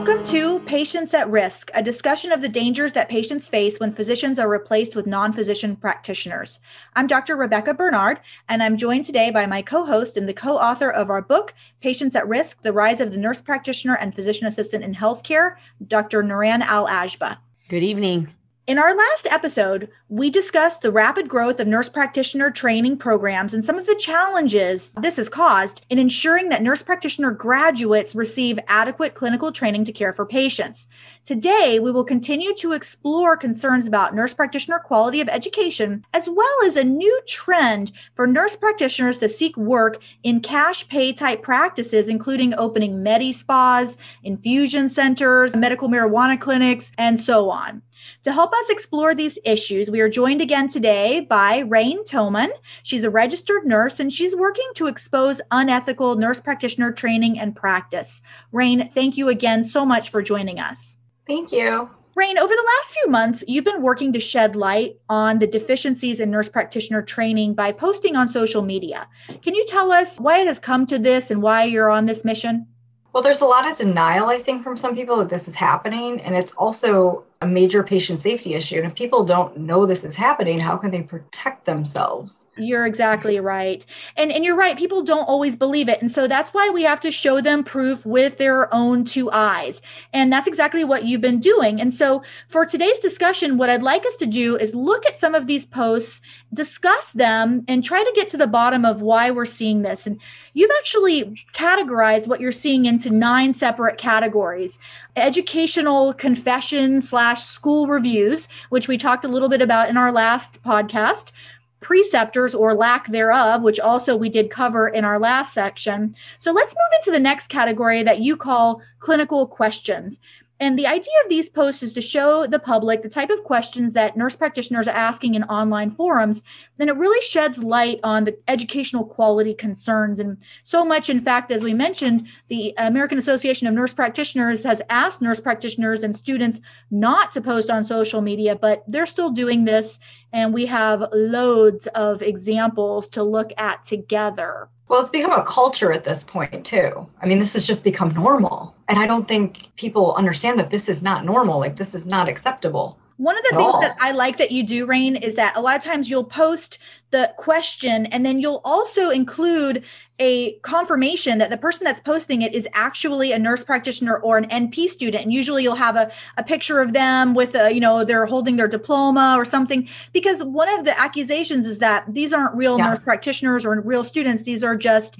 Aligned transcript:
Welcome 0.00 0.24
to 0.28 0.60
Patients 0.60 1.12
at 1.12 1.28
Risk, 1.28 1.70
a 1.74 1.82
discussion 1.82 2.32
of 2.32 2.40
the 2.40 2.48
dangers 2.48 2.94
that 2.94 3.10
patients 3.10 3.50
face 3.50 3.78
when 3.78 3.92
physicians 3.92 4.38
are 4.38 4.48
replaced 4.48 4.96
with 4.96 5.06
non 5.06 5.30
physician 5.34 5.76
practitioners. 5.76 6.58
I'm 6.96 7.06
Dr. 7.06 7.36
Rebekah 7.36 7.74
Bernard, 7.74 8.20
and 8.48 8.62
I'm 8.62 8.78
joined 8.78 9.04
today 9.04 9.30
by 9.30 9.44
my 9.44 9.60
co 9.60 9.84
host 9.84 10.16
and 10.16 10.26
the 10.26 10.32
co 10.32 10.56
author 10.56 10.90
of 10.90 11.10
our 11.10 11.20
book, 11.20 11.52
Patients 11.82 12.16
at 12.16 12.26
Risk 12.26 12.62
The 12.62 12.72
Rise 12.72 12.98
of 12.98 13.10
the 13.10 13.18
Nurse 13.18 13.42
Practitioner 13.42 13.94
and 13.94 14.14
Physician 14.14 14.46
Assistant 14.46 14.84
in 14.84 14.94
Healthcare, 14.94 15.56
Dr. 15.86 16.22
Niran 16.22 16.62
Al-Agba. 16.62 17.36
Good 17.68 17.82
evening. 17.82 18.32
In 18.66 18.78
our 18.78 18.94
last 18.94 19.26
episode, 19.26 19.88
we 20.08 20.30
discussed 20.30 20.82
the 20.82 20.92
rapid 20.92 21.28
growth 21.28 21.58
of 21.58 21.66
nurse 21.66 21.88
practitioner 21.88 22.50
training 22.50 22.98
programs 22.98 23.54
and 23.54 23.64
some 23.64 23.78
of 23.78 23.86
the 23.86 23.96
challenges 23.96 24.90
this 25.00 25.16
has 25.16 25.28
caused 25.28 25.84
in 25.88 25.98
ensuring 25.98 26.50
that 26.50 26.62
nurse 26.62 26.82
practitioner 26.82 27.32
graduates 27.32 28.14
receive 28.14 28.60
adequate 28.68 29.14
clinical 29.14 29.50
training 29.50 29.86
to 29.86 29.92
care 29.92 30.12
for 30.12 30.26
patients. 30.26 30.86
Today, 31.24 31.80
we 31.80 31.90
will 31.90 32.04
continue 32.04 32.54
to 32.56 32.72
explore 32.72 33.36
concerns 33.36 33.86
about 33.86 34.14
nurse 34.14 34.34
practitioner 34.34 34.78
quality 34.78 35.20
of 35.20 35.28
education, 35.28 36.04
as 36.12 36.28
well 36.28 36.64
as 36.64 36.76
a 36.76 36.84
new 36.84 37.20
trend 37.26 37.90
for 38.14 38.26
nurse 38.26 38.56
practitioners 38.56 39.18
to 39.18 39.28
seek 39.28 39.56
work 39.56 40.00
in 40.22 40.40
cash 40.40 40.86
pay 40.86 41.12
type 41.12 41.42
practices, 41.42 42.08
including 42.08 42.54
opening 42.54 43.02
medi 43.02 43.32
spas, 43.32 43.96
infusion 44.22 44.90
centers, 44.90 45.56
medical 45.56 45.88
marijuana 45.88 46.38
clinics, 46.38 46.92
and 46.98 47.18
so 47.18 47.50
on. 47.50 47.82
To 48.24 48.32
help 48.32 48.52
us 48.52 48.70
explore 48.70 49.14
these 49.14 49.38
issues, 49.44 49.90
we 49.90 50.00
are 50.00 50.08
joined 50.08 50.42
again 50.42 50.68
today 50.68 51.20
by 51.20 51.58
Rain 51.58 52.04
Toman. 52.04 52.50
She's 52.82 53.04
a 53.04 53.10
registered 53.10 53.66
nurse 53.66 53.98
and 53.98 54.12
she's 54.12 54.36
working 54.36 54.70
to 54.74 54.86
expose 54.86 55.40
unethical 55.50 56.16
nurse 56.16 56.40
practitioner 56.40 56.92
training 56.92 57.38
and 57.38 57.56
practice. 57.56 58.20
Rain, 58.52 58.90
thank 58.94 59.16
you 59.16 59.28
again 59.28 59.64
so 59.64 59.86
much 59.86 60.10
for 60.10 60.22
joining 60.22 60.58
us. 60.58 60.96
Thank 61.26 61.50
you. 61.50 61.88
Rain, 62.16 62.38
over 62.38 62.52
the 62.52 62.70
last 62.76 62.92
few 62.92 63.10
months, 63.10 63.44
you've 63.46 63.64
been 63.64 63.82
working 63.82 64.12
to 64.12 64.20
shed 64.20 64.56
light 64.56 64.96
on 65.08 65.38
the 65.38 65.46
deficiencies 65.46 66.20
in 66.20 66.30
nurse 66.30 66.48
practitioner 66.48 67.00
training 67.02 67.54
by 67.54 67.72
posting 67.72 68.16
on 68.16 68.28
social 68.28 68.62
media. 68.62 69.08
Can 69.40 69.54
you 69.54 69.64
tell 69.64 69.92
us 69.92 70.18
why 70.18 70.40
it 70.40 70.46
has 70.46 70.58
come 70.58 70.86
to 70.86 70.98
this 70.98 71.30
and 71.30 71.40
why 71.40 71.64
you're 71.64 71.88
on 71.88 72.06
this 72.06 72.24
mission? 72.24 72.66
Well, 73.12 73.22
there's 73.22 73.40
a 73.40 73.46
lot 73.46 73.68
of 73.68 73.76
denial, 73.76 74.26
I 74.26 74.38
think, 74.38 74.62
from 74.62 74.76
some 74.76 74.94
people 74.94 75.16
that 75.18 75.28
this 75.28 75.48
is 75.48 75.54
happening. 75.54 76.20
And 76.20 76.36
it's 76.36 76.52
also 76.52 77.24
a 77.42 77.46
major 77.46 77.82
patient 77.82 78.20
safety 78.20 78.54
issue. 78.54 78.76
And 78.76 78.84
if 78.84 78.94
people 78.94 79.24
don't 79.24 79.56
know 79.56 79.86
this 79.86 80.04
is 80.04 80.14
happening, 80.14 80.60
how 80.60 80.76
can 80.76 80.90
they 80.90 81.00
protect 81.00 81.64
themselves? 81.64 82.44
You're 82.58 82.84
exactly 82.84 83.40
right. 83.40 83.86
And 84.18 84.30
and 84.30 84.44
you're 84.44 84.56
right, 84.56 84.76
people 84.76 85.02
don't 85.02 85.26
always 85.26 85.56
believe 85.56 85.88
it. 85.88 86.02
And 86.02 86.12
so 86.12 86.28
that's 86.28 86.50
why 86.50 86.68
we 86.68 86.82
have 86.82 87.00
to 87.00 87.10
show 87.10 87.40
them 87.40 87.64
proof 87.64 88.04
with 88.04 88.36
their 88.36 88.72
own 88.74 89.04
two 89.04 89.30
eyes. 89.30 89.80
And 90.12 90.30
that's 90.30 90.46
exactly 90.46 90.84
what 90.84 91.06
you've 91.06 91.22
been 91.22 91.40
doing. 91.40 91.80
And 91.80 91.94
so 91.94 92.22
for 92.48 92.66
today's 92.66 93.00
discussion, 93.00 93.56
what 93.56 93.70
I'd 93.70 93.82
like 93.82 94.04
us 94.04 94.16
to 94.16 94.26
do 94.26 94.56
is 94.58 94.74
look 94.74 95.06
at 95.06 95.16
some 95.16 95.34
of 95.34 95.46
these 95.46 95.64
posts, 95.64 96.20
discuss 96.52 97.12
them 97.12 97.64
and 97.68 97.82
try 97.82 98.02
to 98.02 98.12
get 98.14 98.28
to 98.28 98.36
the 98.36 98.46
bottom 98.46 98.84
of 98.84 99.00
why 99.00 99.30
we're 99.30 99.46
seeing 99.46 99.80
this. 99.80 100.06
And 100.06 100.20
you've 100.52 100.70
actually 100.78 101.42
categorized 101.54 102.26
what 102.26 102.40
you're 102.40 102.52
seeing 102.52 102.84
into 102.84 103.08
nine 103.08 103.54
separate 103.54 103.96
categories. 103.96 104.78
Educational 105.16 106.12
confession 106.12 107.00
slash 107.02 107.42
school 107.42 107.86
reviews, 107.86 108.48
which 108.68 108.88
we 108.88 108.96
talked 108.96 109.24
a 109.24 109.28
little 109.28 109.48
bit 109.48 109.62
about 109.62 109.88
in 109.88 109.96
our 109.96 110.12
last 110.12 110.62
podcast 110.62 111.32
preceptors 111.80 112.54
or 112.54 112.74
lack 112.74 113.08
thereof, 113.08 113.62
which 113.62 113.80
also 113.80 114.16
we 114.16 114.28
did 114.28 114.50
cover 114.50 114.88
in 114.88 115.04
our 115.04 115.18
last 115.18 115.54
section. 115.54 116.14
So 116.38 116.52
let's 116.52 116.74
move 116.74 116.98
into 117.00 117.10
the 117.10 117.22
next 117.22 117.48
category 117.48 118.02
that 118.02 118.20
you 118.20 118.36
call 118.36 118.82
clinical 118.98 119.46
questions. 119.46 120.20
And 120.60 120.78
the 120.78 120.86
idea 120.86 121.14
of 121.24 121.30
these 121.30 121.48
posts 121.48 121.82
is 121.82 121.94
to 121.94 122.02
show 122.02 122.46
the 122.46 122.58
public 122.58 123.02
the 123.02 123.08
type 123.08 123.30
of 123.30 123.44
questions 123.44 123.94
that 123.94 124.14
nurse 124.14 124.36
practitioners 124.36 124.86
are 124.86 124.94
asking 124.94 125.34
in 125.34 125.42
online 125.44 125.90
forums. 125.90 126.42
Then 126.76 126.90
it 126.90 126.96
really 126.96 127.20
sheds 127.22 127.62
light 127.62 127.98
on 128.04 128.26
the 128.26 128.38
educational 128.46 129.06
quality 129.06 129.54
concerns. 129.54 130.20
And 130.20 130.36
so 130.62 130.84
much, 130.84 131.08
in 131.08 131.20
fact, 131.20 131.50
as 131.50 131.62
we 131.62 131.72
mentioned, 131.72 132.26
the 132.48 132.74
American 132.76 133.16
Association 133.16 133.68
of 133.68 133.74
Nurse 133.74 133.94
Practitioners 133.94 134.62
has 134.64 134.82
asked 134.90 135.22
nurse 135.22 135.40
practitioners 135.40 136.02
and 136.02 136.14
students 136.14 136.60
not 136.90 137.32
to 137.32 137.40
post 137.40 137.70
on 137.70 137.86
social 137.86 138.20
media, 138.20 138.54
but 138.54 138.84
they're 138.86 139.06
still 139.06 139.30
doing 139.30 139.64
this. 139.64 139.98
And 140.30 140.52
we 140.52 140.66
have 140.66 141.08
loads 141.12 141.86
of 141.88 142.20
examples 142.20 143.08
to 143.10 143.22
look 143.22 143.50
at 143.56 143.82
together. 143.82 144.68
Well, 144.90 145.00
it's 145.00 145.08
become 145.08 145.30
a 145.30 145.44
culture 145.44 145.92
at 145.92 146.02
this 146.02 146.24
point, 146.24 146.66
too. 146.66 147.06
I 147.22 147.26
mean, 147.26 147.38
this 147.38 147.52
has 147.52 147.64
just 147.64 147.84
become 147.84 148.12
normal. 148.12 148.74
And 148.88 148.98
I 148.98 149.06
don't 149.06 149.28
think 149.28 149.70
people 149.76 150.16
understand 150.16 150.58
that 150.58 150.70
this 150.70 150.88
is 150.88 151.00
not 151.00 151.24
normal. 151.24 151.60
Like, 151.60 151.76
this 151.76 151.94
is 151.94 152.08
not 152.08 152.28
acceptable. 152.28 152.98
One 153.16 153.38
of 153.38 153.44
the 153.44 153.56
things 153.56 153.72
all. 153.72 153.80
that 153.82 153.96
I 154.00 154.10
like 154.10 154.36
that 154.38 154.50
you 154.50 154.64
do, 154.64 154.86
Rain, 154.86 155.14
is 155.14 155.36
that 155.36 155.56
a 155.56 155.60
lot 155.60 155.76
of 155.76 155.84
times 155.84 156.10
you'll 156.10 156.24
post 156.24 156.80
the 157.12 157.32
question 157.36 158.06
and 158.06 158.26
then 158.26 158.40
you'll 158.40 158.62
also 158.64 159.10
include 159.10 159.84
a 160.20 160.52
confirmation 160.60 161.38
that 161.38 161.50
the 161.50 161.56
person 161.56 161.84
that's 161.84 162.00
posting 162.00 162.42
it 162.42 162.54
is 162.54 162.68
actually 162.74 163.32
a 163.32 163.38
nurse 163.38 163.64
practitioner 163.64 164.18
or 164.18 164.36
an 164.36 164.48
NP 164.50 164.88
student. 164.88 165.24
And 165.24 165.32
usually 165.32 165.62
you'll 165.62 165.74
have 165.74 165.96
a, 165.96 166.12
a 166.36 166.44
picture 166.44 166.80
of 166.80 166.92
them 166.92 167.34
with 167.34 167.54
a, 167.56 167.72
you 167.72 167.80
know, 167.80 168.04
they're 168.04 168.26
holding 168.26 168.56
their 168.56 168.68
diploma 168.68 169.34
or 169.36 169.44
something. 169.44 169.88
Because 170.12 170.44
one 170.44 170.68
of 170.68 170.84
the 170.84 170.98
accusations 171.00 171.66
is 171.66 171.78
that 171.78 172.04
these 172.06 172.32
aren't 172.32 172.54
real 172.54 172.78
yeah. 172.78 172.90
nurse 172.90 173.00
practitioners 173.00 173.64
or 173.64 173.80
real 173.80 174.04
students. 174.04 174.42
These 174.42 174.62
are 174.62 174.76
just 174.76 175.16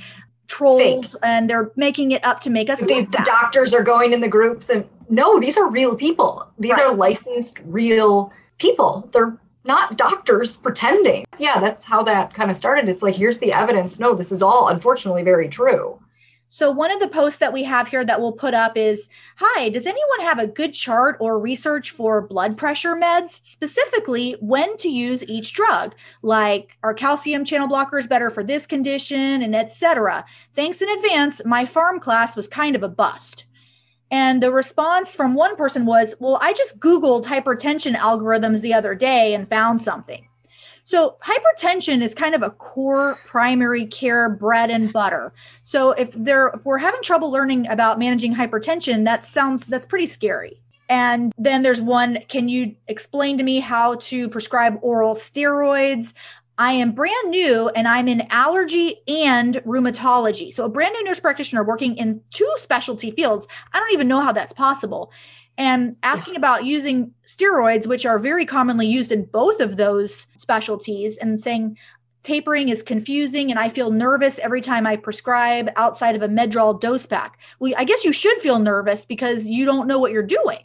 trolls 0.47 1.13
Fake. 1.13 1.21
and 1.23 1.49
they're 1.49 1.73
making 1.77 2.11
it 2.11 2.25
up 2.25 2.41
to 2.41 2.51
make 2.51 2.69
us 2.69 2.81
these 2.81 3.07
doctors 3.07 3.73
are 3.73 3.85
going 3.85 4.13
in 4.13 4.21
the 4.21 4.29
groups 4.29 4.69
and 4.69 4.85
no 5.09 5.39
these 5.39 5.57
are 5.57 5.71
real 5.71 5.95
people 5.95 6.45
these 6.59 6.73
right. 6.73 6.87
are 6.87 6.93
licensed 6.93 7.61
real 7.67 8.33
people 8.59 9.09
they're 9.13 9.39
not 9.71 9.97
doctors 9.97 10.57
pretending. 10.57 11.25
Yeah, 11.39 11.61
that's 11.61 11.85
how 11.85 12.03
that 12.03 12.35
kind 12.35 12.51
of 12.51 12.57
started. 12.57 12.89
It's 12.89 13.03
like, 13.03 13.15
here's 13.15 13.39
the 13.39 13.53
evidence. 13.53 14.01
No, 14.01 14.15
this 14.15 14.33
is 14.33 14.43
all 14.43 14.67
unfortunately 14.67 15.23
very 15.23 15.49
true. 15.49 15.97
So, 16.49 16.73
one 16.73 16.91
of 16.91 16.99
the 16.99 17.07
posts 17.07 17.39
that 17.39 17.53
we 17.53 17.63
have 17.63 17.87
here 17.87 18.05
that 18.05 18.21
we'll 18.21 18.33
put 18.33 18.53
up 18.53 18.77
is 18.77 19.09
Hi, 19.37 19.69
does 19.69 19.87
anyone 19.87 20.23
have 20.23 20.41
a 20.41 20.49
good 20.49 20.75
chart 20.75 21.17
or 21.21 21.39
research 21.39 21.93
for 21.93 22.21
blood 22.21 22.59
pressure 22.59 22.97
meds, 22.97 23.41
specifically 23.45 24.37
when 24.41 24.77
to 24.79 24.89
use 24.89 25.23
each 25.29 25.53
drug? 25.53 25.95
Like, 26.23 26.71
are 26.83 26.93
calcium 26.93 27.45
channel 27.45 27.69
blockers 27.69 28.09
better 28.09 28.29
for 28.31 28.43
this 28.43 28.67
condition, 28.67 29.41
and 29.41 29.55
etc. 29.55 30.25
Thanks 30.57 30.83
in 30.83 30.89
advance. 30.89 31.41
My 31.45 31.65
pharm 31.65 32.01
class 32.01 32.35
was 32.35 32.49
kind 32.49 32.75
of 32.75 32.83
a 32.83 32.89
bust. 32.89 33.45
And 34.11 34.43
the 34.43 34.53
response 34.53 35.15
from 35.15 35.35
one 35.35 35.57
person 35.57 35.87
was, 35.87 36.15
Well, 36.19 36.39
I 36.43 36.53
just 36.53 36.81
Googled 36.81 37.25
hypertension 37.25 37.95
algorithms 37.95 38.61
the 38.61 38.75
other 38.75 38.95
day 38.95 39.35
and 39.35 39.49
found 39.49 39.83
something. 39.83 40.27
So, 40.83 41.17
hypertension 41.23 42.03
is 42.03 42.15
kind 42.15 42.35
of 42.35 42.43
a 42.43 42.51
core 42.51 43.19
primary 43.25 43.87
care 43.87 44.29
bread 44.29 44.71
and 44.71 44.93
butter. 44.93 45.33
So, 45.63 45.93
if 45.93 46.13
they're 46.13 46.49
if 46.49 46.65
we're 46.65 46.79
having 46.79 47.03
trouble 47.03 47.31
learning 47.31 47.69
about 47.69 47.99
managing 47.99 48.35
hypertension, 48.35 49.05
that 49.05 49.25
sounds 49.25 49.67
that's 49.67 49.87
pretty 49.87 50.07
scary. 50.07 50.61
And 50.91 51.33
then 51.39 51.63
there's 51.63 51.81
one, 51.81 52.19
can 52.27 52.49
you 52.49 52.75
explain 52.89 53.39
to 53.39 53.45
me 53.45 53.61
how 53.61 53.95
to 53.95 54.29
prescribe 54.29 54.77
oral 54.83 55.15
steroids? 55.15 56.15
I 56.61 56.73
am 56.73 56.93
brand 56.93 57.31
new 57.31 57.71
and 57.71 57.89
I'm 57.89 58.07
in 58.07 58.27
allergy 58.29 58.97
and 59.09 59.55
rheumatology. 59.65 60.53
So, 60.53 60.67
a 60.67 60.69
brand 60.69 60.93
new 60.93 61.05
nurse 61.05 61.19
practitioner 61.19 61.65
working 61.65 61.97
in 61.97 62.21
two 62.29 62.55
specialty 62.59 63.13
fields. 63.13 63.49
I 63.73 63.81
don't 63.81 63.93
even 63.95 64.09
know 64.09 64.21
how 64.21 64.33
that's 64.33 64.53
possible. 64.53 65.11
And 65.57 65.97
asking 66.03 66.37
about 66.37 66.67
using 66.67 67.15
steroids, 67.27 67.87
which 67.87 68.05
are 68.05 68.19
very 68.19 68.45
commonly 68.45 68.87
used 68.87 69.11
in 69.11 69.25
both 69.25 69.61
of 69.61 69.79
those 69.79 70.27
specialties, 70.37 71.17
and 71.17 71.41
saying, 71.41 71.79
tapering 72.25 72.69
is 72.69 72.83
confusing 72.83 73.51
and 73.51 73.59
I 73.59 73.71
feel 73.71 73.91
nervous 73.91 74.39
every 74.41 74.61
time 74.61 74.87
I 74.87 74.97
prescribe 74.97 75.71
outside 75.77 76.15
of 76.15 76.21
a 76.21 76.29
Medrol 76.29 76.79
dose 76.79 77.07
pack. 77.07 77.39
Well, 77.59 77.73
I 77.79 77.85
guess 77.85 78.05
you 78.05 78.13
should 78.13 78.37
feel 78.39 78.59
nervous 78.59 79.07
because 79.07 79.47
you 79.47 79.65
don't 79.65 79.89
know 79.89 79.99
what 79.99 80.13
you're 80.13 80.23
doing. 80.23 80.59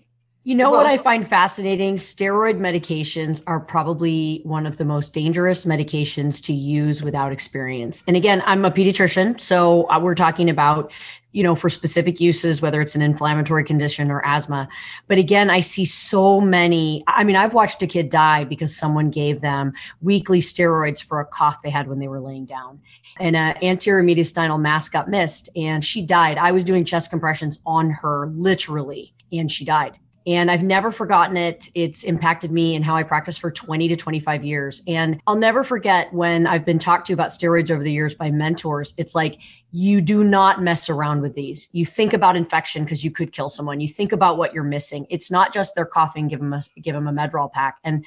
You 0.48 0.54
know 0.54 0.70
well, 0.70 0.82
what 0.82 0.86
I 0.86 0.98
find 0.98 1.28
fascinating? 1.28 1.96
Steroid 1.96 2.60
medications 2.60 3.42
are 3.48 3.60
probably 3.60 4.42
one 4.44 4.68
of 4.68 4.78
the 4.78 4.86
most 4.86 5.12
dangerous 5.12 5.66
medications 5.66 6.40
to 6.44 6.54
use 6.54 7.02
without 7.02 7.32
experience. 7.32 8.04
And 8.08 8.16
again, 8.16 8.44
I'm 8.46 8.64
a 8.64 8.70
pediatrician, 8.70 9.40
so 9.40 9.90
uh, 9.90 10.00
we're 10.00 10.14
talking 10.14 10.48
about, 10.48 10.92
you 11.32 11.42
know, 11.42 11.56
for 11.56 11.68
specific 11.68 12.22
uses, 12.22 12.62
whether 12.62 12.80
it's 12.80 12.94
an 12.94 13.02
inflammatory 13.02 13.64
condition 13.64 14.12
or 14.12 14.24
asthma. 14.24 14.70
But 15.08 15.18
again, 15.18 15.50
I 15.50 15.62
see 15.62 15.84
so 15.84 16.40
many. 16.40 17.04
I 17.08 17.24
mean, 17.24 17.38
I've 17.38 17.56
watched 17.56 17.82
a 17.82 17.88
kid 17.88 18.12
die 18.12 18.44
because 18.44 18.78
someone 18.78 19.10
gave 19.10 19.42
them 19.42 19.74
weekly 20.00 20.42
steroids 20.42 21.04
for 21.04 21.20
a 21.20 21.26
cough 21.26 21.64
they 21.64 21.72
had 21.72 21.88
when 21.88 21.98
they 21.98 22.08
were 22.08 22.22
laying 22.22 22.46
down. 22.46 22.82
And 23.20 23.36
an 23.36 23.58
anterior 23.64 24.04
mediastinal 24.04 24.62
mass 24.62 24.90
got 24.90 25.10
missed 25.10 25.50
and 25.56 25.84
she 25.84 26.04
died. 26.04 26.38
I 26.38 26.52
was 26.52 26.64
doing 26.64 26.86
chest 26.86 27.10
compressions 27.10 27.62
on 27.66 27.90
her 27.90 28.28
literally, 28.28 29.16
and 29.32 29.52
she 29.52 29.66
died 29.66 29.98
And 30.28 30.50
I've 30.50 30.64
never 30.64 30.92
forgotten 30.92 31.38
it. 31.38 31.70
It's 31.76 32.04
impacted 32.04 32.52
me 32.52 32.76
and 32.76 32.84
how 32.84 32.96
I 32.96 33.04
practice 33.04 33.38
for 33.38 33.52
20 33.52 33.88
to 33.90 33.96
25 33.96 34.44
years. 34.44 34.82
And 34.88 35.22
I'll 35.28 35.36
never 35.36 35.64
forget 35.64 36.12
when 36.14 36.48
I've 36.48 36.66
been 36.66 36.80
talked 36.80 37.08
to 37.08 37.14
about 37.14 37.30
steroids 37.30 37.70
over 37.70 37.84
the 37.84 37.92
years 37.92 38.16
by 38.16 38.32
mentors. 38.32 38.94
It's 38.98 39.14
like, 39.14 39.40
you 39.78 40.00
do 40.00 40.24
not 40.24 40.62
mess 40.62 40.90
around 40.90 41.22
with 41.22 41.36
these. 41.36 41.68
You 41.74 41.86
think 41.86 42.14
about 42.14 42.38
infection 42.38 42.86
because 42.86 43.04
you 43.04 43.12
could 43.12 43.34
kill 43.34 43.50
someone. 43.50 43.82
You 43.82 43.90
think 43.90 44.14
about 44.14 44.38
what 44.38 44.54
you're 44.54 44.64
missing. 44.64 45.06
It's 45.10 45.30
not 45.30 45.54
just 45.54 45.76
they're 45.76 45.86
coughing, 45.86 46.30
give 46.30 46.40
them 46.40 46.54
a 46.54 46.62
give 46.80 46.96
them 46.96 47.08
a 47.08 47.12
Medrol 47.12 47.52
pack. 47.52 47.80
And 47.84 48.06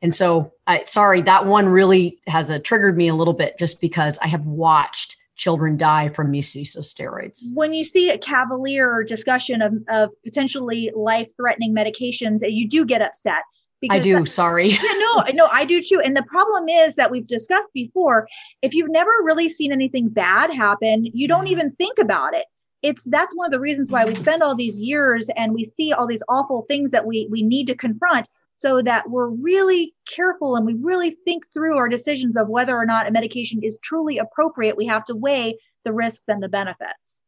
and 0.00 0.14
so 0.14 0.54
I 0.66 0.84
sorry, 0.84 1.20
that 1.22 1.44
one 1.44 1.68
really 1.68 2.18
has 2.26 2.48
a, 2.48 2.58
triggered 2.58 2.96
me 2.96 3.08
a 3.08 3.14
little 3.14 3.34
bit 3.34 3.58
just 3.58 3.82
because 3.82 4.18
I 4.22 4.28
have 4.28 4.46
watched 4.46 5.16
children 5.40 5.78
die 5.78 6.06
from 6.08 6.30
misuse 6.30 6.76
of 6.76 6.84
steroids. 6.84 7.46
When 7.54 7.72
you 7.72 7.82
see 7.82 8.10
a 8.10 8.18
cavalier 8.18 9.02
discussion 9.02 9.62
of, 9.62 9.72
of 9.88 10.10
potentially 10.22 10.92
life 10.94 11.30
threatening 11.34 11.74
medications, 11.74 12.40
you 12.42 12.68
do 12.68 12.84
get 12.84 13.00
upset. 13.00 13.42
I 13.88 13.98
do. 13.98 14.18
That, 14.18 14.28
sorry. 14.28 14.68
Yeah, 14.68 14.78
no, 14.82 15.24
no, 15.32 15.46
I 15.46 15.64
do 15.64 15.82
too. 15.82 16.02
And 16.04 16.14
the 16.14 16.22
problem 16.24 16.68
is 16.68 16.96
that 16.96 17.10
we've 17.10 17.26
discussed 17.26 17.72
before. 17.72 18.28
If 18.60 18.74
you've 18.74 18.90
never 18.90 19.10
really 19.22 19.48
seen 19.48 19.72
anything 19.72 20.10
bad 20.10 20.54
happen, 20.54 21.06
you 21.06 21.26
don't 21.26 21.46
mm-hmm. 21.46 21.52
even 21.52 21.72
think 21.72 21.98
about 21.98 22.34
it. 22.34 22.44
It's 22.82 23.04
that's 23.04 23.34
one 23.34 23.46
of 23.46 23.52
the 23.52 23.60
reasons 23.60 23.90
why 23.90 24.04
we 24.04 24.14
spend 24.14 24.42
all 24.42 24.54
these 24.54 24.78
years 24.78 25.30
and 25.36 25.54
we 25.54 25.64
see 25.64 25.94
all 25.94 26.06
these 26.06 26.22
awful 26.28 26.66
things 26.68 26.90
that 26.90 27.06
we 27.06 27.26
we 27.30 27.42
need 27.42 27.66
to 27.68 27.74
confront 27.74 28.26
so 28.60 28.82
that 28.82 29.08
we're 29.08 29.28
really 29.28 29.94
careful 30.08 30.56
and 30.56 30.66
we 30.66 30.74
really 30.74 31.16
think 31.24 31.44
through 31.52 31.76
our 31.76 31.88
decisions 31.88 32.36
of 32.36 32.48
whether 32.48 32.76
or 32.76 32.86
not 32.86 33.08
a 33.08 33.10
medication 33.10 33.60
is 33.62 33.76
truly 33.82 34.18
appropriate. 34.18 34.76
We 34.76 34.86
have 34.86 35.04
to 35.06 35.16
weigh 35.16 35.58
the 35.84 35.92
risks 35.92 36.24
and 36.28 36.42
the 36.42 36.48
benefits. 36.48 37.22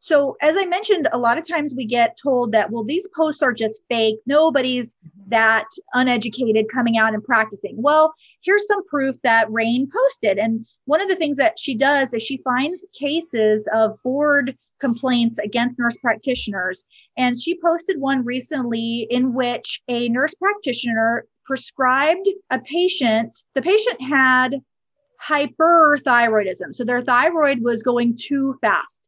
So, 0.00 0.36
as 0.40 0.56
I 0.56 0.64
mentioned, 0.64 1.08
a 1.12 1.18
lot 1.18 1.38
of 1.38 1.46
times 1.46 1.74
we 1.76 1.84
get 1.84 2.16
told 2.22 2.52
that, 2.52 2.70
well, 2.70 2.84
these 2.84 3.08
posts 3.14 3.42
are 3.42 3.52
just 3.52 3.82
fake. 3.88 4.16
Nobody's 4.26 4.94
mm-hmm. 4.94 5.30
that 5.30 5.66
uneducated 5.92 6.66
coming 6.72 6.96
out 6.96 7.14
and 7.14 7.24
practicing. 7.24 7.74
Well, 7.76 8.14
here's 8.40 8.66
some 8.66 8.86
proof 8.86 9.16
that 9.24 9.50
Rain 9.50 9.90
posted. 9.92 10.38
And 10.38 10.66
one 10.84 11.00
of 11.00 11.08
the 11.08 11.16
things 11.16 11.36
that 11.38 11.58
she 11.58 11.74
does 11.74 12.14
is 12.14 12.22
she 12.22 12.40
finds 12.44 12.86
cases 12.98 13.68
of 13.74 14.00
board 14.04 14.56
complaints 14.78 15.38
against 15.38 15.78
nurse 15.78 15.96
practitioners. 15.96 16.84
And 17.16 17.40
she 17.40 17.60
posted 17.60 18.00
one 18.00 18.24
recently 18.24 19.06
in 19.10 19.34
which 19.34 19.82
a 19.88 20.08
nurse 20.08 20.34
practitioner 20.34 21.24
prescribed 21.44 22.28
a 22.50 22.58
patient, 22.58 23.34
the 23.54 23.62
patient 23.62 24.00
had 24.00 24.60
hyperthyroidism. 25.26 26.74
So 26.74 26.84
their 26.84 27.02
thyroid 27.02 27.62
was 27.62 27.82
going 27.82 28.16
too 28.16 28.56
fast. 28.60 29.00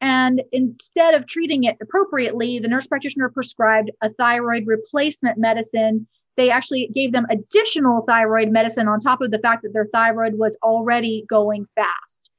And 0.00 0.42
instead 0.52 1.14
of 1.14 1.26
treating 1.26 1.64
it 1.64 1.76
appropriately, 1.82 2.60
the 2.60 2.68
nurse 2.68 2.86
practitioner 2.86 3.28
prescribed 3.28 3.90
a 4.00 4.10
thyroid 4.10 4.64
replacement 4.66 5.38
medicine. 5.38 6.06
They 6.36 6.50
actually 6.50 6.88
gave 6.94 7.12
them 7.12 7.26
additional 7.30 8.02
thyroid 8.06 8.50
medicine 8.50 8.86
on 8.86 9.00
top 9.00 9.20
of 9.20 9.32
the 9.32 9.40
fact 9.40 9.64
that 9.64 9.72
their 9.72 9.88
thyroid 9.92 10.38
was 10.38 10.56
already 10.62 11.26
going 11.28 11.66
fast. 11.74 12.30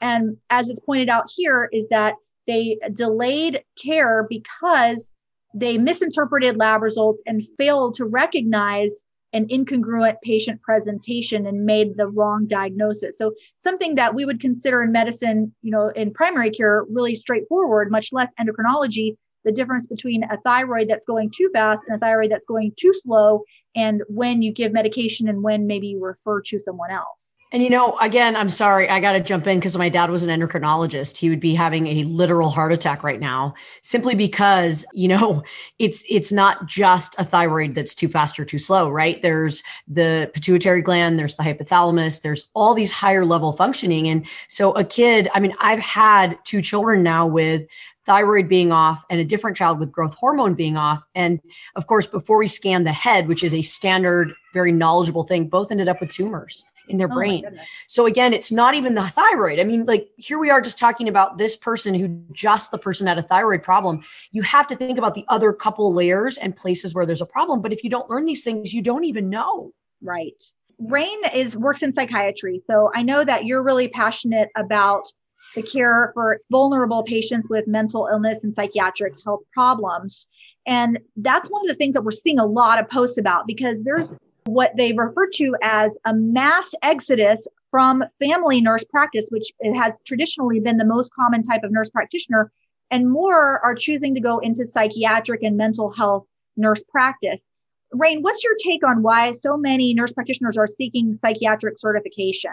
And 0.00 0.38
as 0.48 0.68
it's 0.68 0.78
pointed 0.78 1.08
out 1.08 1.28
here, 1.34 1.68
is 1.72 1.88
that 1.88 2.14
they 2.48 2.78
delayed 2.92 3.62
care 3.80 4.26
because 4.28 5.12
they 5.54 5.78
misinterpreted 5.78 6.56
lab 6.56 6.82
results 6.82 7.22
and 7.26 7.46
failed 7.56 7.94
to 7.94 8.04
recognize 8.04 9.04
an 9.34 9.46
incongruent 9.48 10.16
patient 10.22 10.60
presentation 10.62 11.46
and 11.46 11.66
made 11.66 11.96
the 11.96 12.08
wrong 12.08 12.46
diagnosis. 12.46 13.18
So 13.18 13.34
something 13.58 13.94
that 13.96 14.14
we 14.14 14.24
would 14.24 14.40
consider 14.40 14.82
in 14.82 14.90
medicine, 14.90 15.54
you 15.62 15.70
know, 15.70 15.88
in 15.88 16.12
primary 16.12 16.50
care, 16.50 16.84
really 16.90 17.14
straightforward, 17.14 17.90
much 17.90 18.08
less 18.10 18.32
endocrinology, 18.40 19.16
the 19.44 19.52
difference 19.52 19.86
between 19.86 20.24
a 20.24 20.38
thyroid 20.44 20.88
that's 20.88 21.06
going 21.06 21.30
too 21.36 21.50
fast 21.52 21.84
and 21.86 21.96
a 21.96 21.98
thyroid 21.98 22.30
that's 22.30 22.46
going 22.46 22.72
too 22.76 22.92
slow, 23.02 23.42
and 23.76 24.02
when 24.08 24.42
you 24.42 24.52
give 24.52 24.72
medication 24.72 25.28
and 25.28 25.42
when 25.42 25.66
maybe 25.66 25.88
you 25.88 26.02
refer 26.02 26.40
to 26.42 26.58
someone 26.64 26.90
else. 26.90 27.27
And 27.50 27.62
you 27.62 27.70
know, 27.70 27.96
again, 27.98 28.36
I'm 28.36 28.50
sorry, 28.50 28.90
I 28.90 29.00
got 29.00 29.12
to 29.12 29.20
jump 29.20 29.46
in 29.46 29.58
because 29.58 29.76
my 29.78 29.88
dad 29.88 30.10
was 30.10 30.22
an 30.22 30.28
endocrinologist. 30.28 31.16
He 31.16 31.30
would 31.30 31.40
be 31.40 31.54
having 31.54 31.86
a 31.86 32.04
literal 32.04 32.50
heart 32.50 32.72
attack 32.72 33.02
right 33.02 33.18
now, 33.18 33.54
simply 33.80 34.14
because 34.14 34.84
you 34.92 35.08
know 35.08 35.42
it's 35.78 36.04
it's 36.10 36.30
not 36.30 36.66
just 36.66 37.14
a 37.18 37.24
thyroid 37.24 37.74
that's 37.74 37.94
too 37.94 38.08
fast 38.08 38.38
or 38.38 38.44
too 38.44 38.58
slow, 38.58 38.90
right? 38.90 39.22
There's 39.22 39.62
the 39.86 40.30
pituitary 40.34 40.82
gland, 40.82 41.18
there's 41.18 41.36
the 41.36 41.42
hypothalamus, 41.42 42.20
there's 42.20 42.48
all 42.54 42.74
these 42.74 42.92
higher 42.92 43.24
level 43.24 43.52
functioning, 43.52 44.08
and 44.08 44.26
so 44.48 44.72
a 44.72 44.84
kid. 44.84 45.30
I 45.34 45.40
mean, 45.40 45.54
I've 45.58 45.80
had 45.80 46.38
two 46.44 46.60
children 46.60 47.02
now 47.02 47.26
with 47.26 47.62
thyroid 48.04 48.48
being 48.48 48.72
off 48.72 49.04
and 49.10 49.20
a 49.20 49.24
different 49.24 49.56
child 49.56 49.78
with 49.78 49.92
growth 49.92 50.14
hormone 50.14 50.54
being 50.54 50.78
off. 50.78 51.04
And 51.14 51.40
of 51.76 51.86
course, 51.86 52.06
before 52.06 52.38
we 52.38 52.46
scanned 52.46 52.86
the 52.86 52.92
head, 52.92 53.28
which 53.28 53.44
is 53.44 53.52
a 53.52 53.60
standard, 53.60 54.32
very 54.54 54.72
knowledgeable 54.72 55.24
thing, 55.24 55.48
both 55.48 55.70
ended 55.70 55.88
up 55.88 56.00
with 56.00 56.10
tumors 56.10 56.64
in 56.88 56.98
their 56.98 57.10
oh 57.10 57.14
brain. 57.14 57.60
So 57.86 58.06
again, 58.06 58.32
it's 58.32 58.50
not 58.52 58.74
even 58.74 58.94
the 58.94 59.06
thyroid. 59.06 59.58
I 59.58 59.64
mean, 59.64 59.84
like 59.86 60.08
here 60.16 60.38
we 60.38 60.50
are 60.50 60.60
just 60.60 60.78
talking 60.78 61.08
about 61.08 61.38
this 61.38 61.56
person 61.56 61.94
who 61.94 62.08
just 62.32 62.70
the 62.70 62.78
person 62.78 63.06
had 63.06 63.18
a 63.18 63.22
thyroid 63.22 63.62
problem. 63.62 64.02
You 64.32 64.42
have 64.42 64.66
to 64.68 64.76
think 64.76 64.98
about 64.98 65.14
the 65.14 65.24
other 65.28 65.52
couple 65.52 65.92
layers 65.92 66.38
and 66.38 66.54
places 66.54 66.94
where 66.94 67.06
there's 67.06 67.22
a 67.22 67.26
problem. 67.26 67.62
But 67.62 67.72
if 67.72 67.84
you 67.84 67.90
don't 67.90 68.08
learn 68.10 68.24
these 68.24 68.44
things, 68.44 68.72
you 68.72 68.82
don't 68.82 69.04
even 69.04 69.28
know. 69.28 69.72
Right. 70.02 70.42
Rain 70.78 71.18
is 71.34 71.56
works 71.56 71.82
in 71.82 71.94
psychiatry. 71.94 72.60
So 72.64 72.90
I 72.94 73.02
know 73.02 73.24
that 73.24 73.46
you're 73.46 73.62
really 73.62 73.88
passionate 73.88 74.48
about 74.56 75.10
the 75.54 75.62
care 75.62 76.10
for 76.14 76.38
vulnerable 76.50 77.02
patients 77.02 77.48
with 77.48 77.66
mental 77.66 78.08
illness 78.10 78.44
and 78.44 78.54
psychiatric 78.54 79.14
health 79.24 79.40
problems. 79.52 80.28
And 80.66 80.98
that's 81.16 81.48
one 81.48 81.62
of 81.62 81.68
the 81.68 81.74
things 81.74 81.94
that 81.94 82.02
we're 82.02 82.10
seeing 82.10 82.38
a 82.38 82.44
lot 82.44 82.78
of 82.78 82.88
posts 82.90 83.18
about 83.18 83.46
because 83.46 83.82
there's 83.82 84.14
what 84.48 84.76
they 84.76 84.92
refer 84.92 85.28
to 85.34 85.56
as 85.62 85.98
a 86.04 86.14
mass 86.14 86.72
exodus 86.82 87.46
from 87.70 88.02
family 88.18 88.60
nurse 88.60 88.84
practice, 88.84 89.28
which 89.30 89.52
has 89.74 89.92
traditionally 90.04 90.60
been 90.60 90.78
the 90.78 90.84
most 90.84 91.10
common 91.12 91.42
type 91.42 91.62
of 91.64 91.70
nurse 91.70 91.90
practitioner, 91.90 92.50
and 92.90 93.10
more 93.10 93.60
are 93.64 93.74
choosing 93.74 94.14
to 94.14 94.20
go 94.20 94.38
into 94.38 94.66
psychiatric 94.66 95.42
and 95.42 95.56
mental 95.56 95.90
health 95.90 96.26
nurse 96.56 96.82
practice. 96.88 97.48
Rain, 97.92 98.22
what's 98.22 98.42
your 98.44 98.54
take 98.62 98.86
on 98.86 99.02
why 99.02 99.32
so 99.42 99.56
many 99.56 99.94
nurse 99.94 100.12
practitioners 100.12 100.58
are 100.58 100.66
seeking 100.66 101.14
psychiatric 101.14 101.78
certification? 101.78 102.52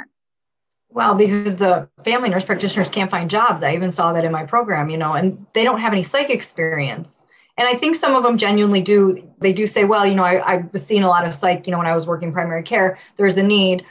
Well, 0.89 1.15
because 1.15 1.57
the 1.57 1.89
family 2.03 2.29
nurse 2.29 2.45
practitioners 2.45 2.89
can't 2.89 3.11
find 3.11 3.29
jobs. 3.29 3.63
I 3.63 3.73
even 3.73 3.91
saw 3.91 4.13
that 4.13 4.23
in 4.23 4.31
my 4.31 4.45
program, 4.45 4.89
you 4.89 4.97
know, 4.97 5.13
and 5.13 5.45
they 5.53 5.63
don't 5.63 5.79
have 5.79 5.91
any 5.91 6.03
psych 6.03 6.29
experience. 6.29 7.24
And 7.57 7.67
I 7.67 7.75
think 7.75 7.95
some 7.95 8.15
of 8.15 8.23
them 8.23 8.37
genuinely 8.37 8.81
do. 8.81 9.31
They 9.39 9.53
do 9.53 9.65
say, 9.65 9.85
well, 9.85 10.05
you 10.05 10.15
know, 10.15 10.23
I, 10.23 10.55
I 10.55 10.65
was 10.73 10.85
seeing 10.85 11.03
a 11.03 11.07
lot 11.07 11.25
of 11.25 11.33
psych, 11.33 11.67
you 11.67 11.71
know, 11.71 11.77
when 11.77 11.87
I 11.87 11.95
was 11.95 12.05
working 12.05 12.33
primary 12.33 12.63
care, 12.63 12.99
there's 13.17 13.37
a 13.37 13.43
need. 13.43 13.85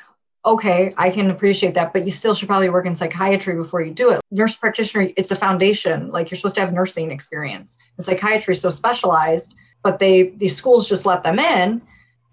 Okay, 0.46 0.92
I 0.98 1.08
can 1.08 1.30
appreciate 1.30 1.72
that, 1.74 1.94
but 1.94 2.04
you 2.04 2.10
still 2.10 2.34
should 2.34 2.48
probably 2.48 2.68
work 2.68 2.84
in 2.84 2.94
psychiatry 2.94 3.54
before 3.54 3.80
you 3.80 3.94
do 3.94 4.10
it. 4.10 4.20
Nurse 4.30 4.54
practitioner, 4.54 5.08
it's 5.16 5.30
a 5.30 5.36
foundation. 5.36 6.10
Like 6.10 6.30
you're 6.30 6.36
supposed 6.36 6.56
to 6.56 6.60
have 6.60 6.74
nursing 6.74 7.10
experience. 7.10 7.78
And 7.96 8.04
psychiatry 8.04 8.52
is 8.52 8.60
so 8.60 8.68
specialized, 8.68 9.54
but 9.82 9.98
they 9.98 10.34
these 10.36 10.54
schools 10.54 10.86
just 10.86 11.06
let 11.06 11.22
them 11.22 11.38
in 11.38 11.80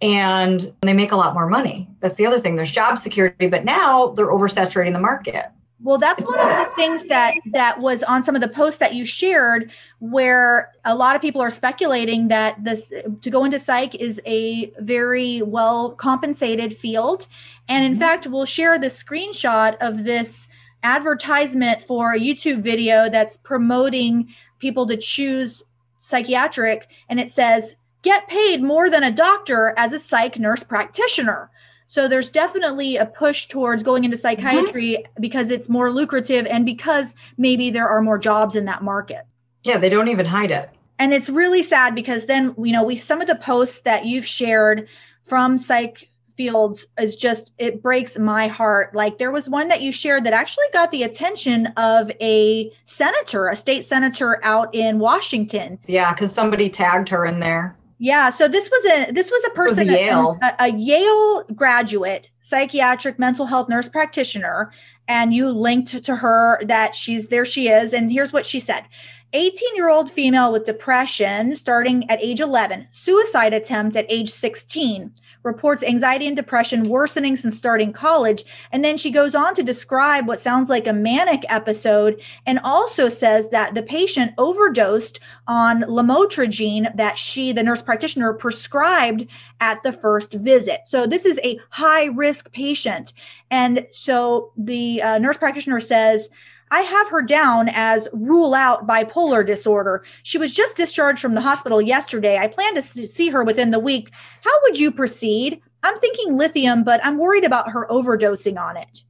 and 0.01 0.73
they 0.81 0.93
make 0.93 1.13
a 1.13 1.15
lot 1.15 1.33
more 1.33 1.47
money. 1.47 1.87
That's 2.01 2.15
the 2.15 2.25
other 2.25 2.41
thing. 2.41 2.57
There's 2.57 2.71
job 2.71 2.97
security, 2.97 3.47
but 3.47 3.63
now 3.63 4.07
they're 4.09 4.27
oversaturating 4.31 4.93
the 4.93 4.99
market. 4.99 5.45
Well, 5.83 5.97
that's 5.97 6.21
one 6.23 6.39
of 6.39 6.57
the 6.57 6.71
things 6.75 7.03
that 7.05 7.33
that 7.47 7.79
was 7.79 8.03
on 8.03 8.21
some 8.21 8.35
of 8.35 8.41
the 8.41 8.47
posts 8.47 8.79
that 8.79 8.93
you 8.93 9.03
shared, 9.03 9.71
where 9.99 10.71
a 10.85 10.95
lot 10.95 11.15
of 11.15 11.23
people 11.23 11.41
are 11.41 11.49
speculating 11.49 12.27
that 12.27 12.63
this 12.63 12.93
to 13.21 13.29
go 13.29 13.43
into 13.43 13.57
psych 13.57 13.95
is 13.95 14.21
a 14.25 14.71
very 14.79 15.41
well 15.41 15.91
compensated 15.91 16.75
field, 16.75 17.27
and 17.67 17.83
in 17.83 17.93
mm-hmm. 17.93 17.99
fact, 17.99 18.27
we'll 18.27 18.45
share 18.45 18.77
the 18.77 18.87
screenshot 18.87 19.75
of 19.81 20.03
this 20.03 20.47
advertisement 20.83 21.81
for 21.81 22.13
a 22.13 22.19
YouTube 22.19 22.61
video 22.61 23.09
that's 23.09 23.37
promoting 23.37 24.27
people 24.59 24.85
to 24.85 24.97
choose 24.97 25.63
psychiatric, 25.99 26.87
and 27.09 27.19
it 27.19 27.29
says 27.29 27.75
get 28.03 28.27
paid 28.27 28.61
more 28.61 28.89
than 28.89 29.03
a 29.03 29.11
doctor 29.11 29.73
as 29.77 29.93
a 29.93 29.99
psych 29.99 30.37
nurse 30.39 30.63
practitioner. 30.63 31.49
So 31.91 32.07
there's 32.07 32.29
definitely 32.29 32.95
a 32.95 33.05
push 33.05 33.49
towards 33.49 33.83
going 33.83 34.05
into 34.05 34.15
psychiatry 34.15 34.95
mm-hmm. 34.97 35.21
because 35.21 35.51
it's 35.51 35.67
more 35.67 35.91
lucrative 35.91 36.45
and 36.45 36.65
because 36.65 37.15
maybe 37.35 37.69
there 37.69 37.89
are 37.89 38.01
more 38.01 38.17
jobs 38.17 38.55
in 38.55 38.63
that 38.63 38.81
market. 38.81 39.25
Yeah, 39.65 39.77
they 39.77 39.89
don't 39.89 40.07
even 40.07 40.25
hide 40.25 40.51
it. 40.51 40.69
And 40.99 41.13
it's 41.13 41.27
really 41.27 41.63
sad 41.63 41.93
because 41.93 42.27
then, 42.27 42.55
you 42.57 42.71
know, 42.71 42.81
we 42.81 42.95
some 42.95 43.19
of 43.19 43.27
the 43.27 43.35
posts 43.35 43.81
that 43.81 44.05
you've 44.05 44.25
shared 44.25 44.87
from 45.25 45.57
psych 45.57 46.09
fields 46.37 46.87
is 46.97 47.17
just 47.17 47.51
it 47.57 47.83
breaks 47.83 48.17
my 48.17 48.47
heart. 48.47 48.95
Like 48.95 49.17
there 49.17 49.29
was 49.29 49.49
one 49.49 49.67
that 49.67 49.81
you 49.81 49.91
shared 49.91 50.23
that 50.23 50.31
actually 50.31 50.67
got 50.71 50.91
the 50.91 51.03
attention 51.03 51.67
of 51.75 52.09
a 52.21 52.71
senator, 52.85 53.49
a 53.49 53.57
state 53.57 53.83
senator 53.83 54.39
out 54.45 54.73
in 54.73 54.97
Washington. 54.97 55.77
Yeah, 55.87 56.13
cuz 56.13 56.31
somebody 56.31 56.69
tagged 56.69 57.09
her 57.09 57.25
in 57.25 57.41
there. 57.41 57.75
Yeah, 58.03 58.31
so 58.31 58.47
this 58.47 58.67
was 58.67 58.85
a 58.85 59.11
this 59.11 59.29
was 59.29 59.43
a 59.45 59.51
person 59.51 59.85
was 59.85 59.95
Yale 59.95 60.39
a, 60.41 60.55
a, 60.57 60.71
Yale 60.71 61.43
graduate, 61.53 62.31
psychiatric 62.39 63.19
mental 63.19 63.45
health 63.45 63.69
nurse 63.69 63.87
practitioner, 63.87 64.71
and 65.07 65.35
you 65.35 65.51
linked 65.51 66.03
to 66.03 66.15
her 66.15 66.59
that 66.65 66.95
she's 66.95 67.27
there 67.27 67.45
she 67.45 67.69
is 67.69 67.93
and 67.93 68.11
here's 68.11 68.33
what 68.33 68.43
she 68.43 68.59
said. 68.59 68.85
18 69.33 69.75
year 69.75 69.89
old 69.89 70.11
female 70.11 70.51
with 70.51 70.65
depression 70.65 71.55
starting 71.55 72.09
at 72.09 72.21
age 72.21 72.41
11, 72.41 72.87
suicide 72.91 73.53
attempt 73.53 73.95
at 73.95 74.05
age 74.09 74.29
16, 74.29 75.13
reports 75.43 75.83
anxiety 75.83 76.27
and 76.27 76.35
depression 76.35 76.83
worsening 76.83 77.37
since 77.37 77.57
starting 77.57 77.93
college. 77.93 78.43
And 78.71 78.83
then 78.83 78.97
she 78.97 79.09
goes 79.09 79.33
on 79.33 79.55
to 79.55 79.63
describe 79.63 80.27
what 80.27 80.39
sounds 80.39 80.69
like 80.69 80.85
a 80.85 80.93
manic 80.93 81.43
episode 81.49 82.21
and 82.45 82.59
also 82.59 83.07
says 83.07 83.49
that 83.49 83.73
the 83.73 83.83
patient 83.83 84.33
overdosed 84.37 85.19
on 85.47 85.83
lamotrigine 85.83 86.95
that 86.97 87.17
she, 87.17 87.53
the 87.53 87.63
nurse 87.63 87.81
practitioner, 87.81 88.33
prescribed 88.33 89.27
at 89.61 89.81
the 89.83 89.93
first 89.93 90.33
visit. 90.33 90.81
So 90.85 91.07
this 91.07 91.25
is 91.25 91.39
a 91.43 91.59
high 91.69 92.05
risk 92.05 92.51
patient. 92.51 93.13
And 93.49 93.87
so 93.91 94.51
the 94.57 95.01
uh, 95.01 95.17
nurse 95.19 95.37
practitioner 95.37 95.79
says, 95.79 96.29
I 96.71 96.81
have 96.81 97.09
her 97.09 97.21
down 97.21 97.69
as 97.69 98.07
rule 98.13 98.53
out 98.53 98.87
bipolar 98.87 99.45
disorder. 99.45 100.05
She 100.23 100.37
was 100.37 100.53
just 100.53 100.77
discharged 100.77 101.21
from 101.21 101.35
the 101.35 101.41
hospital 101.41 101.81
yesterday. 101.81 102.37
I 102.37 102.47
plan 102.47 102.73
to 102.75 102.81
see 102.81 103.29
her 103.29 103.43
within 103.43 103.71
the 103.71 103.79
week. 103.79 104.09
How 104.41 104.57
would 104.63 104.79
you 104.79 104.89
proceed? 104.91 105.61
I'm 105.83 105.97
thinking 105.97 106.37
lithium, 106.37 106.83
but 106.83 107.05
I'm 107.05 107.17
worried 107.17 107.43
about 107.43 107.71
her 107.71 107.87
overdosing 107.89 108.57
on 108.57 108.77
it. 108.77 109.01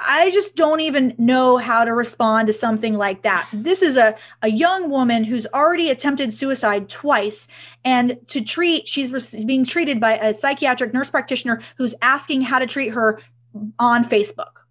I 0.00 0.30
just 0.30 0.54
don't 0.54 0.78
even 0.78 1.12
know 1.18 1.56
how 1.56 1.84
to 1.84 1.92
respond 1.92 2.46
to 2.46 2.52
something 2.52 2.94
like 2.94 3.22
that. 3.22 3.48
This 3.52 3.82
is 3.82 3.96
a, 3.96 4.14
a 4.42 4.48
young 4.48 4.90
woman 4.90 5.24
who's 5.24 5.44
already 5.52 5.90
attempted 5.90 6.32
suicide 6.32 6.88
twice. 6.88 7.48
And 7.84 8.16
to 8.28 8.40
treat, 8.40 8.86
she's 8.86 9.10
being 9.44 9.64
treated 9.64 9.98
by 9.98 10.16
a 10.18 10.34
psychiatric 10.34 10.94
nurse 10.94 11.10
practitioner 11.10 11.60
who's 11.76 11.96
asking 12.00 12.42
how 12.42 12.60
to 12.60 12.66
treat 12.66 12.90
her 12.90 13.20
on 13.80 14.04
Facebook 14.04 14.67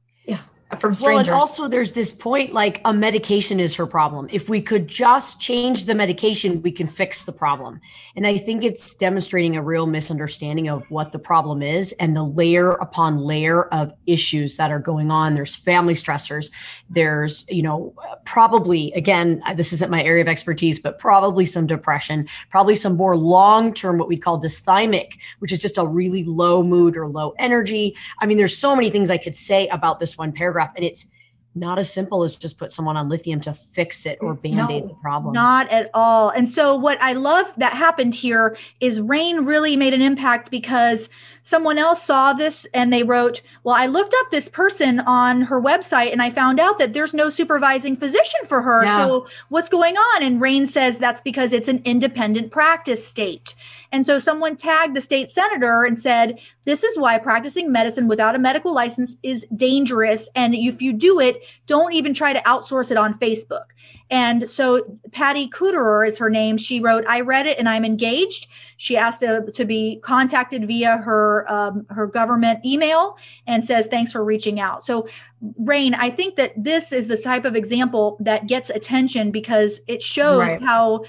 from 0.79 0.93
strangers. 0.93 1.27
Well, 1.27 1.35
and 1.35 1.41
also 1.41 1.69
there's 1.69 1.93
this 1.93 2.11
point 2.11 2.51
like 2.51 2.81
a 2.83 2.93
medication 2.93 3.59
is 3.59 3.75
her 3.75 3.87
problem. 3.87 4.27
If 4.31 4.49
we 4.49 4.61
could 4.61 4.89
just 4.89 5.39
change 5.39 5.85
the 5.85 5.95
medication, 5.95 6.61
we 6.61 6.73
can 6.73 6.87
fix 6.87 7.23
the 7.23 7.31
problem. 7.31 7.79
And 8.17 8.27
I 8.27 8.37
think 8.37 8.65
it's 8.65 8.93
demonstrating 8.95 9.55
a 9.55 9.61
real 9.61 9.85
misunderstanding 9.85 10.67
of 10.67 10.91
what 10.91 11.13
the 11.13 11.19
problem 11.19 11.61
is 11.61 11.93
and 11.93 12.17
the 12.17 12.23
layer 12.23 12.71
upon 12.73 13.19
layer 13.19 13.63
of 13.73 13.93
issues 14.07 14.57
that 14.57 14.69
are 14.69 14.79
going 14.79 15.09
on. 15.09 15.35
There's 15.35 15.55
family 15.55 15.93
stressors. 15.93 16.51
There's, 16.89 17.45
you 17.47 17.63
know, 17.63 17.93
probably 18.25 18.91
again, 18.91 19.41
this 19.55 19.71
isn't 19.71 19.89
my 19.89 20.03
area 20.03 20.21
of 20.21 20.27
expertise, 20.27 20.79
but 20.79 20.99
probably 20.99 21.45
some 21.45 21.65
depression, 21.65 22.27
probably 22.49 22.75
some 22.75 22.97
more 22.97 23.15
long-term 23.15 23.97
what 23.97 24.09
we 24.09 24.17
call 24.17 24.37
dysthymic, 24.37 25.13
which 25.39 25.53
is 25.53 25.59
just 25.59 25.77
a 25.77 25.85
really 25.85 26.25
low 26.25 26.61
mood 26.61 26.97
or 26.97 27.07
low 27.07 27.33
energy. 27.39 27.95
I 28.19 28.25
mean, 28.25 28.37
there's 28.37 28.57
so 28.57 28.75
many 28.75 28.89
things 28.89 29.09
I 29.09 29.17
could 29.17 29.35
say 29.35 29.69
about 29.69 30.01
this 30.01 30.17
one 30.17 30.33
paragraph 30.33 30.56
paragraph 30.57 30.75
and 30.75 30.85
it's 30.85 31.07
not 31.55 31.79
as 31.79 31.91
simple 31.91 32.23
as 32.23 32.35
just 32.35 32.59
put 32.59 32.71
someone 32.71 32.95
on 32.95 33.09
lithium 33.09 33.41
to 33.41 33.51
fix 33.51 34.05
it 34.05 34.19
or 34.21 34.35
band-aid 34.35 34.83
no, 34.83 34.89
the 34.89 34.93
problem. 34.95 35.33
not 35.33 35.67
at 35.71 35.89
all. 35.93 36.29
And 36.29 36.47
so 36.47 36.75
what 36.75 37.01
i 37.01 37.13
love 37.13 37.51
that 37.57 37.73
happened 37.73 38.13
here 38.13 38.57
is 38.79 39.01
rain 39.01 39.45
really 39.45 39.75
made 39.75 39.93
an 39.93 40.01
impact 40.01 40.51
because 40.51 41.09
someone 41.47 41.77
else 41.77 42.03
saw 42.03 42.33
this 42.33 42.67
and 42.73 42.91
they 42.91 43.03
wrote, 43.03 43.41
Well, 43.63 43.73
I 43.73 43.85
looked 43.85 44.13
up 44.19 44.31
this 44.31 44.49
person 44.49 44.99
on 44.99 45.43
her 45.43 45.61
website 45.61 46.11
and 46.11 46.21
I 46.21 46.29
found 46.29 46.59
out 46.59 46.77
that 46.77 46.91
there's 46.91 47.13
no 47.13 47.29
supervising 47.29 47.95
physician 47.95 48.41
for 48.45 48.61
her. 48.61 48.83
Yeah. 48.83 48.97
So 48.97 49.27
what's 49.47 49.69
going 49.69 49.95
on? 49.95 50.23
And 50.23 50.41
Rain 50.41 50.65
says 50.65 50.99
that's 50.99 51.21
because 51.21 51.53
it's 51.53 51.69
an 51.69 51.81
independent 51.85 52.51
practice 52.51 53.07
state. 53.07 53.55
And 53.93 54.05
so 54.05 54.19
someone 54.19 54.57
tagged 54.57 54.93
the 54.93 54.99
state 54.99 55.29
senator 55.29 55.85
and 55.85 55.97
said, 55.97 56.37
This 56.65 56.83
is 56.83 56.97
why 56.97 57.17
practicing 57.17 57.71
medicine 57.71 58.09
without 58.09 58.35
a 58.35 58.39
medical 58.39 58.73
license 58.73 59.15
is 59.23 59.45
dangerous. 59.55 60.27
And 60.35 60.53
if 60.53 60.81
you 60.81 60.91
do 60.91 61.21
it, 61.21 61.37
don't 61.65 61.93
even 61.93 62.13
try 62.13 62.33
to 62.33 62.41
outsource 62.41 62.91
it 62.91 62.97
on 62.97 63.17
Facebook. 63.17 63.67
And 64.09 64.49
so 64.49 64.99
Patty 65.11 65.49
Kuderer 65.49 66.07
is 66.07 66.17
her 66.17 66.29
name. 66.29 66.57
She 66.57 66.79
wrote, 66.79 67.05
I 67.07 67.21
read 67.21 67.45
it 67.45 67.59
and 67.59 67.67
I'm 67.67 67.83
engaged. 67.83 68.47
She 68.77 68.95
asked 68.95 69.19
to, 69.21 69.51
to 69.51 69.65
be 69.65 69.99
contacted 70.01 70.67
via 70.67 70.97
her 70.97 71.51
um, 71.51 71.85
her 71.89 72.07
government 72.07 72.65
email 72.65 73.17
and 73.47 73.63
says, 73.63 73.87
thanks 73.87 74.11
for 74.11 74.23
reaching 74.23 74.59
out. 74.59 74.85
So 74.85 75.09
Rain, 75.57 75.93
I 75.93 76.09
think 76.09 76.35
that 76.37 76.53
this 76.55 76.91
is 76.91 77.07
the 77.07 77.17
type 77.17 77.43
of 77.43 77.55
example 77.55 78.17
that 78.21 78.47
gets 78.47 78.69
attention 78.69 79.31
because 79.31 79.81
it 79.87 80.01
shows 80.01 80.39
right. 80.39 80.61
how 80.61 81.03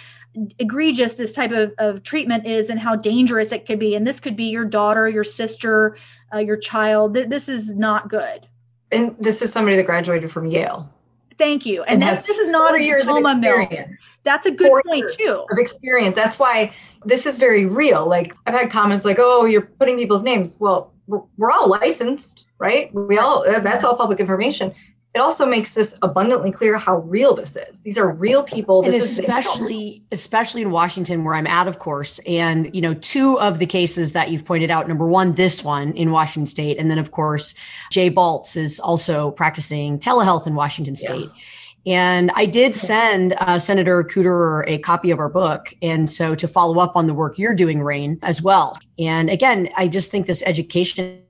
egregious 0.58 1.14
this 1.14 1.32
type 1.32 1.52
of, 1.52 1.72
of 1.78 2.02
treatment 2.02 2.46
is 2.46 2.70
and 2.70 2.78
how 2.80 2.96
dangerous 2.96 3.52
it 3.52 3.66
could 3.66 3.78
be. 3.78 3.94
And 3.94 4.06
this 4.06 4.20
could 4.20 4.36
be 4.36 4.44
your 4.44 4.64
daughter, 4.64 5.08
your 5.08 5.24
sister, 5.24 5.96
uh, 6.32 6.38
your 6.38 6.56
child. 6.56 7.14
This 7.14 7.48
is 7.48 7.74
not 7.74 8.08
good. 8.08 8.46
And 8.90 9.14
this 9.18 9.42
is 9.42 9.52
somebody 9.52 9.76
that 9.76 9.86
graduated 9.86 10.32
from 10.32 10.46
Yale. 10.46 10.90
Thank 11.38 11.64
you. 11.64 11.82
And, 11.84 12.02
and 12.02 12.16
this 12.16 12.28
is 12.28 12.50
not 12.50 12.74
a 12.74 12.82
years 12.82 13.04
diploma 13.04 13.30
of 13.30 13.38
experience. 13.38 13.88
Mill. 13.90 13.98
That's 14.24 14.46
a 14.46 14.50
good 14.50 14.66
four 14.66 14.82
point 14.84 15.10
too. 15.16 15.46
Of 15.50 15.58
experience. 15.58 16.16
That's 16.16 16.38
why 16.38 16.72
this 17.04 17.24
is 17.24 17.38
very 17.38 17.64
real. 17.64 18.06
Like 18.06 18.34
I've 18.46 18.54
had 18.54 18.70
comments 18.70 19.04
like, 19.04 19.18
"Oh, 19.20 19.44
you're 19.44 19.62
putting 19.62 19.96
people's 19.96 20.24
names." 20.24 20.58
Well, 20.58 20.92
we're, 21.06 21.22
we're 21.36 21.50
all 21.50 21.68
licensed, 21.68 22.46
right? 22.58 22.92
We 22.92 23.18
all 23.18 23.44
that's 23.44 23.84
all 23.84 23.96
public 23.96 24.20
information 24.20 24.74
it 25.14 25.20
also 25.20 25.46
makes 25.46 25.72
this 25.72 25.96
abundantly 26.02 26.52
clear 26.52 26.76
how 26.76 26.98
real 26.98 27.34
this 27.34 27.56
is. 27.56 27.80
These 27.80 27.96
are 27.96 28.10
real 28.10 28.42
people. 28.42 28.84
and 28.84 28.94
especially, 28.94 30.02
especially 30.12 30.62
in 30.62 30.70
Washington, 30.70 31.24
where 31.24 31.34
I'm 31.34 31.46
at, 31.46 31.66
of 31.66 31.78
course. 31.78 32.18
And 32.20 32.74
you 32.74 32.80
know, 32.80 32.94
two 32.94 33.40
of 33.40 33.58
the 33.58 33.66
cases 33.66 34.12
that 34.12 34.30
you've 34.30 34.44
pointed 34.44 34.70
out. 34.70 34.86
Number 34.86 35.08
one, 35.08 35.34
this 35.34 35.64
one 35.64 35.92
in 35.94 36.10
Washington 36.10 36.46
State, 36.46 36.78
and 36.78 36.90
then 36.90 36.98
of 36.98 37.10
course, 37.10 37.54
Jay 37.90 38.10
Baltz 38.10 38.56
is 38.56 38.78
also 38.78 39.30
practicing 39.30 39.98
telehealth 39.98 40.46
in 40.46 40.54
Washington 40.54 40.94
State. 40.94 41.30
Yeah. 41.34 41.42
And 41.86 42.30
I 42.34 42.44
did 42.44 42.74
send 42.74 43.32
uh, 43.38 43.58
Senator 43.58 44.04
Kuderer 44.04 44.64
a 44.66 44.78
copy 44.78 45.10
of 45.10 45.18
our 45.18 45.30
book. 45.30 45.72
And 45.80 46.10
so 46.10 46.34
to 46.34 46.46
follow 46.46 46.80
up 46.80 46.96
on 46.96 47.06
the 47.06 47.14
work 47.14 47.38
you're 47.38 47.54
doing, 47.54 47.82
Rain, 47.82 48.18
as 48.22 48.42
well. 48.42 48.76
And 48.98 49.30
again, 49.30 49.70
I 49.74 49.88
just 49.88 50.10
think 50.10 50.26
this 50.26 50.42
education 50.44 51.22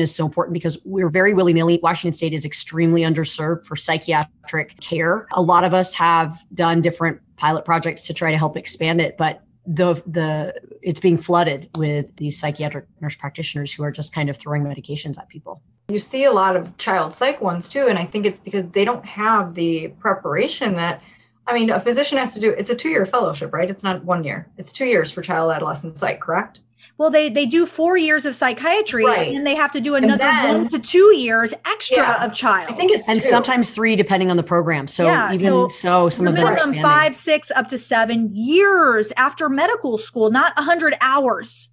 is 0.00 0.14
so 0.14 0.26
important 0.26 0.54
because 0.54 0.78
we're 0.84 1.08
very 1.08 1.34
willy 1.34 1.52
nilly. 1.52 1.78
Washington 1.82 2.12
State 2.12 2.32
is 2.32 2.44
extremely 2.44 3.02
underserved 3.02 3.64
for 3.64 3.76
psychiatric 3.76 4.78
care. 4.80 5.26
A 5.32 5.42
lot 5.42 5.64
of 5.64 5.72
us 5.72 5.94
have 5.94 6.36
done 6.52 6.80
different 6.80 7.20
pilot 7.36 7.64
projects 7.64 8.02
to 8.02 8.14
try 8.14 8.30
to 8.30 8.38
help 8.38 8.56
expand 8.56 9.00
it, 9.00 9.16
but 9.16 9.42
the 9.66 9.94
the 10.06 10.54
it's 10.82 11.00
being 11.00 11.16
flooded 11.16 11.70
with 11.76 12.14
these 12.16 12.38
psychiatric 12.38 12.86
nurse 13.00 13.16
practitioners 13.16 13.72
who 13.72 13.82
are 13.82 13.90
just 13.90 14.12
kind 14.12 14.28
of 14.28 14.36
throwing 14.36 14.62
medications 14.62 15.18
at 15.18 15.28
people. 15.28 15.62
You 15.88 15.98
see 15.98 16.24
a 16.24 16.32
lot 16.32 16.56
of 16.56 16.76
child 16.76 17.14
psych 17.14 17.40
ones 17.40 17.68
too, 17.68 17.86
and 17.86 17.98
I 17.98 18.04
think 18.04 18.26
it's 18.26 18.40
because 18.40 18.66
they 18.68 18.84
don't 18.84 19.04
have 19.06 19.54
the 19.54 19.88
preparation 20.00 20.74
that 20.74 21.02
I 21.46 21.52
mean, 21.52 21.70
a 21.70 21.78
physician 21.78 22.16
has 22.18 22.32
to 22.34 22.40
do. 22.40 22.50
It's 22.50 22.70
a 22.70 22.74
two-year 22.74 23.04
fellowship, 23.04 23.52
right? 23.52 23.68
It's 23.68 23.82
not 23.82 24.02
one 24.02 24.24
year. 24.24 24.48
It's 24.56 24.72
two 24.72 24.86
years 24.86 25.10
for 25.10 25.20
child 25.20 25.52
adolescent 25.52 25.96
psych, 25.96 26.20
correct? 26.20 26.60
Well 26.98 27.10
they 27.10 27.28
they 27.28 27.46
do 27.46 27.66
four 27.66 27.96
years 27.96 28.26
of 28.26 28.36
psychiatry 28.36 29.04
right. 29.04 29.34
and 29.34 29.46
they 29.46 29.54
have 29.54 29.72
to 29.72 29.80
do 29.80 29.94
another 29.94 30.18
then, 30.18 30.62
one 30.62 30.68
to 30.68 30.78
two 30.78 31.16
years 31.16 31.52
extra 31.66 31.98
yeah, 31.98 32.24
of 32.24 32.32
child. 32.32 32.70
I 32.70 32.74
think 32.74 32.92
it's 32.92 33.08
and 33.08 33.20
two. 33.20 33.26
sometimes 33.26 33.70
three 33.70 33.96
depending 33.96 34.30
on 34.30 34.36
the 34.36 34.42
program. 34.42 34.88
So 34.88 35.06
yeah, 35.06 35.32
even 35.32 35.50
so, 35.50 35.68
so 35.68 36.08
some 36.08 36.26
of 36.26 36.34
them 36.34 36.46
are 36.46 36.74
five 36.82 37.14
six 37.14 37.50
up 37.50 37.68
to 37.68 37.78
seven 37.78 38.34
years 38.34 39.12
after 39.16 39.48
medical 39.48 39.98
school 39.98 40.30
not 40.30 40.54
100 40.56 40.94
hours. 41.00 41.68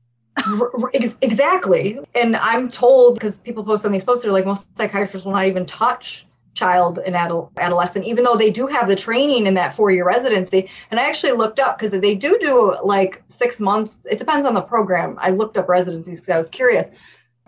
Exactly. 1.21 1.99
And 2.15 2.35
i'm 2.37 2.69
told 2.69 3.15
because 3.15 3.39
people 3.39 3.63
post 3.63 3.85
on 3.85 3.91
these 3.91 4.03
posts 4.03 4.23
they're 4.23 4.31
like 4.31 4.45
most 4.45 4.75
psychiatrists 4.77 5.25
will 5.25 5.33
not 5.33 5.45
even 5.45 5.65
touch 5.65 6.25
child 6.53 6.99
and 7.05 7.15
adolescent, 7.15 8.05
even 8.05 8.23
though 8.23 8.35
they 8.35 8.49
do 8.49 8.67
have 8.67 8.87
the 8.87 8.95
training 8.95 9.47
in 9.47 9.53
that 9.53 9.73
four 9.73 9.91
year 9.91 10.05
residency. 10.05 10.69
And 10.89 10.99
I 10.99 11.07
actually 11.07 11.31
looked 11.33 11.59
up 11.59 11.77
because 11.77 11.91
they 11.99 12.15
do 12.15 12.37
do 12.39 12.75
like 12.83 13.23
six 13.27 13.59
months. 13.59 14.05
It 14.09 14.19
depends 14.19 14.45
on 14.45 14.53
the 14.53 14.61
program. 14.61 15.17
I 15.19 15.29
looked 15.29 15.57
up 15.57 15.69
residencies 15.69 16.19
because 16.19 16.33
I 16.33 16.37
was 16.37 16.49
curious. 16.49 16.87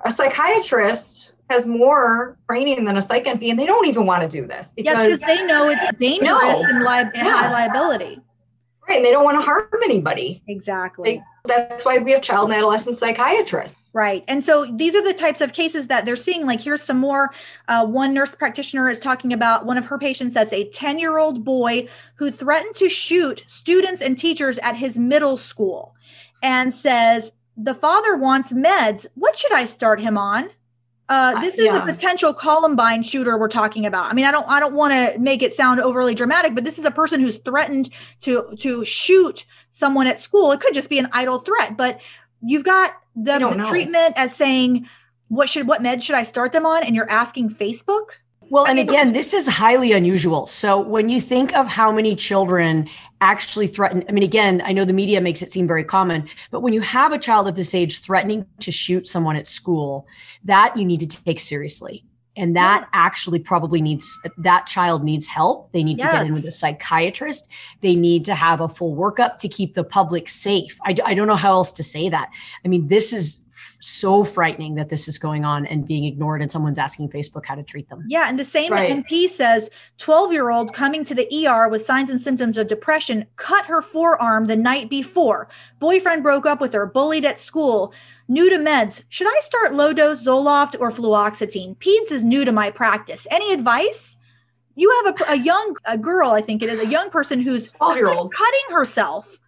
A 0.05 0.11
psychiatrist 0.11 1.33
has 1.49 1.65
more 1.67 2.37
training 2.49 2.85
than 2.85 2.97
a 2.97 3.01
psych 3.01 3.25
NP, 3.25 3.49
and 3.49 3.59
they 3.59 3.65
don't 3.65 3.87
even 3.87 4.05
want 4.05 4.23
to 4.23 4.41
do 4.41 4.47
this 4.47 4.71
because 4.75 5.19
yes, 5.21 5.25
they 5.25 5.45
know 5.45 5.69
it's 5.69 5.97
dangerous 5.97 6.27
no. 6.29 6.63
and, 6.63 6.79
li- 6.79 7.11
yeah. 7.15 7.23
high 7.23 7.51
liability. 7.51 8.19
Right, 8.87 8.97
and 8.97 9.05
they 9.05 9.11
don't 9.11 9.23
want 9.23 9.37
to 9.37 9.41
harm 9.41 9.67
anybody. 9.83 10.43
Exactly. 10.47 11.15
They, 11.15 11.23
that's 11.45 11.85
why 11.85 11.99
we 11.99 12.11
have 12.11 12.21
child 12.21 12.49
and 12.49 12.53
adolescent 12.53 12.97
psychiatrists. 12.97 13.77
Right. 13.93 14.23
And 14.27 14.43
so 14.43 14.65
these 14.65 14.95
are 14.95 15.03
the 15.03 15.13
types 15.13 15.39
of 15.39 15.53
cases 15.53 15.87
that 15.87 16.03
they're 16.03 16.15
seeing. 16.15 16.47
Like, 16.47 16.59
here's 16.59 16.81
some 16.81 16.97
more. 16.97 17.31
Uh, 17.67 17.85
one 17.85 18.13
nurse 18.13 18.33
practitioner 18.33 18.89
is 18.89 18.99
talking 18.99 19.31
about 19.31 19.65
one 19.65 19.77
of 19.77 19.85
her 19.85 19.99
patients 19.99 20.33
that's 20.33 20.51
a 20.51 20.67
10 20.69 20.97
year 20.97 21.19
old 21.19 21.45
boy 21.45 21.87
who 22.15 22.31
threatened 22.31 22.75
to 22.77 22.89
shoot 22.89 23.43
students 23.45 24.01
and 24.01 24.17
teachers 24.17 24.57
at 24.59 24.75
his 24.75 24.97
middle 24.97 25.37
school 25.37 25.93
and 26.41 26.73
says, 26.73 27.33
The 27.55 27.75
father 27.75 28.17
wants 28.17 28.51
meds. 28.51 29.05
What 29.13 29.37
should 29.37 29.53
I 29.53 29.65
start 29.65 30.01
him 30.01 30.17
on? 30.17 30.49
Uh, 31.09 31.39
this 31.41 31.55
is 31.55 31.65
yeah. 31.65 31.83
a 31.83 31.85
potential 31.85 32.33
Columbine 32.33 33.03
shooter 33.03 33.37
we're 33.37 33.49
talking 33.49 33.85
about. 33.85 34.09
I 34.09 34.13
mean, 34.13 34.25
I 34.25 34.31
don't, 34.31 34.47
I 34.47 34.59
don't 34.59 34.73
want 34.73 34.93
to 34.93 35.19
make 35.19 35.41
it 35.41 35.51
sound 35.51 35.81
overly 35.81 36.15
dramatic, 36.15 36.55
but 36.55 36.63
this 36.63 36.79
is 36.79 36.85
a 36.85 36.91
person 36.91 37.19
who's 37.19 37.37
threatened 37.37 37.89
to 38.21 38.55
to 38.59 38.85
shoot 38.85 39.45
someone 39.71 40.07
at 40.07 40.19
school. 40.19 40.51
It 40.51 40.61
could 40.61 40.73
just 40.73 40.89
be 40.89 40.99
an 40.99 41.09
idle 41.11 41.39
threat, 41.39 41.75
but 41.75 41.99
you've 42.41 42.63
got 42.63 42.93
the, 43.15 43.39
the 43.39 43.65
treatment 43.69 44.13
as 44.17 44.35
saying 44.35 44.87
what 45.27 45.49
should 45.49 45.67
what 45.67 45.81
med 45.81 46.01
should 46.01 46.15
I 46.15 46.23
start 46.23 46.53
them 46.53 46.65
on, 46.65 46.83
and 46.83 46.95
you're 46.95 47.09
asking 47.09 47.49
Facebook. 47.49 48.11
Well, 48.49 48.65
and 48.65 48.79
again, 48.79 49.13
this 49.13 49.33
is 49.33 49.47
highly 49.47 49.93
unusual. 49.93 50.47
So 50.47 50.79
when 50.79 51.09
you 51.09 51.19
think 51.19 51.55
of 51.55 51.67
how 51.67 51.91
many 51.91 52.15
children 52.15 52.89
actually 53.21 53.67
threaten, 53.67 54.03
I 54.07 54.11
mean, 54.11 54.23
again, 54.23 54.61
I 54.65 54.73
know 54.73 54.85
the 54.85 54.93
media 54.93 55.21
makes 55.21 55.41
it 55.41 55.51
seem 55.51 55.67
very 55.67 55.83
common, 55.83 56.27
but 56.51 56.61
when 56.61 56.73
you 56.73 56.81
have 56.81 57.11
a 57.11 57.17
child 57.17 57.47
of 57.47 57.55
this 57.55 57.73
age 57.73 58.01
threatening 58.01 58.45
to 58.59 58.71
shoot 58.71 59.07
someone 59.07 59.35
at 59.35 59.47
school, 59.47 60.07
that 60.43 60.75
you 60.77 60.85
need 60.85 60.99
to 60.99 61.23
take 61.23 61.39
seriously. 61.39 62.05
And 62.35 62.55
that 62.55 62.81
yes. 62.81 62.89
actually 62.93 63.39
probably 63.39 63.79
needs 63.79 64.19
that 64.39 64.65
child 64.65 65.03
needs 65.03 65.27
help. 65.27 65.71
They 65.71 65.83
need 65.83 65.99
yes. 65.99 66.11
to 66.11 66.17
get 66.17 66.27
in 66.27 66.33
with 66.33 66.45
a 66.45 66.51
psychiatrist. 66.51 67.47
They 67.81 67.95
need 67.95 68.25
to 68.25 68.33
have 68.33 68.59
a 68.59 68.67
full 68.67 68.95
workup 68.95 69.37
to 69.39 69.47
keep 69.47 69.75
the 69.75 69.83
public 69.83 70.29
safe. 70.29 70.79
I, 70.83 70.95
I 71.05 71.13
don't 71.13 71.27
know 71.27 71.35
how 71.35 71.53
else 71.53 71.71
to 71.73 71.83
say 71.83 72.09
that. 72.09 72.29
I 72.65 72.67
mean, 72.67 72.87
this 72.87 73.13
is 73.13 73.42
so 73.81 74.23
frightening 74.23 74.75
that 74.75 74.89
this 74.89 75.07
is 75.07 75.17
going 75.17 75.45
on 75.45 75.65
and 75.65 75.87
being 75.87 76.05
ignored 76.05 76.41
and 76.41 76.51
someone's 76.51 76.79
asking 76.79 77.09
facebook 77.09 77.45
how 77.45 77.55
to 77.55 77.63
treat 77.63 77.89
them. 77.89 78.03
Yeah 78.07 78.27
and 78.29 78.39
the 78.39 78.45
same 78.45 78.71
right. 78.71 79.03
mp 79.03 79.29
says 79.29 79.69
12 79.97 80.31
year 80.31 80.49
old 80.49 80.73
coming 80.73 81.03
to 81.03 81.15
the 81.15 81.27
er 81.47 81.67
with 81.69 81.85
signs 81.85 82.09
and 82.09 82.21
symptoms 82.21 82.57
of 82.57 82.67
depression 82.67 83.25
cut 83.35 83.65
her 83.65 83.81
forearm 83.81 84.45
the 84.45 84.55
night 84.55 84.89
before. 84.89 85.49
Boyfriend 85.79 86.23
broke 86.23 86.45
up 86.45 86.61
with 86.61 86.73
her 86.73 86.85
bullied 86.85 87.25
at 87.25 87.39
school. 87.39 87.93
New 88.27 88.49
to 88.49 88.57
meds. 88.57 89.03
Should 89.09 89.27
i 89.27 89.39
start 89.43 89.73
low 89.73 89.91
dose 89.93 90.23
zoloft 90.23 90.75
or 90.79 90.91
fluoxetine? 90.91 91.75
Peds 91.77 92.11
is 92.11 92.23
new 92.23 92.45
to 92.45 92.51
my 92.51 92.69
practice. 92.69 93.27
Any 93.29 93.51
advice? 93.53 94.17
You 94.75 95.03
have 95.03 95.21
a, 95.21 95.33
a 95.33 95.35
young 95.35 95.75
a 95.85 95.97
girl 95.97 96.31
i 96.31 96.41
think 96.41 96.63
it 96.63 96.69
is 96.69 96.79
a 96.79 96.87
young 96.87 97.09
person 97.09 97.41
who's 97.41 97.69
12 97.71 97.97
year 97.97 98.07
old 98.09 98.33
cutting 98.33 98.75
herself. 98.75 99.39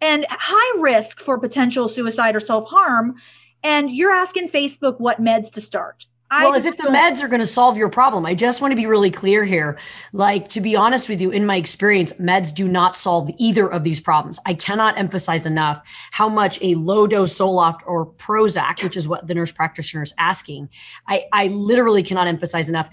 And 0.00 0.26
high 0.30 0.80
risk 0.80 1.20
for 1.20 1.38
potential 1.38 1.88
suicide 1.88 2.34
or 2.34 2.40
self-harm 2.40 3.14
and 3.62 3.90
you're 3.90 4.12
asking 4.12 4.48
Facebook 4.48 5.00
what 5.00 5.20
meds 5.20 5.50
to 5.52 5.60
start. 5.60 6.06
I 6.32 6.44
well, 6.46 6.54
as 6.54 6.64
if 6.64 6.78
the 6.78 6.84
meds 6.84 7.20
are 7.20 7.28
going 7.28 7.40
to 7.40 7.46
solve 7.46 7.76
your 7.76 7.90
problem. 7.90 8.24
I 8.24 8.34
just 8.34 8.62
want 8.62 8.72
to 8.72 8.76
be 8.76 8.86
really 8.86 9.10
clear 9.10 9.44
here. 9.44 9.78
Like, 10.14 10.48
to 10.50 10.62
be 10.62 10.74
honest 10.74 11.10
with 11.10 11.20
you, 11.20 11.30
in 11.30 11.44
my 11.44 11.56
experience, 11.56 12.14
meds 12.14 12.54
do 12.54 12.66
not 12.66 12.96
solve 12.96 13.30
either 13.36 13.70
of 13.70 13.84
these 13.84 14.00
problems. 14.00 14.38
I 14.46 14.54
cannot 14.54 14.96
emphasize 14.96 15.44
enough 15.44 15.82
how 16.10 16.30
much 16.30 16.58
a 16.62 16.74
low 16.76 17.06
dose 17.06 17.36
Zoloft 17.36 17.80
or 17.86 18.06
Prozac, 18.06 18.82
which 18.82 18.96
is 18.96 19.06
what 19.06 19.26
the 19.26 19.34
nurse 19.34 19.52
practitioner 19.52 20.02
is 20.02 20.14
asking, 20.16 20.70
I, 21.06 21.26
I 21.34 21.48
literally 21.48 22.02
cannot 22.02 22.28
emphasize 22.28 22.70
enough 22.70 22.88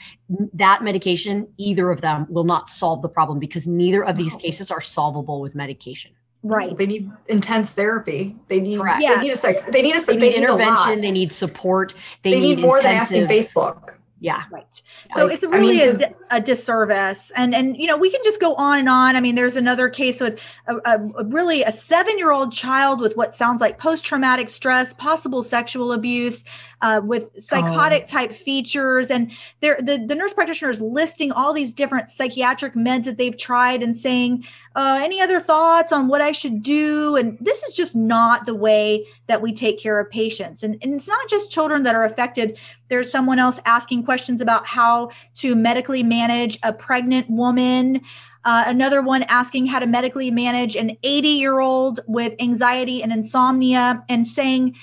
that 0.51 0.83
medication, 0.83 1.47
either 1.55 1.91
of 1.91 2.01
them 2.01 2.27
will 2.29 2.43
not 2.43 2.69
solve 2.69 3.01
the 3.01 3.09
problem 3.09 3.39
because 3.39 3.65
neither 3.65 4.03
of 4.03 4.17
these 4.17 4.35
cases 4.35 4.69
are 4.69 4.81
solvable 4.81 5.39
with 5.39 5.55
medication. 5.55 6.11
Right. 6.41 6.77
They 6.77 6.85
need 6.85 7.11
intense 7.27 7.71
therapy. 7.71 8.35
They 8.47 8.61
need 8.61 8.79
Correct. 8.79 9.01
they 9.05 9.21
need 9.21 9.31
a 9.31 9.35
psych, 9.35 9.71
they 9.71 9.81
need 9.81 9.95
a 9.95 9.99
they, 9.99 10.13
they 10.13 10.29
need, 10.29 10.35
intervention, 10.35 11.01
they 11.01 11.11
need 11.11 11.33
support, 11.33 11.93
they, 12.23 12.31
they 12.31 12.39
need, 12.39 12.55
need, 12.55 12.61
more 12.61 12.77
intensive, 12.77 13.27
than 13.27 13.37
asking 13.37 13.51
Facebook. 13.61 13.95
Yeah. 14.21 14.43
Right. 14.51 14.81
So 15.13 15.25
like, 15.25 15.35
it's 15.35 15.43
really 15.43 15.81
I 15.81 15.93
mean, 15.93 16.01
a, 16.03 16.35
a, 16.35 16.41
disservice. 16.41 17.31
And, 17.37 17.55
and, 17.55 17.77
you 17.77 17.87
know, 17.87 17.97
we 17.97 18.11
can 18.11 18.19
just 18.23 18.41
go 18.41 18.53
on 18.55 18.79
and 18.79 18.89
on. 18.89 19.15
I 19.15 19.21
mean, 19.21 19.35
there's 19.35 19.55
another 19.55 19.87
case 19.87 20.19
with 20.19 20.41
a, 20.67 20.75
a, 20.85 21.23
really 21.25 21.63
a 21.63 21.71
seven 21.71 22.17
year 22.17 22.31
old 22.31 22.51
child 22.51 22.99
with 22.99 23.15
what 23.15 23.33
sounds 23.33 23.61
like 23.61 23.77
post 23.77 24.03
traumatic 24.03 24.49
stress, 24.49 24.93
possible 24.93 25.41
sexual 25.41 25.93
abuse, 25.93 26.43
uh, 26.81 27.01
with 27.03 27.29
psychotic 27.41 28.03
oh. 28.05 28.11
type 28.11 28.33
features. 28.33 29.09
And 29.09 29.31
there, 29.61 29.77
the, 29.81 30.03
the 30.05 30.15
nurse 30.15 30.33
practitioner 30.33 30.71
is 30.71 30.81
listing 30.81 31.31
all 31.31 31.53
these 31.53 31.73
different 31.73 32.09
psychiatric 32.09 32.73
meds 32.73 33.05
that 33.05 33.17
they've 33.17 33.37
tried 33.37 33.81
and 33.81 33.95
saying, 33.95 34.45
uh, 34.75 34.99
any 35.01 35.19
other 35.19 35.41
thoughts 35.41 35.91
on 35.91 36.07
what 36.07 36.21
I 36.21 36.31
should 36.31 36.61
do? 36.61 37.15
And 37.15 37.37
this 37.41 37.63
is 37.63 37.73
just 37.73 37.95
not 37.95 38.45
the 38.45 38.55
way 38.55 39.05
that 39.27 39.41
we 39.41 39.51
take 39.51 39.79
care 39.79 39.99
of 39.99 40.09
patients. 40.09 40.63
And, 40.63 40.77
and 40.81 40.93
it's 40.93 41.07
not 41.07 41.27
just 41.27 41.51
children 41.51 41.83
that 41.83 41.95
are 41.95 42.05
affected. 42.05 42.57
There's 42.89 43.11
someone 43.11 43.39
else 43.39 43.59
asking 43.65 44.03
questions 44.03 44.41
about 44.41 44.65
how 44.65 45.11
to 45.35 45.55
medically 45.55 46.03
manage 46.03 46.57
a 46.63 46.73
pregnant 46.73 47.29
woman. 47.29 48.01
Uh, 48.45 48.63
another 48.67 49.01
one 49.01 49.23
asking 49.23 49.67
how 49.67 49.79
to 49.79 49.87
medically 49.87 50.31
manage 50.31 50.75
an 50.75 50.97
80 51.03 51.27
year 51.29 51.59
old 51.59 51.99
with 52.07 52.33
anxiety 52.39 53.01
and 53.03 53.11
insomnia 53.11 54.03
and 54.09 54.25
saying, 54.25 54.75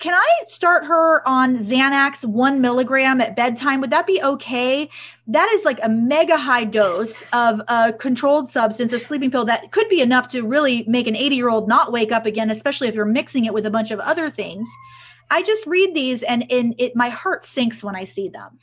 can 0.00 0.14
I 0.14 0.44
start 0.46 0.86
her 0.86 1.26
on 1.28 1.58
Xanax 1.58 2.24
one 2.24 2.62
milligram 2.62 3.20
at 3.20 3.36
bedtime? 3.36 3.82
Would 3.82 3.90
that 3.90 4.06
be 4.06 4.20
okay? 4.22 4.88
That 5.26 5.50
is 5.52 5.66
like 5.66 5.78
a 5.82 5.90
mega 5.90 6.38
high 6.38 6.64
dose 6.64 7.22
of 7.34 7.60
a 7.68 7.92
controlled 7.92 8.48
substance, 8.48 8.94
a 8.94 8.98
sleeping 8.98 9.30
pill 9.30 9.44
that 9.44 9.72
could 9.72 9.90
be 9.90 10.00
enough 10.00 10.28
to 10.28 10.46
really 10.46 10.84
make 10.88 11.06
an 11.06 11.14
80 11.14 11.36
year 11.36 11.50
old 11.50 11.68
not 11.68 11.92
wake 11.92 12.12
up 12.12 12.24
again, 12.24 12.50
especially 12.50 12.88
if 12.88 12.94
you're 12.94 13.04
mixing 13.04 13.44
it 13.44 13.52
with 13.52 13.66
a 13.66 13.70
bunch 13.70 13.90
of 13.90 14.00
other 14.00 14.30
things. 14.30 14.70
I 15.30 15.42
just 15.42 15.66
read 15.66 15.94
these 15.94 16.22
and, 16.22 16.44
in 16.48 16.74
it 16.78 16.94
my 16.96 17.08
heart 17.08 17.44
sinks 17.44 17.82
when 17.82 17.96
I 17.96 18.04
see 18.04 18.28
them. 18.28 18.58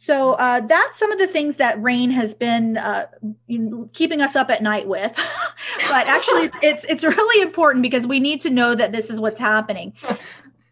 So 0.00 0.34
uh, 0.34 0.60
that's 0.60 0.96
some 0.96 1.10
of 1.10 1.18
the 1.18 1.26
things 1.26 1.56
that 1.56 1.82
rain 1.82 2.12
has 2.12 2.32
been 2.32 2.76
uh, 2.76 3.06
keeping 3.92 4.20
us 4.20 4.36
up 4.36 4.48
at 4.48 4.62
night 4.62 4.86
with. 4.86 5.12
but 5.88 6.06
actually, 6.06 6.50
it's 6.62 6.84
it's 6.84 7.02
really 7.02 7.42
important 7.42 7.82
because 7.82 8.06
we 8.06 8.20
need 8.20 8.40
to 8.42 8.50
know 8.50 8.76
that 8.76 8.92
this 8.92 9.10
is 9.10 9.20
what's 9.20 9.40
happening. 9.40 9.92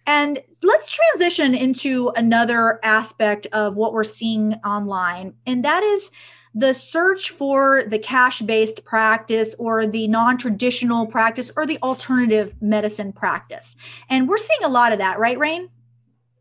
And 0.09 0.41
let's 0.63 0.89
transition 0.89 1.57
into 1.57 2.13
another 2.15 2.79
aspect 2.85 3.49
of 3.53 3.77
what 3.77 3.93
we're 3.93 4.05
seeing 4.05 4.55
online, 4.65 5.35
and 5.47 5.65
that 5.65 5.83
is 5.83 6.13
the 6.57 6.73
search 6.73 7.31
for 7.31 7.85
the 7.87 7.99
cash 7.99 8.41
based 8.41 8.83
practice 8.85 9.55
or 9.59 9.87
the 9.87 10.09
non 10.09 10.39
traditional 10.39 11.07
practice 11.07 11.53
or 11.55 11.67
the 11.67 11.79
alternative 11.83 12.55
medicine 12.63 13.13
practice. 13.13 13.77
And 14.09 14.27
we're 14.27 14.39
seeing 14.39 14.65
a 14.65 14.69
lot 14.69 14.93
of 14.93 14.99
that, 14.99 15.19
right, 15.19 15.39
Rain? 15.39 15.69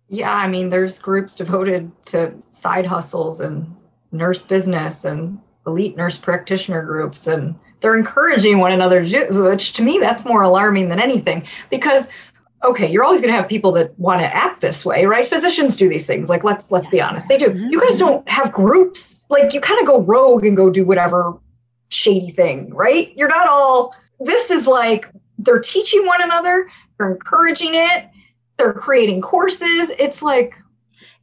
Yeah, 0.08 0.34
I 0.34 0.48
mean, 0.48 0.70
there's 0.70 1.00
groups 1.00 1.36
devoted 1.36 1.92
to 2.08 2.34
side 2.52 2.86
hustles 2.86 3.42
and 3.42 3.76
nurse 4.14 4.46
business 4.46 5.04
and 5.04 5.40
elite 5.68 5.98
nurse 5.98 6.18
practitioner 6.18 6.84
groups, 6.84 7.28
and 7.28 7.56
they're 7.82 7.98
encouraging 7.98 8.60
one 8.60 8.72
another, 8.72 9.04
which 9.04 9.74
to 9.74 9.82
me, 9.82 9.98
that's 10.00 10.24
more 10.24 10.44
alarming 10.44 10.88
than 10.90 11.00
anything 11.00 11.46
because 11.70 12.08
okay 12.64 12.90
you're 12.90 13.04
always 13.04 13.22
going 13.22 13.32
to 13.32 13.38
have 13.38 13.48
people 13.48 13.72
that 13.72 13.98
want 14.00 14.22
to 14.22 14.36
act 14.36 14.62
this 14.62 14.86
way 14.86 15.06
right? 15.06 15.28
Physicians 15.28 15.78
do 15.78 15.90
these 15.90 16.06
things 16.06 16.30
like 16.30 16.44
let's 16.44 16.72
let's 16.72 16.90
be 16.90 17.02
honest 17.02 17.28
they 17.28 17.38
do. 17.38 17.48
Mm-hmm. 17.48 17.70
you 17.70 17.82
guys 17.82 17.98
don't 17.98 18.28
have 18.30 18.52
groups 18.52 19.26
like 19.30 19.54
you 19.54 19.62
kind 19.62 19.80
of 19.80 19.88
go 19.88 20.02
rogue 20.02 20.46
and 20.46 20.56
go 20.56 20.70
do 20.70 20.86
whatever 20.86 21.38
shady 21.90 22.32
thing 22.32 22.74
right? 22.74 23.16
You're 23.16 23.28
not 23.30 23.48
all 23.48 23.96
this 24.20 24.50
is 24.50 24.68
like 24.68 25.08
they're 25.40 25.60
teaching 25.60 26.06
one 26.06 26.22
another 26.22 26.66
they're 26.98 27.12
encouraging 27.12 27.72
it 27.74 28.10
they're 28.58 28.74
creating 28.74 29.22
courses 29.22 29.92
it's 30.00 30.22
like 30.22 30.56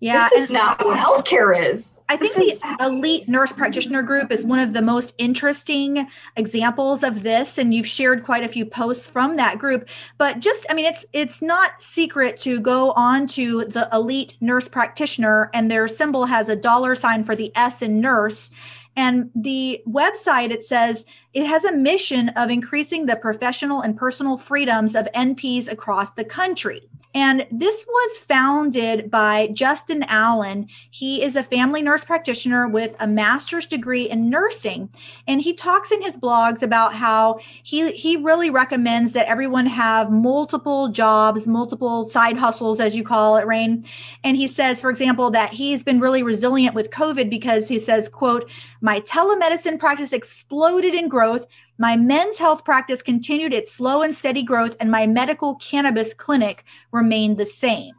yeah 0.02 0.28
this 0.30 0.44
is 0.44 0.50
not 0.50 0.84
what 0.84 0.98
healthcare 0.98 1.70
is. 1.70 2.00
I 2.08 2.16
think 2.16 2.34
the 2.34 2.84
elite 2.84 3.28
nurse 3.28 3.52
practitioner 3.52 4.02
group 4.02 4.30
is 4.30 4.44
one 4.44 4.58
of 4.58 4.74
the 4.74 4.82
most 4.82 5.14
interesting 5.16 6.06
examples 6.36 7.02
of 7.02 7.22
this 7.22 7.56
and 7.56 7.72
you've 7.72 7.86
shared 7.86 8.22
quite 8.22 8.44
a 8.44 8.48
few 8.48 8.66
posts 8.66 9.06
from 9.06 9.36
that 9.36 9.58
group. 9.58 9.88
But 10.18 10.40
just 10.40 10.66
I 10.68 10.74
mean 10.74 10.84
it's 10.84 11.06
it's 11.12 11.40
not 11.40 11.82
secret 11.82 12.36
to 12.40 12.60
go 12.60 12.92
on 12.92 13.26
to 13.28 13.64
the 13.64 13.88
elite 13.92 14.34
nurse 14.40 14.68
practitioner 14.68 15.50
and 15.54 15.70
their 15.70 15.88
symbol 15.88 16.26
has 16.26 16.48
a 16.48 16.56
dollar 16.56 16.94
sign 16.94 17.24
for 17.24 17.34
the 17.34 17.50
S 17.56 17.80
in 17.80 18.00
nurse. 18.00 18.50
And 18.94 19.30
the 19.34 19.80
website, 19.88 20.50
it 20.50 20.62
says 20.62 21.06
it 21.32 21.46
has 21.46 21.64
a 21.64 21.72
mission 21.72 22.28
of 22.30 22.50
increasing 22.50 23.06
the 23.06 23.16
professional 23.16 23.80
and 23.80 23.96
personal 23.96 24.36
freedoms 24.36 24.94
of 24.94 25.08
NPs 25.14 25.70
across 25.70 26.10
the 26.10 26.24
country. 26.24 26.90
And 27.14 27.46
this 27.50 27.84
was 27.86 28.18
founded 28.18 29.10
by 29.10 29.48
Justin 29.48 30.02
Allen. 30.04 30.68
He 30.90 31.22
is 31.22 31.36
a 31.36 31.42
family 31.42 31.82
nurse 31.82 32.04
practitioner 32.04 32.66
with 32.66 32.94
a 33.00 33.06
master's 33.06 33.66
degree 33.66 34.08
in 34.08 34.30
nursing. 34.30 34.88
And 35.28 35.42
he 35.42 35.52
talks 35.52 35.92
in 35.92 36.00
his 36.00 36.16
blogs 36.16 36.62
about 36.62 36.94
how 36.94 37.40
he, 37.62 37.92
he 37.92 38.16
really 38.16 38.48
recommends 38.48 39.12
that 39.12 39.26
everyone 39.26 39.66
have 39.66 40.10
multiple 40.10 40.88
jobs, 40.88 41.46
multiple 41.46 42.04
side 42.04 42.38
hustles, 42.38 42.80
as 42.80 42.96
you 42.96 43.04
call 43.04 43.36
it, 43.36 43.46
Rain. 43.46 43.84
And 44.24 44.36
he 44.36 44.48
says, 44.48 44.80
for 44.80 44.90
example, 44.90 45.30
that 45.30 45.52
he's 45.52 45.82
been 45.82 46.00
really 46.00 46.22
resilient 46.22 46.74
with 46.74 46.90
COVID 46.90 47.28
because 47.28 47.68
he 47.68 47.78
says, 47.78 48.08
quote, 48.08 48.48
my 48.80 49.00
telemedicine 49.00 49.78
practice 49.78 50.12
exploded 50.12 50.94
in 50.94 51.08
growth 51.08 51.46
my 51.78 51.96
men's 51.96 52.38
health 52.38 52.64
practice 52.64 53.02
continued 53.02 53.52
its 53.52 53.72
slow 53.72 54.02
and 54.02 54.14
steady 54.14 54.42
growth, 54.42 54.76
and 54.78 54.90
my 54.90 55.06
medical 55.06 55.56
cannabis 55.56 56.14
clinic 56.14 56.64
remained 56.92 57.38
the 57.38 57.46
same. 57.46 57.94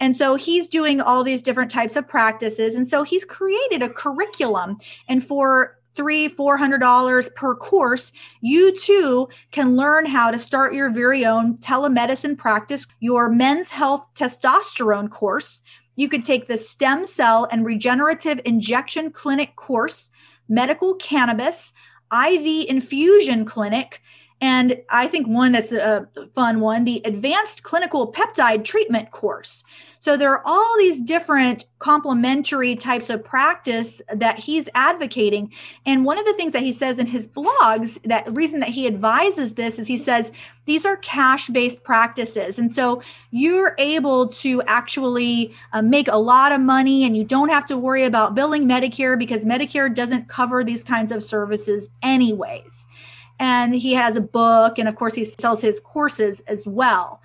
And 0.00 0.16
so 0.16 0.36
he's 0.36 0.68
doing 0.68 1.00
all 1.00 1.24
these 1.24 1.42
different 1.42 1.70
types 1.70 1.96
of 1.96 2.06
practices. 2.06 2.76
And 2.76 2.86
so 2.86 3.02
he's 3.02 3.24
created 3.24 3.82
a 3.82 3.88
curriculum. 3.88 4.78
And 5.08 5.26
for 5.26 5.76
three, 5.96 6.28
four 6.28 6.56
hundred 6.56 6.78
dollars 6.78 7.28
per 7.30 7.56
course, 7.56 8.12
you 8.40 8.76
too 8.78 9.28
can 9.50 9.74
learn 9.74 10.06
how 10.06 10.30
to 10.30 10.38
start 10.38 10.72
your 10.72 10.90
very 10.90 11.26
own 11.26 11.58
telemedicine 11.58 12.38
practice, 12.38 12.86
your 13.00 13.28
men's 13.28 13.70
health 13.70 14.06
testosterone 14.14 15.10
course. 15.10 15.62
You 15.96 16.08
could 16.08 16.24
take 16.24 16.46
the 16.46 16.56
stem 16.56 17.04
cell 17.04 17.48
and 17.50 17.66
regenerative 17.66 18.40
injection 18.44 19.10
clinic 19.10 19.56
course, 19.56 20.10
medical 20.48 20.94
cannabis, 20.94 21.72
IV 22.12 22.66
infusion 22.68 23.44
clinic. 23.44 24.00
And 24.40 24.80
I 24.88 25.08
think 25.08 25.26
one 25.26 25.52
that's 25.52 25.72
a 25.72 26.08
fun 26.32 26.60
one, 26.60 26.84
the 26.84 27.02
advanced 27.04 27.64
clinical 27.64 28.12
peptide 28.12 28.64
treatment 28.64 29.10
course. 29.10 29.64
So 30.00 30.16
there 30.16 30.30
are 30.30 30.42
all 30.44 30.74
these 30.78 31.00
different 31.00 31.64
complementary 31.78 32.76
types 32.76 33.10
of 33.10 33.24
practice 33.24 34.00
that 34.12 34.38
he's 34.38 34.68
advocating. 34.74 35.52
And 35.86 36.04
one 36.04 36.18
of 36.18 36.24
the 36.24 36.34
things 36.34 36.52
that 36.52 36.62
he 36.62 36.72
says 36.72 36.98
in 36.98 37.06
his 37.06 37.26
blogs, 37.26 38.00
that 38.04 38.32
reason 38.32 38.60
that 38.60 38.70
he 38.70 38.86
advises 38.86 39.54
this 39.54 39.78
is 39.78 39.86
he 39.86 39.98
says 39.98 40.32
these 40.66 40.84
are 40.86 40.96
cash 40.98 41.48
based 41.48 41.82
practices. 41.82 42.58
And 42.58 42.70
so 42.70 43.02
you're 43.30 43.74
able 43.78 44.28
to 44.28 44.62
actually 44.62 45.54
uh, 45.72 45.82
make 45.82 46.08
a 46.08 46.16
lot 46.16 46.52
of 46.52 46.60
money 46.60 47.04
and 47.04 47.16
you 47.16 47.24
don't 47.24 47.48
have 47.48 47.66
to 47.66 47.76
worry 47.76 48.04
about 48.04 48.34
billing 48.34 48.66
Medicare 48.66 49.18
because 49.18 49.44
Medicare 49.44 49.92
doesn't 49.92 50.28
cover 50.28 50.62
these 50.62 50.84
kinds 50.84 51.10
of 51.10 51.24
services, 51.24 51.88
anyways. 52.02 52.86
And 53.40 53.74
he 53.74 53.94
has 53.94 54.16
a 54.16 54.20
book, 54.20 54.78
and 54.78 54.88
of 54.88 54.96
course, 54.96 55.14
he 55.14 55.24
sells 55.24 55.60
his 55.60 55.80
courses 55.80 56.40
as 56.48 56.66
well. 56.66 57.20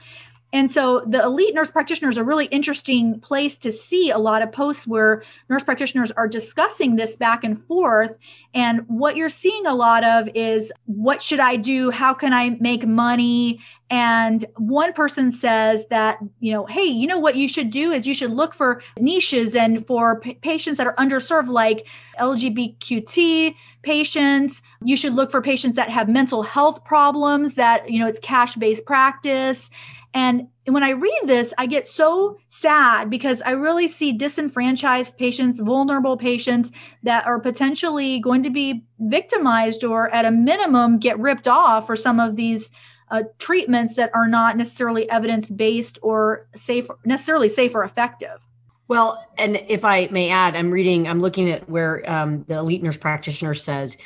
And 0.53 0.69
so 0.69 1.03
the 1.07 1.23
elite 1.23 1.55
nurse 1.55 1.71
practitioner 1.71 2.09
is 2.09 2.17
a 2.17 2.23
really 2.23 2.45
interesting 2.45 3.19
place 3.19 3.57
to 3.57 3.71
see 3.71 4.11
a 4.11 4.19
lot 4.19 4.43
of 4.43 4.51
posts 4.51 4.85
where 4.85 5.23
nurse 5.49 5.63
practitioners 5.63 6.11
are 6.11 6.27
discussing 6.27 6.95
this 6.95 7.15
back 7.15 7.43
and 7.43 7.65
forth. 7.65 8.15
And 8.53 8.81
what 8.87 9.17
you're 9.17 9.29
seeing 9.29 9.65
a 9.65 9.73
lot 9.73 10.03
of 10.03 10.29
is 10.35 10.71
what 10.85 11.23
should 11.23 11.39
I 11.39 11.55
do? 11.55 11.89
How 11.89 12.13
can 12.13 12.33
I 12.33 12.51
make 12.59 12.85
money? 12.85 13.59
And 13.89 14.45
one 14.57 14.93
person 14.93 15.31
says 15.31 15.87
that, 15.87 16.19
you 16.39 16.53
know, 16.53 16.67
hey, 16.67 16.85
you 16.85 17.07
know 17.07 17.19
what 17.19 17.35
you 17.35 17.47
should 17.47 17.71
do 17.71 17.91
is 17.91 18.05
you 18.05 18.13
should 18.13 18.31
look 18.31 18.53
for 18.53 18.83
niches 18.99 19.55
and 19.55 19.85
for 19.87 20.19
p- 20.19 20.35
patients 20.35 20.77
that 20.77 20.85
are 20.85 20.95
underserved, 20.95 21.47
like 21.47 21.87
LGBTQT 22.19 23.55
patients. 23.81 24.61
You 24.83 24.97
should 24.97 25.15
look 25.15 25.31
for 25.31 25.41
patients 25.41 25.75
that 25.75 25.89
have 25.89 26.09
mental 26.09 26.43
health 26.43 26.83
problems, 26.85 27.55
that, 27.55 27.89
you 27.89 27.99
know, 27.99 28.07
it's 28.07 28.19
cash 28.19 28.55
based 28.55 28.85
practice 28.85 29.71
and 30.13 30.47
when 30.65 30.83
I 30.83 30.91
read 30.91 31.21
this, 31.25 31.53
I 31.57 31.65
get 31.65 31.87
so 31.87 32.37
sad 32.49 33.09
because 33.09 33.41
I 33.41 33.51
really 33.51 33.87
see 33.87 34.13
disenfranchised 34.13 35.17
patients, 35.17 35.59
vulnerable 35.59 36.17
patients 36.17 36.71
that 37.01 37.25
are 37.25 37.39
potentially 37.39 38.19
going 38.19 38.43
to 38.43 38.49
be 38.49 38.85
victimized 38.99 39.83
or, 39.83 40.09
at 40.11 40.25
a 40.25 40.31
minimum, 40.31 40.99
get 40.99 41.19
ripped 41.19 41.47
off 41.47 41.87
for 41.87 41.95
some 41.95 42.19
of 42.19 42.35
these 42.35 42.71
uh, 43.11 43.23
treatments 43.39 43.95
that 43.95 44.11
are 44.13 44.27
not 44.27 44.55
necessarily 44.55 45.09
evidence 45.09 45.49
based 45.49 45.99
or 46.01 46.47
safe, 46.55 46.87
necessarily 47.05 47.49
safe 47.49 47.75
or 47.75 47.83
effective. 47.83 48.47
Well, 48.87 49.25
and 49.37 49.55
if 49.67 49.83
I 49.83 50.07
may 50.11 50.29
add, 50.29 50.55
I'm 50.55 50.71
reading, 50.71 51.07
I'm 51.07 51.19
looking 51.19 51.49
at 51.49 51.67
where 51.69 52.09
um, 52.09 52.43
the 52.47 52.55
elite 52.55 52.83
nurse 52.83 52.97
practitioner 52.97 53.53
says 53.53 53.97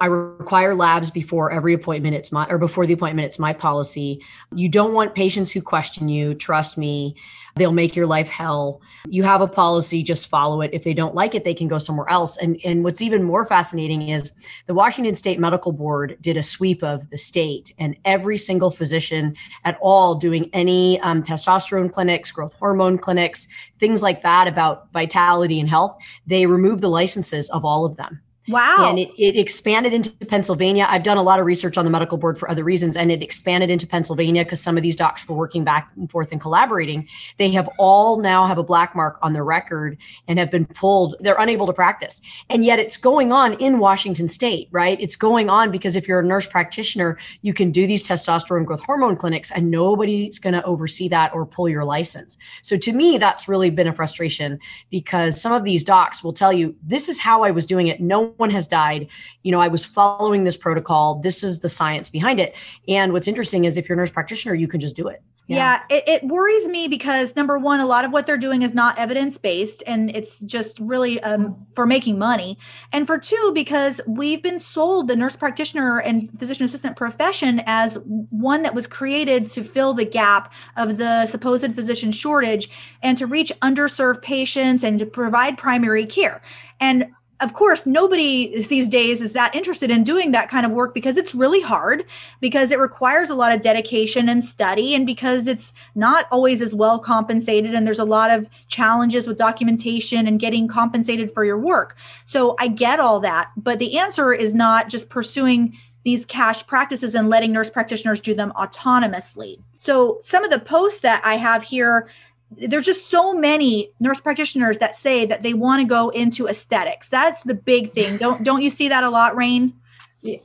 I 0.00 0.06
require 0.06 0.74
labs 0.74 1.10
before 1.10 1.52
every 1.52 1.72
appointment. 1.72 2.16
It's 2.16 2.32
my, 2.32 2.46
or 2.48 2.58
before 2.58 2.84
the 2.84 2.94
appointment, 2.94 3.26
it's 3.26 3.38
my 3.38 3.52
policy. 3.52 4.20
You 4.52 4.68
don't 4.68 4.92
want 4.92 5.14
patients 5.14 5.52
who 5.52 5.62
question 5.62 6.08
you. 6.08 6.34
Trust 6.34 6.76
me, 6.76 7.14
they'll 7.54 7.72
make 7.72 7.94
your 7.94 8.06
life 8.06 8.28
hell. 8.28 8.80
You 9.08 9.22
have 9.22 9.40
a 9.40 9.46
policy, 9.46 10.02
just 10.02 10.26
follow 10.26 10.62
it. 10.62 10.70
If 10.72 10.82
they 10.82 10.94
don't 10.94 11.14
like 11.14 11.36
it, 11.36 11.44
they 11.44 11.54
can 11.54 11.68
go 11.68 11.78
somewhere 11.78 12.08
else. 12.10 12.36
And, 12.36 12.58
and 12.64 12.82
what's 12.82 13.02
even 13.02 13.22
more 13.22 13.46
fascinating 13.46 14.08
is 14.08 14.32
the 14.66 14.74
Washington 14.74 15.14
State 15.14 15.38
Medical 15.38 15.70
Board 15.70 16.16
did 16.20 16.36
a 16.36 16.42
sweep 16.42 16.82
of 16.82 17.08
the 17.10 17.18
state, 17.18 17.72
and 17.78 17.96
every 18.04 18.36
single 18.36 18.72
physician 18.72 19.36
at 19.64 19.78
all 19.80 20.16
doing 20.16 20.50
any 20.52 20.98
um, 21.00 21.22
testosterone 21.22 21.92
clinics, 21.92 22.32
growth 22.32 22.54
hormone 22.54 22.98
clinics, 22.98 23.46
things 23.78 24.02
like 24.02 24.22
that 24.22 24.48
about 24.48 24.90
vitality 24.90 25.60
and 25.60 25.68
health, 25.68 25.96
they 26.26 26.46
removed 26.46 26.82
the 26.82 26.88
licenses 26.88 27.48
of 27.50 27.64
all 27.64 27.84
of 27.84 27.96
them. 27.96 28.20
Wow. 28.46 28.88
And 28.90 28.98
it, 28.98 29.10
it 29.16 29.36
expanded 29.38 29.94
into 29.94 30.10
Pennsylvania. 30.26 30.86
I've 30.88 31.02
done 31.02 31.16
a 31.16 31.22
lot 31.22 31.40
of 31.40 31.46
research 31.46 31.78
on 31.78 31.84
the 31.84 31.90
medical 31.90 32.18
board 32.18 32.36
for 32.36 32.50
other 32.50 32.62
reasons, 32.62 32.96
and 32.96 33.10
it 33.10 33.22
expanded 33.22 33.70
into 33.70 33.86
Pennsylvania 33.86 34.44
because 34.44 34.60
some 34.60 34.76
of 34.76 34.82
these 34.82 34.96
docs 34.96 35.26
were 35.26 35.34
working 35.34 35.64
back 35.64 35.90
and 35.96 36.10
forth 36.10 36.30
and 36.30 36.40
collaborating. 36.40 37.08
They 37.38 37.50
have 37.52 37.68
all 37.78 38.20
now 38.20 38.46
have 38.46 38.58
a 38.58 38.62
black 38.62 38.94
mark 38.94 39.18
on 39.22 39.32
their 39.32 39.44
record 39.44 39.96
and 40.28 40.38
have 40.38 40.50
been 40.50 40.66
pulled. 40.66 41.16
They're 41.20 41.38
unable 41.38 41.66
to 41.66 41.72
practice. 41.72 42.20
And 42.50 42.64
yet 42.64 42.78
it's 42.78 42.98
going 42.98 43.32
on 43.32 43.54
in 43.54 43.78
Washington 43.78 44.28
state, 44.28 44.68
right? 44.70 45.00
It's 45.00 45.16
going 45.16 45.48
on 45.48 45.70
because 45.70 45.96
if 45.96 46.06
you're 46.06 46.20
a 46.20 46.24
nurse 46.24 46.46
practitioner, 46.46 47.16
you 47.40 47.54
can 47.54 47.70
do 47.70 47.86
these 47.86 48.06
testosterone 48.06 48.66
growth 48.66 48.80
hormone 48.80 49.16
clinics 49.16 49.50
and 49.50 49.70
nobody's 49.70 50.38
going 50.38 50.54
to 50.54 50.62
oversee 50.64 51.08
that 51.08 51.34
or 51.34 51.46
pull 51.46 51.68
your 51.68 51.84
license. 51.84 52.36
So 52.60 52.76
to 52.76 52.92
me, 52.92 53.16
that's 53.16 53.48
really 53.48 53.70
been 53.70 53.86
a 53.86 53.92
frustration 53.92 54.58
because 54.90 55.40
some 55.40 55.52
of 55.52 55.64
these 55.64 55.82
docs 55.82 56.22
will 56.22 56.32
tell 56.32 56.52
you, 56.52 56.74
this 56.82 57.08
is 57.08 57.20
how 57.20 57.42
I 57.42 57.50
was 57.50 57.64
doing 57.64 57.86
it. 57.86 58.00
No 58.00 58.33
one 58.36 58.50
has 58.50 58.66
died. 58.66 59.08
You 59.42 59.52
know, 59.52 59.60
I 59.60 59.68
was 59.68 59.84
following 59.84 60.44
this 60.44 60.56
protocol. 60.56 61.16
This 61.16 61.42
is 61.42 61.60
the 61.60 61.68
science 61.68 62.10
behind 62.10 62.40
it. 62.40 62.54
And 62.88 63.12
what's 63.12 63.28
interesting 63.28 63.64
is 63.64 63.76
if 63.76 63.88
you're 63.88 63.96
a 63.96 64.00
nurse 64.00 64.10
practitioner, 64.10 64.54
you 64.54 64.68
can 64.68 64.80
just 64.80 64.96
do 64.96 65.08
it. 65.08 65.22
Yeah, 65.46 65.82
yeah 65.90 65.96
it, 65.96 66.04
it, 66.08 66.24
worries 66.24 66.68
me 66.68 66.88
because 66.88 67.36
number 67.36 67.58
one, 67.58 67.80
a 67.80 67.86
lot 67.86 68.06
of 68.06 68.12
what 68.12 68.26
they're 68.26 68.38
doing 68.38 68.62
is 68.62 68.72
not 68.72 68.98
evidence 68.98 69.36
based 69.36 69.82
and 69.86 70.14
it's 70.16 70.40
just 70.40 70.80
really 70.80 71.20
um, 71.22 71.66
for 71.74 71.86
making 71.86 72.18
money. 72.18 72.58
And 72.92 73.06
for 73.06 73.18
two, 73.18 73.52
because 73.54 74.00
we've 74.06 74.42
been 74.42 74.58
sold 74.58 75.08
the 75.08 75.16
nurse 75.16 75.36
practitioner 75.36 76.00
and 76.00 76.30
physician 76.38 76.64
assistant 76.64 76.96
profession 76.96 77.62
as 77.66 77.98
one 78.06 78.62
that 78.62 78.74
was 78.74 78.86
created 78.86 79.50
to 79.50 79.62
fill 79.62 79.92
the 79.92 80.06
gap 80.06 80.52
of 80.76 80.96
the 80.96 81.26
supposed 81.26 81.74
physician 81.74 82.10
shortage 82.10 82.70
and 83.02 83.18
to 83.18 83.26
reach 83.26 83.52
underserved 83.60 84.22
patients 84.22 84.82
and 84.82 84.98
to 84.98 85.04
provide 85.04 85.58
primary 85.58 86.06
care. 86.06 86.40
And 86.80 87.08
of 87.40 87.52
course, 87.52 87.84
nobody 87.84 88.62
these 88.64 88.86
days 88.86 89.20
is 89.20 89.32
that 89.32 89.54
interested 89.54 89.90
in 89.90 90.04
doing 90.04 90.32
that 90.32 90.48
kind 90.48 90.64
of 90.64 90.72
work 90.72 90.94
because 90.94 91.16
it's 91.16 91.34
really 91.34 91.60
hard, 91.60 92.04
because 92.40 92.70
it 92.70 92.78
requires 92.78 93.30
a 93.30 93.34
lot 93.34 93.52
of 93.52 93.60
dedication 93.60 94.28
and 94.28 94.44
study, 94.44 94.94
and 94.94 95.04
because 95.06 95.46
it's 95.46 95.74
not 95.94 96.26
always 96.30 96.62
as 96.62 96.74
well 96.74 96.98
compensated. 96.98 97.74
And 97.74 97.86
there's 97.86 97.98
a 97.98 98.04
lot 98.04 98.30
of 98.30 98.48
challenges 98.68 99.26
with 99.26 99.36
documentation 99.36 100.26
and 100.26 100.38
getting 100.38 100.68
compensated 100.68 101.32
for 101.34 101.44
your 101.44 101.58
work. 101.58 101.96
So 102.24 102.56
I 102.58 102.68
get 102.68 103.00
all 103.00 103.20
that. 103.20 103.50
But 103.56 103.78
the 103.78 103.98
answer 103.98 104.32
is 104.32 104.54
not 104.54 104.88
just 104.88 105.08
pursuing 105.08 105.76
these 106.04 106.26
cash 106.26 106.66
practices 106.66 107.14
and 107.14 107.28
letting 107.28 107.52
nurse 107.52 107.70
practitioners 107.70 108.20
do 108.20 108.34
them 108.34 108.52
autonomously. 108.56 109.58
So 109.78 110.18
some 110.22 110.44
of 110.44 110.50
the 110.50 110.60
posts 110.60 111.00
that 111.00 111.24
I 111.24 111.36
have 111.36 111.62
here 111.62 112.08
there's 112.56 112.86
just 112.86 113.10
so 113.10 113.34
many 113.34 113.90
nurse 114.00 114.20
practitioners 114.20 114.78
that 114.78 114.96
say 114.96 115.26
that 115.26 115.42
they 115.42 115.54
want 115.54 115.80
to 115.80 115.86
go 115.86 116.08
into 116.10 116.46
aesthetics. 116.46 117.08
That's 117.08 117.42
the 117.42 117.54
big 117.54 117.92
thing. 117.92 118.16
Don't 118.24 118.42
don't 118.44 118.62
you 118.62 118.70
see 118.70 118.88
that 118.88 119.04
a 119.04 119.10
lot, 119.10 119.36
Rain? 119.36 119.74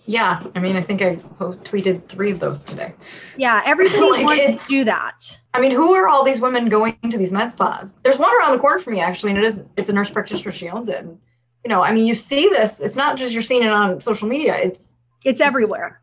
Yeah, 0.05 0.43
I 0.55 0.59
mean, 0.59 0.75
I 0.75 0.81
think 0.81 1.01
I 1.01 1.15
post 1.15 1.63
tweeted 1.63 2.05
three 2.09 2.31
of 2.31 2.41
those 2.41 2.65
today. 2.65 2.93
Yeah, 3.37 3.61
everybody 3.65 4.01
like 4.09 4.25
wants 4.25 4.63
to 4.63 4.69
do 4.69 4.83
that. 4.83 5.39
I 5.53 5.61
mean, 5.61 5.71
who 5.71 5.93
are 5.93 6.09
all 6.09 6.23
these 6.23 6.41
women 6.41 6.67
going 6.67 6.97
to 7.09 7.17
these 7.17 7.31
med 7.31 7.51
spas? 7.51 7.95
There's 8.03 8.17
one 8.17 8.35
around 8.35 8.51
the 8.51 8.59
corner 8.59 8.79
for 8.79 8.89
me 8.89 8.99
actually, 8.99 9.31
and 9.31 9.39
it 9.39 9.45
is 9.45 9.63
it's 9.77 9.89
a 9.89 9.93
nurse 9.93 10.09
practitioner. 10.09 10.51
She 10.51 10.67
owns 10.67 10.89
it. 10.89 10.97
And, 10.97 11.17
you 11.63 11.69
know, 11.69 11.81
I 11.81 11.93
mean, 11.93 12.05
you 12.05 12.15
see 12.15 12.49
this. 12.49 12.81
It's 12.81 12.97
not 12.97 13.17
just 13.17 13.33
you're 13.33 13.41
seeing 13.41 13.63
it 13.63 13.69
on 13.69 14.01
social 14.01 14.27
media. 14.27 14.57
It's 14.57 14.95
it's 15.23 15.39
everywhere. 15.39 15.98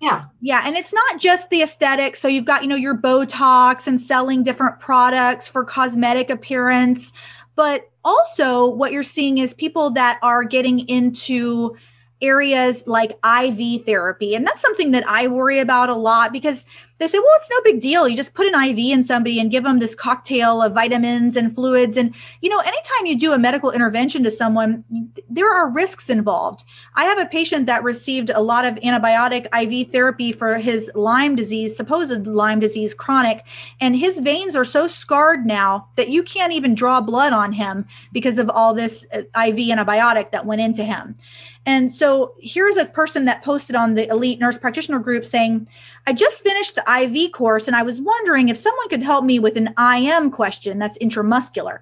Yeah. 0.00 0.24
Yeah. 0.40 0.62
And 0.64 0.76
it's 0.76 0.92
not 0.92 1.20
just 1.20 1.48
the 1.50 1.62
aesthetic. 1.62 2.16
So 2.16 2.26
you've 2.26 2.44
got, 2.44 2.62
you 2.62 2.68
know, 2.68 2.76
your 2.76 2.96
Botox 2.96 3.86
and 3.86 4.00
selling 4.00 4.42
different 4.42 4.80
products 4.80 5.46
for 5.46 5.64
cosmetic 5.64 6.28
appearance. 6.28 7.12
But 7.54 7.90
also, 8.04 8.66
what 8.66 8.92
you're 8.92 9.02
seeing 9.02 9.38
is 9.38 9.54
people 9.54 9.90
that 9.90 10.18
are 10.22 10.42
getting 10.42 10.80
into 10.88 11.76
areas 12.22 12.84
like 12.86 13.18
IV 13.24 13.84
therapy. 13.84 14.34
And 14.34 14.46
that's 14.46 14.60
something 14.60 14.92
that 14.92 15.06
I 15.06 15.26
worry 15.26 15.58
about 15.58 15.88
a 15.88 15.94
lot 15.94 16.32
because 16.32 16.64
they 17.02 17.08
say, 17.08 17.18
well, 17.18 17.36
it's 17.36 17.50
no 17.50 17.60
big 17.64 17.80
deal. 17.80 18.08
You 18.08 18.16
just 18.16 18.32
put 18.32 18.46
an 18.46 18.54
IV 18.54 18.78
in 18.78 19.02
somebody 19.02 19.40
and 19.40 19.50
give 19.50 19.64
them 19.64 19.80
this 19.80 19.94
cocktail 19.94 20.62
of 20.62 20.72
vitamins 20.72 21.36
and 21.36 21.52
fluids. 21.52 21.96
And, 21.96 22.14
you 22.40 22.48
know, 22.48 22.60
anytime 22.60 23.06
you 23.06 23.18
do 23.18 23.32
a 23.32 23.38
medical 23.38 23.72
intervention 23.72 24.22
to 24.22 24.30
someone, 24.30 24.84
there 25.28 25.52
are 25.52 25.68
risks 25.68 26.08
involved. 26.08 26.62
I 26.94 27.04
have 27.04 27.18
a 27.18 27.26
patient 27.26 27.66
that 27.66 27.82
received 27.82 28.30
a 28.30 28.40
lot 28.40 28.64
of 28.64 28.76
antibiotic 28.76 29.48
IV 29.52 29.90
therapy 29.90 30.30
for 30.30 30.58
his 30.58 30.92
Lyme 30.94 31.34
disease, 31.34 31.76
supposed 31.76 32.24
Lyme 32.24 32.60
disease, 32.60 32.94
chronic. 32.94 33.42
And 33.80 33.96
his 33.96 34.20
veins 34.20 34.54
are 34.54 34.64
so 34.64 34.86
scarred 34.86 35.44
now 35.44 35.88
that 35.96 36.10
you 36.10 36.22
can't 36.22 36.52
even 36.52 36.76
draw 36.76 37.00
blood 37.00 37.32
on 37.32 37.52
him 37.52 37.84
because 38.12 38.38
of 38.38 38.48
all 38.48 38.74
this 38.74 39.04
uh, 39.12 39.18
IV 39.18 39.56
antibiotic 39.56 40.30
that 40.30 40.46
went 40.46 40.60
into 40.60 40.84
him. 40.84 41.16
And 41.64 41.94
so 41.94 42.34
here's 42.40 42.76
a 42.76 42.86
person 42.86 43.24
that 43.26 43.44
posted 43.44 43.76
on 43.76 43.94
the 43.94 44.08
elite 44.08 44.40
nurse 44.40 44.58
practitioner 44.58 44.98
group 44.98 45.24
saying, 45.24 45.68
I 46.06 46.12
just 46.12 46.42
finished 46.42 46.74
the 46.74 46.84
IV 47.02 47.32
course 47.32 47.68
and 47.68 47.76
I 47.76 47.82
was 47.82 48.00
wondering 48.00 48.48
if 48.48 48.56
someone 48.56 48.88
could 48.88 49.02
help 49.02 49.24
me 49.24 49.38
with 49.38 49.56
an 49.56 49.72
IM 49.78 50.30
question 50.30 50.78
that's 50.78 50.98
intramuscular. 50.98 51.78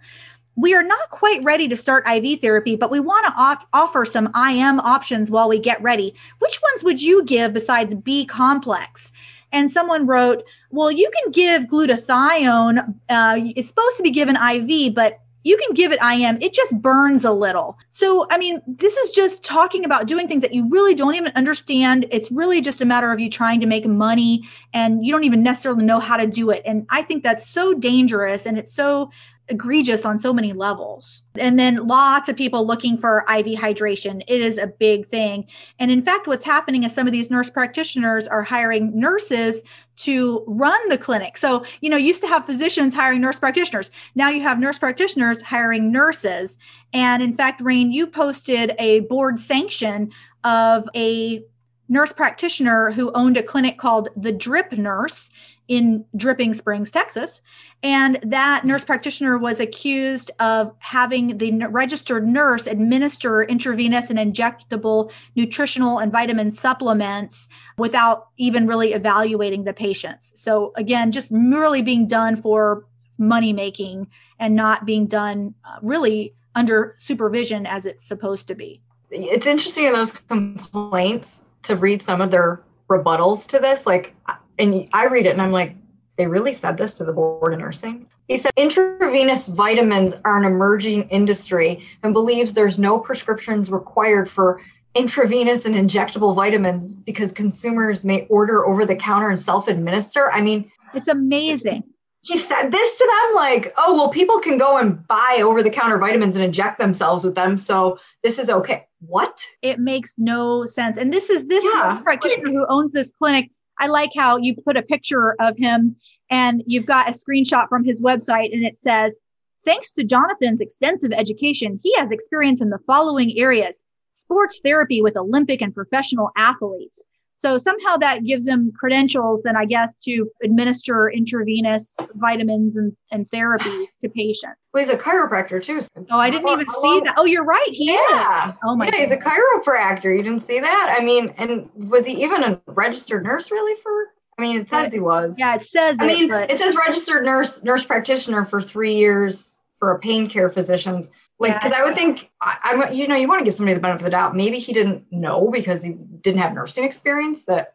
We 0.57 0.75
are 0.75 0.83
not 0.83 1.09
quite 1.09 1.43
ready 1.43 1.69
to 1.69 1.77
start 1.77 2.07
IV 2.07 2.41
therapy, 2.41 2.77
but 2.77 2.91
we 2.91 3.01
want 3.01 3.27
to 3.27 3.41
op- 3.41 3.67
offer 3.73 4.05
some 4.05 4.27
IM 4.37 4.81
options 4.81 5.31
while 5.31 5.49
we 5.49 5.59
get 5.59 5.81
ready. 5.81 6.15
Which 6.41 6.61
ones 6.63 6.85
would 6.85 7.01
you 7.01 7.25
give 7.25 7.55
besides 7.55 7.95
B 7.95 8.27
complex? 8.27 9.11
And 9.53 9.71
someone 9.71 10.07
wrote, 10.07 10.45
Well, 10.71 10.91
you 10.91 11.11
can 11.23 11.33
give 11.33 11.63
glutathione. 11.65 12.95
Uh, 13.09 13.37
it's 13.57 13.69
supposed 13.69 13.97
to 13.97 14.03
be 14.03 14.11
given 14.11 14.37
IV, 14.37 14.95
but 14.95 15.21
you 15.43 15.57
can 15.57 15.75
give 15.75 15.93
it 15.93 15.99
IM. 16.03 16.41
it 16.43 16.53
just 16.53 16.81
burns 16.81 17.25
a 17.25 17.33
little. 17.33 17.79
So, 17.91 18.27
I 18.31 18.39
mean, 18.39 18.61
this 18.67 18.97
is 18.97 19.11
just 19.11 19.43
talking 19.43 19.85
about 19.85 20.07
doing 20.07 20.29
things 20.29 20.43
that 20.43 20.55
you 20.55 20.69
really 20.69 20.95
don't 20.95 21.15
even 21.15 21.33
understand. 21.35 22.07
It's 22.11 22.31
really 22.31 22.61
just 22.61 22.81
a 22.81 22.85
matter 22.85 23.11
of 23.13 23.21
you 23.21 23.31
trying 23.31 23.61
to 23.61 23.67
make 23.67 23.87
money 23.87 24.49
and 24.75 25.05
you 25.05 25.13
don't 25.13 25.25
even 25.25 25.43
necessarily 25.43 25.85
know 25.85 25.99
how 26.01 26.17
to 26.17 26.27
do 26.27 26.51
it. 26.51 26.63
And 26.65 26.87
I 26.91 27.03
think 27.03 27.23
that's 27.23 27.49
so 27.49 27.75
dangerous 27.75 28.47
and 28.47 28.59
it's 28.59 28.73
so 28.73 29.11
egregious 29.51 30.05
on 30.05 30.19
so 30.19 30.33
many 30.33 30.53
levels. 30.53 31.23
And 31.35 31.59
then 31.59 31.87
lots 31.87 32.29
of 32.29 32.37
people 32.37 32.67
looking 32.67 32.97
for 32.97 33.25
IV 33.29 33.59
hydration. 33.59 34.23
It 34.29 34.41
is 34.41 34.59
a 34.59 34.69
big 34.69 35.09
thing. 35.09 35.47
And 35.79 35.91
in 35.91 36.03
fact, 36.03 36.27
what's 36.27 36.45
happening 36.45 36.85
is 36.85 36.95
some 36.95 37.07
of 37.07 37.13
these 37.13 37.31
nurse 37.31 37.51
practitioners 37.51 38.29
are 38.29 38.43
hiring 38.43 38.99
nurses 38.99 39.63
to 40.05 40.45
run 40.47 40.89
the 40.89 40.99
clinic. 40.99 41.37
So, 41.37 41.65
you 41.81 41.91
know, 41.91 41.97
used 41.97 42.21
to 42.23 42.29
have 42.29 42.47
physicians 42.47 42.95
hiring 42.95 43.21
nurse 43.21 43.39
practitioners. 43.39 43.91
Now 44.15 44.31
you 44.31 44.41
have 44.43 44.59
nurse 44.59 44.79
practitioners 44.79 45.43
hiring 45.43 45.93
nurses. 45.93 46.59
And 46.93 47.23
in 47.23 47.37
fact, 47.37 47.61
Rain, 47.61 47.93
you 47.93 48.07
posted 48.07 48.75
a 48.79 49.01
board 49.01 49.39
sanction 49.39 50.11
of 50.45 50.89
a 50.95 51.43
nurse 51.89 52.13
practitioner 52.13 52.91
who 52.93 53.13
owned 53.15 53.37
a 53.37 53.43
clinic 53.43 53.77
called 53.77 54.09
the 54.17 54.33
Drip 54.33 54.73
Nurse 54.73 55.31
in 55.71 56.05
Dripping 56.17 56.53
Springs, 56.53 56.91
Texas. 56.91 57.41
And 57.85 58.19
that 58.25 58.65
nurse 58.65 58.85
practitioner 58.85 59.39
was 59.39 59.61
accused 59.61 60.33
of 60.41 60.75
having 60.81 61.39
the 61.39 61.53
registered 61.69 62.27
nurse 62.27 62.67
administer 62.67 63.45
intravenous 63.45 64.11
and 64.11 64.19
injectable 64.19 65.13
nutritional 65.37 66.01
and 66.01 66.11
vitamin 66.11 66.51
supplements 66.51 67.49
without 67.79 68.27
even 68.37 68.67
really 68.67 68.93
evaluating 68.93 69.63
the 69.63 69.73
patients. 69.73 70.33
So, 70.35 70.73
again, 70.75 71.13
just 71.13 71.31
merely 71.31 71.83
being 71.83 72.09
done 72.09 72.35
for 72.35 72.85
money 73.17 73.53
making 73.53 74.09
and 74.41 74.57
not 74.57 74.85
being 74.85 75.07
done 75.07 75.55
uh, 75.65 75.79
really 75.83 76.35
under 76.57 76.97
supervision 76.99 77.65
as 77.65 77.85
it's 77.85 78.05
supposed 78.05 78.49
to 78.49 78.57
be. 78.57 78.83
It's 79.13 79.47
interesting 79.47 79.87
in 79.87 79.93
those 79.93 80.13
complaints 80.13 81.45
to 81.63 81.77
read 81.77 82.03
some 82.03 82.21
of 82.21 82.33
their 82.33 82.61
rebuttals 82.89 83.47
to 83.51 83.61
this. 83.61 83.87
Like, 83.87 84.17
and 84.61 84.89
I 84.93 85.07
read 85.07 85.27
it 85.27 85.31
and 85.31 85.43
I'm 85.43 85.53
like, 85.53 85.75
they 86.17 86.27
really 86.27 86.53
said 86.53 86.77
this 86.77 86.95
to 86.95 87.05
the 87.05 87.13
board 87.13 87.55
of 87.55 87.59
nursing. 87.59 88.07
He 88.29 88.37
said 88.37 88.53
intravenous 88.57 89.47
vitamins 89.47 90.15
are 90.25 90.39
an 90.39 90.45
emerging 90.45 91.09
industry 91.09 91.83
and 92.03 92.13
believes 92.13 92.53
there's 92.53 92.79
no 92.79 92.99
prescriptions 92.99 93.71
required 93.71 94.29
for 94.29 94.61
intravenous 94.95 95.65
and 95.65 95.75
injectable 95.75 96.35
vitamins 96.35 96.95
because 96.95 97.33
consumers 97.33 98.05
may 98.05 98.27
order 98.27 98.67
over 98.67 98.85
the 98.85 98.97
counter 98.97 99.31
and 99.31 99.41
self 99.41 99.67
administer. 99.69 100.31
I 100.31 100.41
mean, 100.43 100.71
it's 100.95 101.09
amazing. 101.09 101.85
He 102.23 102.37
said 102.37 102.69
this 102.71 102.99
to 102.99 103.05
them 103.05 103.37
like, 103.37 103.73
oh, 103.79 103.95
well, 103.95 104.11
people 104.11 104.41
can 104.41 104.59
go 104.59 104.77
and 104.77 105.07
buy 105.09 105.39
over 105.43 105.63
the 105.63 105.71
counter 105.71 105.97
vitamins 105.97 106.35
and 106.35 106.45
inject 106.45 106.79
themselves 106.79 107.25
with 107.25 107.35
them. 107.35 107.57
So 107.57 107.99
this 108.23 108.39
is 108.39 108.51
okay. 108.51 108.87
What? 109.01 109.43
It 109.63 109.79
makes 109.79 110.17
no 110.19 110.67
sense. 110.67 110.99
And 110.99 111.11
this 111.11 111.31
is 111.31 111.47
this 111.47 111.65
yeah, 111.65 111.99
practitioner 112.03 112.51
who 112.51 112.67
owns 112.69 112.93
this 112.93 113.11
clinic. 113.11 113.51
I 113.81 113.87
like 113.87 114.11
how 114.15 114.37
you 114.37 114.55
put 114.55 114.77
a 114.77 114.83
picture 114.83 115.35
of 115.41 115.57
him 115.57 115.97
and 116.31 116.63
you've 116.67 116.87
got 116.87 117.09
a 117.09 117.13
screenshot 117.13 117.69
from 117.69 117.83
his 117.83 118.03
website 118.03 118.53
and 118.53 118.65
it 118.65 118.79
says, 118.79 119.21
thanks 119.65 119.91
to 119.93 120.05
Jonathan's 120.05 120.61
extensive 120.61 121.13
education, 121.13 121.81
he 121.83 121.95
has 121.97 122.13
experience 122.13 122.61
in 122.61 122.71
the 122.71 122.79
following 122.87 123.37
areas 123.39 123.85
sports 124.13 124.61
therapy 124.63 125.01
with 125.01 125.17
Olympic 125.17 125.63
and 125.63 125.75
professional 125.75 126.31
athletes. 126.37 127.03
So 127.41 127.57
somehow 127.57 127.97
that 127.97 128.23
gives 128.23 128.47
him 128.47 128.71
credentials, 128.77 129.41
then 129.45 129.57
I 129.57 129.65
guess, 129.65 129.95
to 130.05 130.31
administer 130.45 131.11
intravenous 131.11 131.97
vitamins 132.17 132.77
and, 132.77 132.95
and 133.11 133.27
therapies 133.31 133.87
to 134.03 134.11
patients. 134.11 134.57
Well, 134.73 134.85
he's 134.85 134.95
a 134.95 134.97
chiropractor 134.97 135.61
too. 135.61 135.81
Oh, 136.13 136.19
I 136.19 136.31
didn't 136.31 136.49
even 136.49 136.65
see 136.65 137.01
that. 137.05 137.15
Oh, 137.17 137.25
you're 137.25 137.45
right. 137.45 137.67
He 137.73 137.87
yeah. 137.87 138.51
Is. 138.51 138.55
Oh 138.63 138.77
my. 138.77 138.87
Yeah, 138.87 138.99
he's 138.99 139.11
a 139.11 139.17
chiropractor. 139.17 140.17
You 140.17 140.23
didn't 140.23 140.45
see 140.45 140.61
that? 140.61 140.97
I 140.97 141.03
mean, 141.03 141.35
and 141.39 141.69
was 141.75 142.07
he 142.07 142.23
even 142.23 142.45
a 142.45 142.61
registered 142.67 143.25
nurse 143.25 143.51
really 143.51 143.75
for? 143.81 143.91
I 144.39 144.43
mean, 144.43 144.61
it 144.61 144.69
says 144.69 144.93
he 144.93 145.01
was. 145.01 145.35
Yeah, 145.37 145.57
it 145.57 145.65
says. 145.65 145.97
I 145.99 146.05
it, 146.05 146.07
mean, 146.07 146.29
but... 146.29 146.53
it 146.53 146.61
says 146.61 146.77
registered 146.77 147.25
nurse 147.25 147.65
nurse 147.65 147.85
practitioner 147.85 148.45
for 148.45 148.63
three 148.63 148.95
years 148.95 149.59
for 149.81 149.91
a 149.91 149.99
pain 149.99 150.29
care 150.29 150.51
physicians. 150.51 151.09
Like, 151.41 151.55
because 151.55 151.73
yeah. 151.73 151.79
I 151.79 151.85
would 151.85 151.95
think 151.95 152.31
I, 152.41 152.59
am 152.65 152.93
you 152.93 153.09
know, 153.09 153.17
you 153.17 153.27
want 153.27 153.39
to 153.41 153.45
give 153.47 153.55
somebody 153.55 153.75
the 153.75 153.81
benefit 153.81 154.03
of 154.03 154.05
the 154.05 154.11
doubt. 154.11 154.37
Maybe 154.37 154.59
he 154.59 154.75
didn't 154.75 155.07
know 155.11 155.51
because 155.51 155.83
he 155.83 155.93
didn't 155.93 156.41
have 156.41 156.53
nursing 156.53 156.85
experience 156.85 157.45
that 157.45 157.75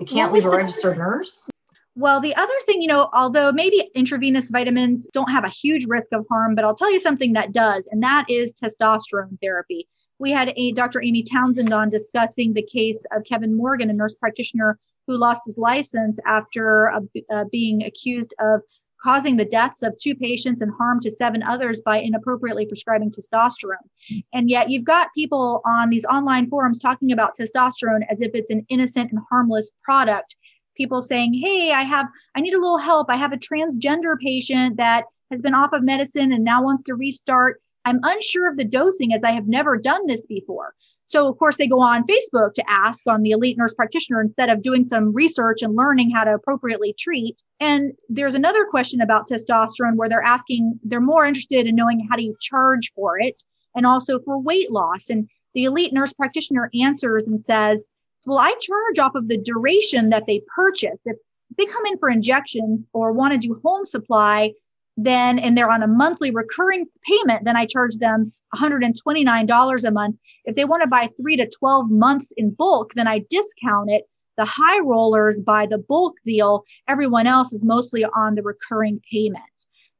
you 0.00 0.06
can't 0.06 0.32
leave 0.32 0.46
a 0.46 0.50
registered 0.50 0.96
nurse. 0.96 1.48
Well, 1.94 2.20
the 2.20 2.34
other 2.34 2.54
thing, 2.64 2.80
you 2.80 2.88
know, 2.88 3.10
although 3.12 3.52
maybe 3.52 3.90
intravenous 3.94 4.48
vitamins 4.48 5.06
don't 5.12 5.30
have 5.30 5.44
a 5.44 5.50
huge 5.50 5.84
risk 5.84 6.10
of 6.12 6.24
harm, 6.30 6.54
but 6.54 6.64
I'll 6.64 6.74
tell 6.74 6.90
you 6.90 7.00
something 7.00 7.34
that 7.34 7.52
does, 7.52 7.86
and 7.92 8.02
that 8.02 8.24
is 8.30 8.54
testosterone 8.54 9.38
therapy. 9.42 9.86
We 10.18 10.30
had 10.30 10.54
a 10.56 10.72
Dr. 10.72 11.02
Amy 11.02 11.22
Townsend 11.22 11.74
on 11.74 11.90
discussing 11.90 12.54
the 12.54 12.62
case 12.62 13.04
of 13.14 13.24
Kevin 13.24 13.54
Morgan, 13.54 13.90
a 13.90 13.92
nurse 13.92 14.14
practitioner 14.14 14.78
who 15.06 15.18
lost 15.18 15.42
his 15.44 15.58
license 15.58 16.18
after 16.26 16.90
uh, 16.90 17.00
uh, 17.30 17.44
being 17.52 17.82
accused 17.82 18.32
of 18.38 18.62
causing 19.02 19.36
the 19.36 19.44
deaths 19.44 19.82
of 19.82 19.98
two 19.98 20.14
patients 20.14 20.60
and 20.60 20.72
harm 20.72 21.00
to 21.00 21.10
seven 21.10 21.42
others 21.42 21.80
by 21.84 21.98
inappropriately 22.00 22.66
prescribing 22.66 23.10
testosterone. 23.10 23.88
And 24.32 24.48
yet 24.48 24.70
you've 24.70 24.84
got 24.84 25.08
people 25.14 25.60
on 25.64 25.90
these 25.90 26.04
online 26.04 26.48
forums 26.48 26.78
talking 26.78 27.12
about 27.12 27.36
testosterone 27.36 28.02
as 28.10 28.20
if 28.20 28.30
it's 28.34 28.50
an 28.50 28.64
innocent 28.68 29.10
and 29.10 29.20
harmless 29.30 29.70
product. 29.82 30.36
People 30.76 31.02
saying, 31.02 31.34
"Hey, 31.34 31.72
I 31.72 31.82
have 31.82 32.06
I 32.34 32.40
need 32.40 32.54
a 32.54 32.60
little 32.60 32.78
help. 32.78 33.10
I 33.10 33.16
have 33.16 33.32
a 33.32 33.38
transgender 33.38 34.18
patient 34.18 34.76
that 34.76 35.04
has 35.30 35.42
been 35.42 35.54
off 35.54 35.72
of 35.72 35.82
medicine 35.82 36.32
and 36.32 36.44
now 36.44 36.62
wants 36.62 36.82
to 36.84 36.94
restart. 36.94 37.60
I'm 37.84 38.00
unsure 38.02 38.48
of 38.48 38.56
the 38.56 38.64
dosing 38.64 39.12
as 39.12 39.24
I 39.24 39.32
have 39.32 39.48
never 39.48 39.76
done 39.76 40.06
this 40.06 40.26
before." 40.26 40.74
So, 41.12 41.28
of 41.28 41.38
course, 41.38 41.58
they 41.58 41.66
go 41.66 41.78
on 41.78 42.06
Facebook 42.06 42.54
to 42.54 42.64
ask 42.66 43.06
on 43.06 43.20
the 43.20 43.32
elite 43.32 43.58
nurse 43.58 43.74
practitioner 43.74 44.22
instead 44.22 44.48
of 44.48 44.62
doing 44.62 44.82
some 44.82 45.12
research 45.12 45.60
and 45.60 45.76
learning 45.76 46.10
how 46.10 46.24
to 46.24 46.32
appropriately 46.32 46.94
treat. 46.98 47.36
And 47.60 47.92
there's 48.08 48.34
another 48.34 48.64
question 48.64 49.02
about 49.02 49.28
testosterone 49.28 49.96
where 49.96 50.08
they're 50.08 50.22
asking, 50.22 50.80
they're 50.82 51.02
more 51.02 51.26
interested 51.26 51.66
in 51.66 51.76
knowing 51.76 52.08
how 52.08 52.16
do 52.16 52.22
you 52.22 52.34
charge 52.40 52.92
for 52.94 53.20
it 53.20 53.42
and 53.76 53.84
also 53.84 54.20
for 54.20 54.40
weight 54.40 54.70
loss. 54.70 55.10
And 55.10 55.28
the 55.52 55.64
elite 55.64 55.92
nurse 55.92 56.14
practitioner 56.14 56.70
answers 56.80 57.26
and 57.26 57.38
says, 57.38 57.90
Well, 58.24 58.38
I 58.38 58.54
charge 58.58 58.98
off 58.98 59.14
of 59.14 59.28
the 59.28 59.36
duration 59.36 60.08
that 60.08 60.24
they 60.26 60.40
purchase. 60.56 60.98
If 61.04 61.18
they 61.58 61.66
come 61.66 61.84
in 61.84 61.98
for 61.98 62.08
injections 62.08 62.86
or 62.94 63.12
want 63.12 63.32
to 63.34 63.38
do 63.38 63.60
home 63.62 63.84
supply, 63.84 64.52
then 64.96 65.38
and 65.38 65.56
they're 65.56 65.70
on 65.70 65.82
a 65.82 65.88
monthly 65.88 66.30
recurring 66.30 66.86
payment, 67.04 67.44
then 67.44 67.56
I 67.56 67.66
charge 67.66 67.96
them 67.96 68.32
$129 68.54 69.84
a 69.84 69.90
month. 69.90 70.16
If 70.44 70.54
they 70.54 70.64
want 70.64 70.82
to 70.82 70.88
buy 70.88 71.08
three 71.20 71.36
to 71.36 71.48
12 71.48 71.90
months 71.90 72.32
in 72.36 72.50
bulk, 72.50 72.92
then 72.94 73.08
I 73.08 73.24
discount 73.30 73.90
it. 73.90 74.04
The 74.36 74.44
high 74.44 74.80
rollers 74.80 75.40
buy 75.40 75.66
the 75.66 75.78
bulk 75.78 76.14
deal. 76.24 76.64
Everyone 76.88 77.26
else 77.26 77.52
is 77.52 77.64
mostly 77.64 78.04
on 78.04 78.34
the 78.34 78.42
recurring 78.42 79.00
payment. 79.10 79.42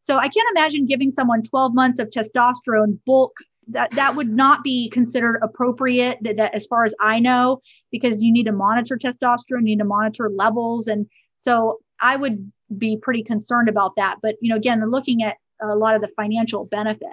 So 0.05 0.17
I 0.17 0.29
can't 0.29 0.57
imagine 0.57 0.87
giving 0.87 1.11
someone 1.11 1.43
12 1.43 1.75
months 1.75 2.01
of 2.01 2.11
testosterone 2.11 2.99
bulk. 3.07 3.33
That, 3.69 3.93
that 3.93 4.17
would 4.17 4.29
not 4.29 4.65
be 4.65 4.91
considered 4.91 5.39
appropriate 5.41 6.19
that, 6.23 6.37
that 6.39 6.55
as 6.55 6.67
far 6.67 6.85
as 6.85 6.95
I 7.01 7.21
know, 7.21 7.61
because 7.93 8.21
you 8.21 8.33
need 8.33 8.47
to 8.47 8.53
monitor 8.53 8.99
testosterone, 8.99 9.61
you 9.61 9.77
need 9.77 9.79
to 9.79 9.85
monitor 9.85 10.29
levels. 10.29 10.89
And 10.89 11.07
so 11.41 11.79
I 12.01 12.17
would 12.17 12.51
be 12.77 12.97
pretty 12.97 13.23
concerned 13.23 13.69
about 13.69 13.97
that. 13.97 14.17
But, 14.23 14.37
you 14.41 14.51
know, 14.51 14.57
again, 14.57 14.89
looking 14.91 15.23
at 15.23 15.37
a 15.61 15.77
lot 15.77 15.95
of 15.95 16.01
the 16.01 16.09
financial 16.09 16.65
benefit. 16.65 17.09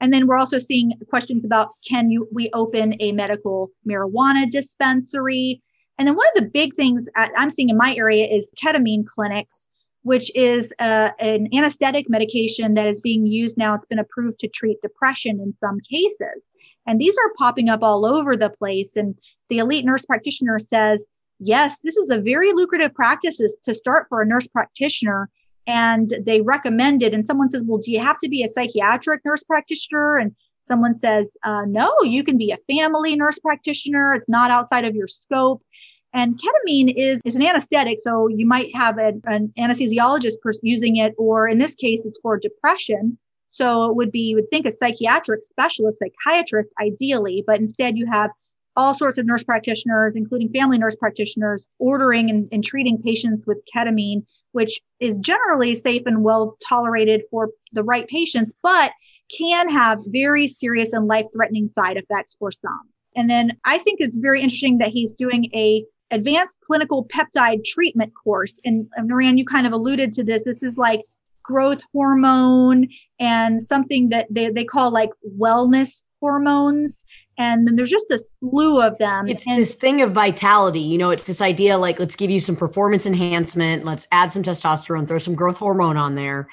And 0.00 0.12
then 0.12 0.26
we're 0.26 0.36
also 0.36 0.58
seeing 0.58 0.92
questions 1.08 1.44
about 1.44 1.70
can 1.86 2.10
you 2.10 2.28
we 2.32 2.50
open 2.52 2.94
a 3.00 3.12
medical 3.12 3.70
marijuana 3.88 4.48
dispensary? 4.48 5.62
And 5.98 6.06
then 6.06 6.14
one 6.14 6.26
of 6.36 6.42
the 6.42 6.50
big 6.50 6.74
things 6.74 7.08
I'm 7.16 7.50
seeing 7.50 7.70
in 7.70 7.76
my 7.76 7.94
area 7.96 8.26
is 8.26 8.52
ketamine 8.62 9.04
clinics, 9.06 9.66
which 10.02 10.30
is 10.36 10.72
uh, 10.78 11.10
an 11.18 11.48
anesthetic 11.52 12.08
medication 12.08 12.74
that 12.74 12.86
is 12.86 13.00
being 13.00 13.26
used 13.26 13.58
now. 13.58 13.74
It's 13.74 13.86
been 13.86 13.98
approved 13.98 14.38
to 14.40 14.48
treat 14.48 14.80
depression 14.80 15.40
in 15.40 15.56
some 15.56 15.80
cases. 15.80 16.52
And 16.86 17.00
these 17.00 17.14
are 17.14 17.32
popping 17.36 17.68
up 17.68 17.82
all 17.82 18.06
over 18.06 18.36
the 18.36 18.50
place. 18.50 18.96
And 18.96 19.16
the 19.48 19.58
elite 19.58 19.84
nurse 19.84 20.06
practitioner 20.06 20.60
says, 20.60 21.08
yes, 21.38 21.76
this 21.84 21.96
is 21.96 22.10
a 22.10 22.20
very 22.20 22.52
lucrative 22.52 22.94
practice 22.94 23.40
to 23.64 23.74
start 23.74 24.06
for 24.08 24.22
a 24.22 24.26
nurse 24.26 24.46
practitioner 24.46 25.30
and 25.68 26.14
they 26.24 26.40
recommend 26.40 27.02
it 27.02 27.12
and 27.12 27.24
someone 27.24 27.50
says 27.50 27.62
well 27.64 27.78
do 27.78 27.92
you 27.92 28.00
have 28.00 28.18
to 28.18 28.28
be 28.28 28.42
a 28.42 28.48
psychiatric 28.48 29.20
nurse 29.24 29.44
practitioner? 29.44 30.16
And 30.16 30.34
someone 30.62 30.94
says 30.94 31.36
uh, 31.44 31.64
no 31.66 31.94
you 32.02 32.24
can 32.24 32.38
be 32.38 32.50
a 32.50 32.58
family 32.72 33.14
nurse 33.14 33.38
practitioner. 33.38 34.14
It's 34.14 34.28
not 34.28 34.50
outside 34.50 34.84
of 34.84 34.96
your 34.96 35.08
scope. 35.08 35.62
And 36.14 36.40
ketamine 36.40 36.94
is, 36.96 37.20
is 37.26 37.36
an 37.36 37.42
anesthetic 37.42 37.98
so 38.02 38.28
you 38.28 38.46
might 38.46 38.74
have 38.74 38.98
a, 38.98 39.12
an 39.24 39.52
anesthesiologist 39.58 40.36
using 40.62 40.96
it 40.96 41.14
or 41.18 41.46
in 41.46 41.58
this 41.58 41.74
case 41.74 42.04
it's 42.04 42.18
for 42.20 42.38
depression. 42.38 43.18
So 43.50 43.90
it 43.90 43.96
would 43.96 44.10
be 44.10 44.20
you 44.20 44.36
would 44.36 44.50
think 44.50 44.66
a 44.66 44.72
psychiatric 44.72 45.40
specialist 45.48 45.98
psychiatrist 45.98 46.70
ideally 46.80 47.44
but 47.46 47.60
instead 47.60 47.98
you 47.98 48.06
have 48.06 48.30
all 48.78 48.94
sorts 48.94 49.18
of 49.18 49.26
nurse 49.26 49.44
practitioners, 49.44 50.16
including 50.16 50.48
family 50.50 50.78
nurse 50.78 50.96
practitioners, 50.96 51.68
ordering 51.78 52.30
and, 52.30 52.48
and, 52.52 52.64
treating 52.64 53.02
patients 53.02 53.44
with 53.46 53.58
ketamine 53.74 54.22
which 54.52 54.80
is 55.00 55.16
generally 55.18 55.74
safe 55.74 56.02
and 56.06 56.22
well 56.22 56.56
tolerated 56.68 57.22
for 57.30 57.50
the 57.72 57.82
right 57.82 58.06
patients, 58.08 58.52
but 58.62 58.92
can 59.36 59.68
have 59.68 59.98
very 60.06 60.48
serious 60.48 60.92
and 60.92 61.06
life 61.06 61.26
threatening 61.34 61.66
side 61.66 61.96
effects 61.96 62.34
for 62.38 62.50
some. 62.50 62.80
And 63.14 63.28
then 63.28 63.52
I 63.64 63.78
think 63.78 64.00
it's 64.00 64.16
very 64.16 64.42
interesting 64.42 64.78
that 64.78 64.88
he's 64.88 65.12
doing 65.12 65.50
a 65.54 65.84
advanced 66.10 66.56
clinical 66.66 67.06
peptide 67.06 67.64
treatment 67.64 68.12
course. 68.22 68.58
And, 68.64 68.86
and 68.96 69.10
Niran, 69.10 69.36
you 69.36 69.44
kind 69.44 69.66
of 69.66 69.72
alluded 69.72 70.12
to 70.14 70.24
this. 70.24 70.44
This 70.44 70.62
is 70.62 70.78
like 70.78 71.02
growth 71.42 71.82
hormone 71.92 72.88
and 73.20 73.62
something 73.62 74.08
that 74.10 74.26
they, 74.30 74.50
they 74.50 74.64
call 74.64 74.90
like 74.90 75.10
wellness 75.38 76.02
hormones 76.20 77.04
and 77.38 77.66
then 77.66 77.76
there's 77.76 77.90
just 77.90 78.10
a 78.10 78.18
slew 78.18 78.82
of 78.82 78.98
them. 78.98 79.28
It's 79.28 79.46
and- 79.46 79.56
this 79.56 79.72
thing 79.72 80.02
of 80.02 80.12
vitality. 80.12 80.80
You 80.80 80.98
know, 80.98 81.10
it's 81.10 81.24
this 81.24 81.40
idea 81.40 81.78
like, 81.78 81.98
let's 81.98 82.16
give 82.16 82.30
you 82.30 82.40
some 82.40 82.56
performance 82.56 83.06
enhancement, 83.06 83.84
let's 83.84 84.06
add 84.12 84.32
some 84.32 84.42
testosterone, 84.42 85.06
throw 85.06 85.18
some 85.18 85.34
growth 85.34 85.58
hormone 85.58 85.96
on 85.96 86.16
there. 86.16 86.48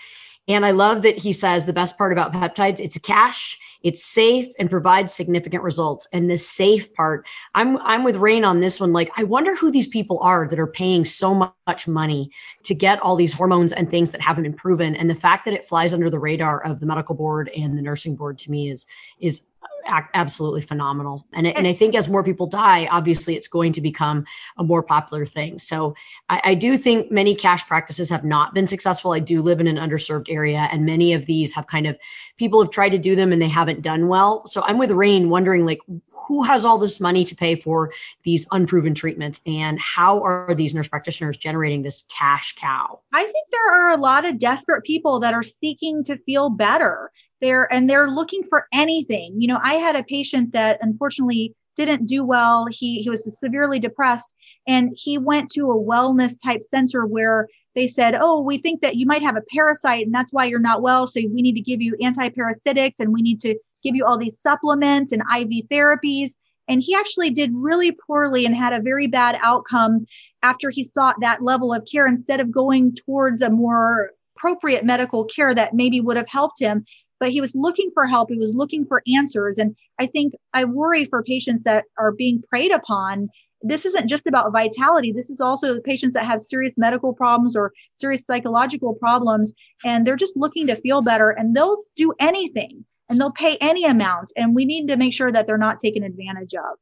And 0.48 0.63
I 0.63 0.71
love 0.71 1.02
that 1.02 1.17
he 1.17 1.34
says 1.34 1.65
the 1.65 1.74
best 1.74 1.98
part 1.98 2.12
about 2.12 2.32
peptides, 2.32 2.80
it's 2.80 2.95
a 2.95 3.00
cash, 3.00 3.58
it's 3.82 4.06
safe 4.06 4.48
and 4.60 4.69
provides 4.69 5.12
significant 5.12 5.63
results. 5.63 6.08
And 6.13 6.30
the 6.30 6.38
safe 6.38 6.93
part, 6.93 7.26
I'm 7.56 7.78
I'm 7.78 8.04
with 8.04 8.17
Rain 8.17 8.45
on 8.45 8.60
this 8.60 8.80
one. 8.80 8.93
Like, 8.93 9.12
I 9.17 9.24
wonder 9.24 9.56
who 9.56 9.71
these 9.71 9.88
people 9.88 10.19
are 10.21 10.48
that 10.48 10.60
are 10.60 10.67
paying 10.67 11.04
so 11.04 11.34
much 11.34 11.88
money 11.88 12.30
to 12.63 12.76
get 12.76 13.00
all 13.02 13.15
these 13.15 13.34
hormones 13.34 13.74
and 13.74 13.89
things 13.89 14.12
that 14.12 14.21
haven't 14.21 14.43
been 14.43 14.54
proven. 14.54 14.95
And 14.95 15.10
the 15.10 15.15
fact 15.15 15.45
that 15.45 15.54
it 15.56 15.65
flies 15.65 15.95
under 15.95 16.12
the 16.12 16.19
radar 16.19 16.63
of 16.63 16.80
the 16.80 16.86
medical 16.86 17.15
board 17.15 17.50
and 17.58 17.76
the 17.76 17.82
nursing 17.82 18.15
board 18.15 18.38
to 18.39 18.52
me 18.52 18.69
is 18.69 18.86
is 19.19 19.48
absolutely 19.86 20.62
phenomenal. 20.62 21.26
And, 21.34 21.48
and 21.48 21.67
I 21.67 21.74
think 21.74 21.95
as 21.95 22.10
more 22.10 22.24
people 22.24 22.48
die, 22.48 22.88
obviously 22.91 23.36
it's 23.36 23.48
going 23.48 23.71
to 23.74 23.82
become 23.82 24.26
a 24.58 24.63
more 24.63 24.84
popular 24.84 25.26
thing. 25.26 25.60
So 25.60 25.95
I, 26.30 26.41
I, 26.43 26.54
do 26.56 26.78
think 26.78 27.12
many 27.12 27.36
cash 27.36 27.65
practices 27.67 28.10
have 28.10 28.24
not 28.24 28.54
been 28.54 28.67
successful. 28.67 29.12
I 29.12 29.19
do 29.19 29.41
live 29.41 29.60
in 29.60 29.67
an 29.67 29.78
underserved 29.78 30.26
area, 30.30 30.67
and 30.71 30.86
many 30.86 31.13
of 31.13 31.26
these 31.26 31.54
have 31.54 31.67
kind 31.67 31.86
of 31.86 31.98
people 32.38 32.62
have 32.62 32.71
tried 32.71 32.89
to 32.89 32.98
do 32.98 33.15
them 33.15 33.32
and 33.32 33.41
they 33.41 33.48
haven't 33.48 33.82
done 33.82 34.08
well. 34.08 34.45
So 34.48 34.63
I'm 34.63 34.78
with 34.78 34.91
Rain 34.91 35.30
wondering 35.30 35.65
like 35.65 35.80
who 36.28 36.43
has 36.43 36.65
all 36.65 36.78
this 36.78 37.00
money 37.00 37.24
to 37.26 37.36
pay 37.36 37.56
for 37.56 37.91
these 38.24 38.48
unproven 38.52 38.95
treatments 38.95 39.41
and 39.45 39.80
how 39.80 40.21
are 40.24 40.56
these 40.56 40.74
nurse 40.74 40.88
practitioners 40.88 41.38
generating 41.38 41.84
this 41.84 42.04
cash 42.04 42.56
cow? 42.56 43.00
I 43.13 43.24
think 43.24 43.48
there 43.52 43.74
are 43.74 43.91
a 43.91 43.98
lot 43.98 44.26
of 44.26 44.39
desperate 44.39 44.84
people 44.84 45.19
that 45.19 45.34
are 45.34 45.43
seeking 45.43 46.04
to 46.06 46.17
feel 46.19 46.50
better 46.50 47.12
they're 47.45 47.71
and 47.71 47.89
they're 47.89 48.10
looking 48.10 48.41
for 48.43 48.67
anything. 48.73 49.39
You 49.39 49.47
know 49.47 49.60
i 49.63 49.75
had 49.75 49.95
a 49.95 50.03
patient 50.03 50.51
that 50.53 50.79
unfortunately 50.81 51.53
didn't 51.75 52.08
do 52.08 52.23
well. 52.23 52.65
He 52.71 53.01
he 53.01 53.10
was 53.10 53.29
severely 53.39 53.79
depressed 53.79 54.34
and 54.67 54.91
he 54.95 55.17
went 55.17 55.51
to 55.51 55.71
a 55.71 55.84
wellness 55.91 56.36
type 56.43 56.63
center 56.63 57.05
where 57.05 57.47
they 57.75 57.88
said 57.88 58.15
oh 58.19 58.41
we 58.41 58.58
think 58.58 58.81
that 58.81 58.95
you 58.95 59.05
might 59.05 59.21
have 59.21 59.38
a 59.38 59.43
parasite 59.53 60.05
and 60.05 60.13
that's 60.13 60.34
why 60.34 60.45
you're 60.45 60.60
not 60.60 60.81
well. 60.81 61.05
So 61.08 61.21
we 61.34 61.41
need 61.41 61.55
to 61.55 61.62
give 61.62 61.81
you 61.81 61.95
antiparasitics 62.01 62.95
and 62.99 63.13
we 63.13 63.21
need 63.21 63.39
to 63.41 63.55
give 63.84 63.95
you 63.95 64.05
all 64.05 64.17
these 64.17 64.39
supplements 64.39 65.12
and 65.12 65.21
iv 65.38 65.51
therapies. 65.71 66.31
And 66.67 66.81
he 66.81 66.95
actually 66.95 67.29
did 67.29 67.51
really 67.53 67.91
poorly 67.91 68.45
and 68.45 68.55
had 68.55 68.73
a 68.73 68.81
very 68.81 69.05
bad 69.05 69.38
outcome 69.43 70.08
after 70.41 70.71
he 70.71 70.84
sought 70.84 71.19
that 71.21 71.43
level 71.43 71.73
of 71.73 71.86
care 71.91 72.08
instead 72.08 72.39
of 72.39 72.51
going 72.51 72.95
towards 72.95 73.43
a 73.43 73.51
more 73.51 74.12
appropriate 74.36 74.84
medical 74.84 75.25
care 75.25 75.53
that 75.53 75.73
maybe 75.73 76.01
would 76.01 76.17
have 76.17 76.27
helped 76.27 76.60
him 76.60 76.86
but 77.26 77.32
he 77.32 77.42
was 77.42 77.56
looking 77.56 77.90
for 77.92 78.06
help. 78.06 78.30
He 78.30 78.38
was 78.38 78.54
looking 78.54 78.86
for 78.86 79.02
answers. 79.12 79.58
And 79.58 79.76
I 79.98 80.06
think 80.06 80.34
I 80.54 80.64
worry 80.64 81.06
for 81.06 81.24
patients 81.24 81.64
that 81.64 81.86
are 81.98 82.12
being 82.12 82.44
preyed 82.48 82.72
upon. 82.72 83.30
This 83.64 83.84
isn't 83.84 84.08
just 84.08 84.28
about 84.28 84.52
vitality. 84.52 85.12
This 85.12 85.32
is 85.32 85.42
also 85.42 85.80
patients 85.80 86.14
that 86.14 86.28
have 86.28 86.44
serious 86.44 86.76
medical 86.78 87.14
problems 87.14 87.56
or 87.56 87.74
serious 87.96 88.28
psychological 88.28 88.94
problems. 88.94 89.54
And 89.84 90.06
they're 90.06 90.16
just 90.16 90.38
looking 90.38 90.68
to 90.68 90.76
feel 90.76 91.02
better 91.02 91.32
and 91.32 91.56
they'll 91.56 91.82
do 91.96 92.14
anything 92.20 92.86
and 93.10 93.20
they'll 93.20 93.32
pay 93.32 93.58
any 93.60 93.86
amount. 93.86 94.32
And 94.36 94.54
we 94.54 94.64
need 94.64 94.88
to 94.90 94.96
make 94.96 95.16
sure 95.16 95.32
that 95.32 95.48
they're 95.48 95.58
not 95.58 95.80
taken 95.80 96.04
advantage 96.04 96.54
of. 96.54 96.78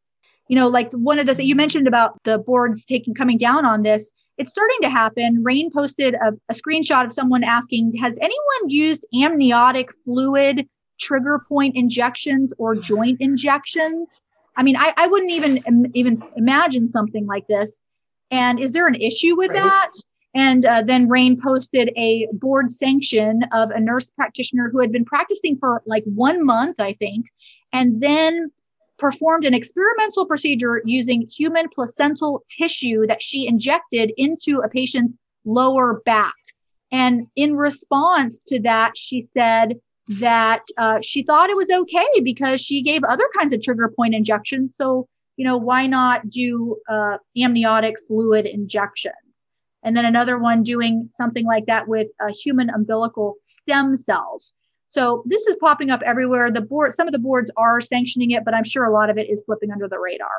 You 0.50 0.58
know, 0.58 0.68
like 0.68 0.92
one 0.92 1.20
of 1.20 1.26
the 1.26 1.36
things 1.36 1.48
you 1.48 1.56
mentioned 1.56 1.88
about 1.88 2.22
the 2.26 2.38
boards 2.38 2.84
taking 2.84 3.14
coming 3.14 3.38
down 3.38 3.66
on 3.66 3.84
this 3.84 4.12
it's 4.38 4.52
starting 4.52 4.78
to 4.82 4.89
happen. 4.89 5.43
Rain 5.43 5.72
posted 5.72 6.15
a, 6.15 6.34
a, 6.50 6.54
screenshot 6.54 7.06
of 7.06 7.13
someone 7.13 7.43
asking, 7.43 7.96
Has 7.98 8.17
anyone 8.17 8.69
used 8.69 9.06
amniotic 9.13 9.91
fluid 10.04 10.67
trigger 11.00 11.39
point 11.48 11.76
injections 11.76 12.54
or 12.58 12.76
joint 12.91 13.22
injections? 13.22 14.10
I 14.56 14.63
mean, 14.63 14.78
I, 14.78 14.93
I 14.98 15.08
wouldn't 15.08 15.32
even 15.32 15.91
even 15.93 16.24
imagine 16.36 16.89
something 16.89 17.26
like 17.26 17.48
this. 17.48 17.82
And 18.32 18.60
is 18.60 18.72
there 18.72 18.88
an 18.88 18.96
issue 18.96 19.36
with 19.36 19.52
right. 19.52 19.63
that? 19.63 19.91
And 20.36 20.65
uh, 20.65 20.82
then 20.82 21.08
Rain 21.08 21.39
posted 21.39 21.91
a 21.96 22.28
board 22.34 22.72
sanction 22.72 23.43
of 23.52 23.69
a 23.69 23.80
nurse 23.80 24.10
practitioner 24.15 24.69
who 24.72 24.80
had 24.80 24.91
been 24.91 25.06
practicing 25.06 25.58
for 25.58 25.84
like 25.86 26.04
one 26.06 26.43
month, 26.43 26.80
I 26.80 26.93
think, 26.93 27.28
and 27.72 28.02
then 28.02 28.52
performed 29.04 29.44
an 29.44 29.54
experimental 29.54 30.26
procedure 30.26 30.82
using 30.86 31.28
human 31.30 31.68
placental 31.68 32.42
tissue 32.48 33.06
that 33.06 33.22
she 33.22 33.46
injected 33.46 34.13
into 34.16 34.62
a 34.62 34.70
patient's 34.70 35.18
lower 35.44 36.02
back. 36.06 36.34
And 36.89 37.28
in 37.36 37.58
response 37.58 38.39
to 38.48 38.62
that, 38.62 38.92
she 38.96 39.28
said 39.34 39.74
that 40.08 40.62
uh, 40.78 41.00
she 41.02 41.24
thought 41.24 41.50
it 41.50 41.58
was 41.58 41.70
okay 41.70 42.08
because 42.24 42.62
she 42.62 42.82
gave 42.82 43.04
other 43.04 43.28
kinds 43.38 43.52
of 43.52 43.62
trigger 43.62 43.92
point 43.94 44.16
injections. 44.16 44.76
So, 44.78 45.10
you 45.36 45.44
know, 45.44 45.58
why 45.58 45.86
not 45.86 46.30
do 46.30 46.78
uh, 46.88 47.18
amniotic 47.36 47.96
fluid 48.08 48.46
injections? 48.46 49.16
And 49.84 49.98
then 49.98 50.06
another 50.06 50.39
one 50.39 50.63
doing 50.63 51.10
something 51.12 51.46
like 51.46 51.66
that 51.66 51.89
with 51.89 52.08
uh, 52.22 52.32
human 52.42 52.70
umbilical 52.70 53.36
stem 53.42 53.98
cells. 53.98 54.54
So 54.94 55.24
this 55.26 55.48
is 55.48 55.56
popping 55.56 55.90
up 55.90 56.04
everywhere. 56.06 56.52
The 56.52 56.62
board, 56.62 56.94
some 56.94 57.08
of 57.08 57.14
the 57.14 57.20
boards 57.20 57.50
are 57.58 57.82
sanctioning 57.82 58.30
it, 58.30 58.46
but 58.46 58.54
I'm 58.54 58.64
sure 58.64 58.86
a 58.86 58.92
lot 58.92 59.10
of 59.10 59.18
it 59.18 59.28
is 59.28 59.44
slipping 59.44 59.72
under 59.72 59.88
the 59.88 59.98
radar. 59.98 60.30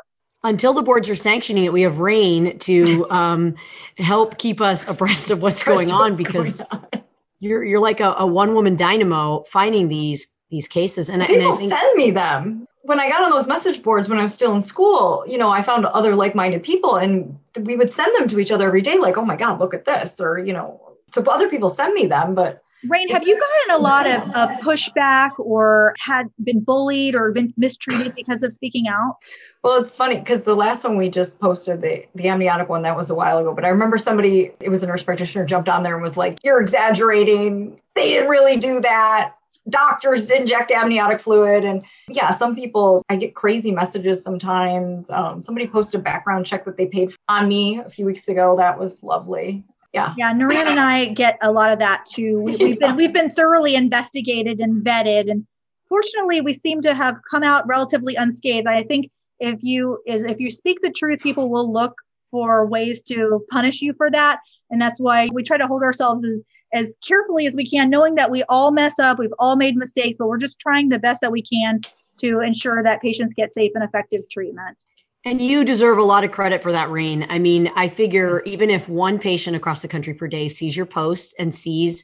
Until 0.45 0.71
the 0.71 0.81
boards 0.81 1.09
are 1.09 1.15
sanctioning 1.15 1.65
it, 1.65 1.73
we 1.73 1.81
have 1.81 1.99
Rain 1.99 2.57
to 2.59 3.05
um, 3.11 3.55
help 3.97 4.37
keep 4.37 4.61
us 4.61 4.87
abreast 4.87 5.29
of 5.29 5.41
what's 5.41 5.61
going 5.61 5.91
on 5.91 6.11
what's 6.11 6.17
because 6.17 6.61
going 6.61 6.83
on. 6.93 7.03
you're 7.41 7.65
you're 7.65 7.81
like 7.81 7.99
a, 7.99 8.13
a 8.17 8.25
one 8.25 8.53
woman 8.53 8.77
dynamo 8.77 9.43
finding 9.43 9.89
these 9.89 10.37
these 10.49 10.69
cases. 10.69 11.09
And, 11.09 11.21
people 11.21 11.43
and 11.43 11.53
I 11.53 11.57
think, 11.57 11.71
send 11.73 11.95
me 11.97 12.11
them 12.11 12.65
when 12.83 12.99
I 12.99 13.09
got 13.09 13.23
on 13.23 13.31
those 13.31 13.47
message 13.47 13.83
boards 13.83 14.07
when 14.07 14.19
I 14.19 14.23
was 14.23 14.33
still 14.33 14.55
in 14.55 14.61
school, 14.61 15.25
you 15.27 15.37
know, 15.37 15.49
I 15.49 15.63
found 15.63 15.85
other 15.87 16.15
like-minded 16.15 16.63
people 16.63 16.95
and 16.95 17.37
we 17.59 17.75
would 17.75 17.91
send 17.91 18.15
them 18.15 18.27
to 18.29 18.39
each 18.39 18.51
other 18.51 18.67
every 18.67 18.81
day, 18.81 18.99
like, 18.99 19.17
oh 19.17 19.25
my 19.25 19.35
God, 19.35 19.59
look 19.59 19.73
at 19.73 19.85
this. 19.85 20.19
Or, 20.21 20.37
you 20.37 20.53
know, 20.53 20.79
so 21.11 21.23
other 21.23 21.49
people 21.49 21.69
send 21.69 21.93
me 21.93 22.05
them, 22.05 22.35
but 22.35 22.61
Rain, 22.89 23.09
have 23.09 23.27
you 23.27 23.39
gotten 23.39 23.79
a 23.79 23.83
lot 23.83 24.07
of, 24.07 24.23
of 24.35 24.49
pushback 24.61 25.31
or 25.37 25.93
had 25.97 26.29
been 26.43 26.59
bullied 26.59 27.15
or 27.15 27.31
been 27.31 27.53
mistreated 27.57 28.13
because 28.15 28.43
of 28.43 28.51
speaking 28.53 28.87
out? 28.87 29.17
Well, 29.63 29.83
it's 29.83 29.95
funny 29.95 30.17
because 30.19 30.41
the 30.41 30.55
last 30.55 30.83
one 30.83 30.97
we 30.97 31.09
just 31.09 31.39
posted, 31.39 31.81
the, 31.81 32.05
the 32.15 32.27
amniotic 32.27 32.69
one, 32.69 32.83
that 32.83 32.95
was 32.95 33.09
a 33.09 33.15
while 33.15 33.37
ago. 33.37 33.53
But 33.53 33.65
I 33.65 33.69
remember 33.69 33.97
somebody, 33.97 34.51
it 34.59 34.69
was 34.69 34.83
a 34.83 34.87
nurse 34.87 35.03
practitioner, 35.03 35.45
jumped 35.45 35.69
on 35.69 35.83
there 35.83 35.95
and 35.95 36.03
was 36.03 36.17
like, 36.17 36.37
You're 36.43 36.61
exaggerating. 36.61 37.79
They 37.95 38.09
didn't 38.09 38.29
really 38.29 38.57
do 38.57 38.81
that. 38.81 39.33
Doctors 39.67 40.29
inject 40.29 40.69
amniotic 40.69 41.19
fluid. 41.19 41.63
And 41.65 41.83
yeah, 42.07 42.29
some 42.29 42.53
people, 42.53 43.03
I 43.09 43.15
get 43.15 43.33
crazy 43.33 43.71
messages 43.71 44.21
sometimes. 44.21 45.09
Um, 45.09 45.41
somebody 45.41 45.65
posted 45.65 46.01
a 46.01 46.03
background 46.03 46.45
check 46.45 46.65
that 46.65 46.77
they 46.77 46.85
paid 46.85 47.15
on 47.27 47.47
me 47.47 47.79
a 47.79 47.89
few 47.89 48.05
weeks 48.05 48.27
ago. 48.27 48.55
That 48.57 48.77
was 48.77 49.01
lovely 49.01 49.63
yeah. 49.95 50.13
Yeah 50.17 50.33
Niran 50.33 50.67
and 50.67 50.79
I 50.79 51.05
get 51.05 51.37
a 51.41 51.51
lot 51.51 51.71
of 51.71 51.79
that 51.79 52.05
too. 52.05 52.41
We, 52.41 52.51
have 52.51 52.79
been 52.79 52.95
we've 52.95 53.13
been 53.13 53.31
thoroughly 53.31 53.75
investigated 53.75 54.59
and 54.59 54.83
vetted 54.85 55.31
and 55.31 55.47
fortunately 55.87 56.41
we 56.41 56.59
seem 56.59 56.81
to 56.81 56.93
have 56.93 57.15
come 57.29 57.43
out 57.43 57.65
relatively 57.65 58.15
unscathed. 58.15 58.67
I 58.67 58.83
think 58.83 59.09
if 59.39 59.63
you 59.63 59.99
is 60.05 60.23
if 60.23 60.39
you 60.39 60.49
speak 60.51 60.79
the 60.81 60.91
truth 60.91 61.19
people 61.19 61.49
will 61.49 61.71
look 61.71 61.95
for 62.31 62.65
ways 62.65 63.01
to 63.03 63.45
punish 63.49 63.81
you 63.81 63.93
for 63.93 64.11
that 64.11 64.39
and 64.69 64.81
that's 64.81 64.99
why 64.99 65.29
we 65.33 65.43
try 65.43 65.57
to 65.57 65.67
hold 65.67 65.83
ourselves 65.83 66.23
as 66.25 66.41
as 66.73 66.97
carefully 67.05 67.45
as 67.45 67.53
we 67.53 67.69
can 67.69 67.89
knowing 67.89 68.15
that 68.15 68.31
we 68.31 68.43
all 68.43 68.71
mess 68.71 68.97
up 68.97 69.19
we've 69.19 69.33
all 69.39 69.55
made 69.55 69.75
mistakes 69.75 70.17
but 70.17 70.27
we're 70.27 70.37
just 70.37 70.59
trying 70.59 70.89
the 70.89 70.99
best 70.99 71.21
that 71.21 71.31
we 71.31 71.41
can 71.41 71.79
to 72.17 72.39
ensure 72.39 72.81
that 72.81 73.01
patients 73.01 73.33
get 73.35 73.53
safe 73.53 73.71
and 73.75 73.83
effective 73.83 74.21
treatment 74.29 74.77
and 75.25 75.41
you 75.41 75.65
deserve 75.65 75.97
a 75.97 76.03
lot 76.03 76.23
of 76.23 76.31
credit 76.31 76.61
for 76.61 76.71
that, 76.71 76.91
Rain. 76.91 77.25
I 77.29 77.39
mean, 77.39 77.71
I 77.75 77.89
figure 77.89 78.41
mm. 78.41 78.47
even 78.47 78.69
if 78.69 78.87
one 78.87 79.17
patient 79.19 79.55
across 79.55 79.81
the 79.81 79.87
country 79.87 80.13
per 80.13 80.27
day 80.27 80.47
sees 80.47 80.77
your 80.77 80.85
posts 80.85 81.33
and 81.39 81.53
sees 81.53 82.03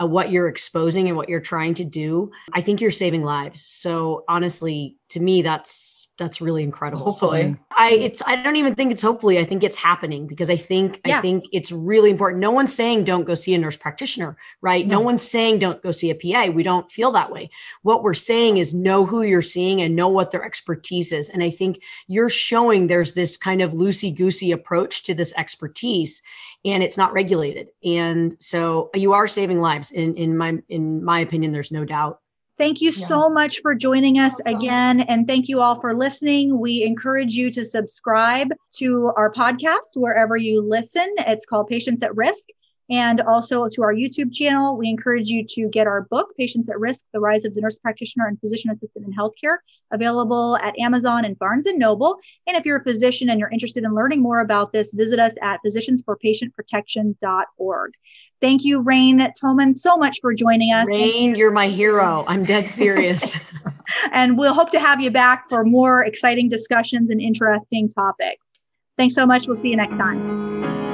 uh, 0.00 0.06
what 0.06 0.30
you're 0.30 0.48
exposing 0.48 1.08
and 1.08 1.16
what 1.16 1.28
you're 1.28 1.40
trying 1.40 1.74
to 1.74 1.84
do, 1.84 2.30
I 2.52 2.60
think 2.60 2.80
you're 2.80 2.90
saving 2.90 3.22
lives. 3.22 3.64
So 3.64 4.24
honestly, 4.28 4.96
to 5.10 5.20
me, 5.20 5.42
that's 5.42 6.08
that's 6.18 6.40
really 6.40 6.62
incredible. 6.62 7.04
Hopefully. 7.04 7.56
I 7.76 7.90
it's 7.90 8.22
I 8.26 8.36
don't 8.36 8.56
even 8.56 8.74
think 8.74 8.92
it's 8.92 9.02
hopefully. 9.02 9.38
I 9.38 9.44
think 9.44 9.62
it's 9.62 9.76
happening 9.76 10.26
because 10.26 10.48
I 10.48 10.56
think 10.56 11.00
yeah. 11.04 11.18
I 11.18 11.20
think 11.20 11.44
it's 11.52 11.70
really 11.70 12.10
important. 12.10 12.40
No 12.40 12.50
one's 12.50 12.72
saying 12.72 13.04
don't 13.04 13.24
go 13.24 13.34
see 13.34 13.52
a 13.54 13.58
nurse 13.58 13.76
practitioner, 13.76 14.38
right? 14.62 14.86
No. 14.86 14.96
no 14.96 15.00
one's 15.00 15.22
saying 15.22 15.58
don't 15.58 15.82
go 15.82 15.90
see 15.90 16.10
a 16.10 16.14
PA. 16.14 16.50
We 16.50 16.62
don't 16.62 16.90
feel 16.90 17.10
that 17.12 17.30
way. 17.30 17.50
What 17.82 18.02
we're 18.02 18.14
saying 18.14 18.56
is 18.56 18.72
know 18.72 19.04
who 19.04 19.22
you're 19.22 19.42
seeing 19.42 19.82
and 19.82 19.94
know 19.94 20.08
what 20.08 20.30
their 20.30 20.44
expertise 20.44 21.12
is. 21.12 21.28
And 21.28 21.42
I 21.42 21.50
think 21.50 21.82
you're 22.06 22.30
showing 22.30 22.86
there's 22.86 23.12
this 23.12 23.36
kind 23.36 23.60
of 23.60 23.72
loosey-goosey 23.72 24.52
approach 24.52 25.02
to 25.04 25.14
this 25.14 25.34
expertise 25.36 26.22
and 26.64 26.82
it's 26.82 26.96
not 26.96 27.12
regulated. 27.12 27.68
And 27.84 28.36
so 28.40 28.90
you 28.94 29.12
are 29.12 29.26
saving 29.26 29.60
lives 29.60 29.90
in 29.90 30.14
in 30.14 30.36
my 30.36 30.58
in 30.68 31.04
my 31.04 31.20
opinion 31.20 31.52
there's 31.52 31.72
no 31.72 31.84
doubt. 31.84 32.20
Thank 32.58 32.80
you 32.80 32.90
yeah. 32.90 33.06
so 33.06 33.28
much 33.28 33.60
for 33.60 33.74
joining 33.74 34.18
us 34.18 34.38
again. 34.46 35.00
And 35.00 35.26
thank 35.26 35.48
you 35.48 35.60
all 35.60 35.80
for 35.80 35.94
listening. 35.94 36.60
We 36.60 36.84
encourage 36.84 37.32
you 37.32 37.50
to 37.50 37.64
subscribe 37.64 38.48
to 38.74 39.10
our 39.16 39.32
podcast 39.32 39.96
wherever 39.96 40.36
you 40.36 40.62
listen. 40.62 41.12
It's 41.18 41.46
called 41.46 41.66
Patients 41.66 42.02
at 42.02 42.14
Risk. 42.14 42.44
And 42.92 43.20
also 43.22 43.66
to 43.68 43.82
our 43.82 43.92
YouTube 43.94 44.32
channel. 44.32 44.76
We 44.76 44.88
encourage 44.88 45.28
you 45.28 45.44
to 45.48 45.68
get 45.68 45.88
our 45.88 46.02
book, 46.02 46.36
Patients 46.38 46.68
at 46.68 46.78
Risk 46.78 47.06
The 47.12 47.20
Rise 47.20 47.46
of 47.46 47.54
the 47.54 47.62
Nurse 47.62 47.78
Practitioner 47.78 48.26
and 48.26 48.38
Physician 48.38 48.70
Assistant 48.70 49.06
in 49.06 49.14
Healthcare, 49.14 49.56
available 49.90 50.58
at 50.58 50.78
Amazon 50.78 51.24
and 51.24 51.38
Barnes 51.38 51.66
and 51.66 51.78
Noble. 51.78 52.18
And 52.46 52.54
if 52.56 52.66
you're 52.66 52.76
a 52.76 52.84
physician 52.84 53.30
and 53.30 53.40
you're 53.40 53.48
interested 53.48 53.82
in 53.82 53.94
learning 53.94 54.20
more 54.20 54.40
about 54.40 54.72
this, 54.72 54.92
visit 54.92 55.18
us 55.18 55.32
at 55.40 55.60
physiciansforpatientprotection.org. 55.66 57.94
Thank 58.42 58.64
you, 58.64 58.82
Rain 58.82 59.26
Toman, 59.42 59.78
so 59.78 59.96
much 59.96 60.18
for 60.20 60.34
joining 60.34 60.72
us. 60.72 60.86
Rain, 60.86 61.34
you're 61.34 61.50
my 61.50 61.68
hero. 61.68 62.26
I'm 62.28 62.42
dead 62.42 62.68
serious. 62.70 63.32
and 64.12 64.36
we'll 64.36 64.52
hope 64.52 64.70
to 64.72 64.80
have 64.80 65.00
you 65.00 65.10
back 65.10 65.48
for 65.48 65.64
more 65.64 66.04
exciting 66.04 66.50
discussions 66.50 67.08
and 67.08 67.22
interesting 67.22 67.88
topics. 67.88 68.52
Thanks 68.98 69.14
so 69.14 69.24
much. 69.24 69.48
We'll 69.48 69.56
see 69.62 69.68
you 69.68 69.76
next 69.76 69.96
time. 69.96 70.91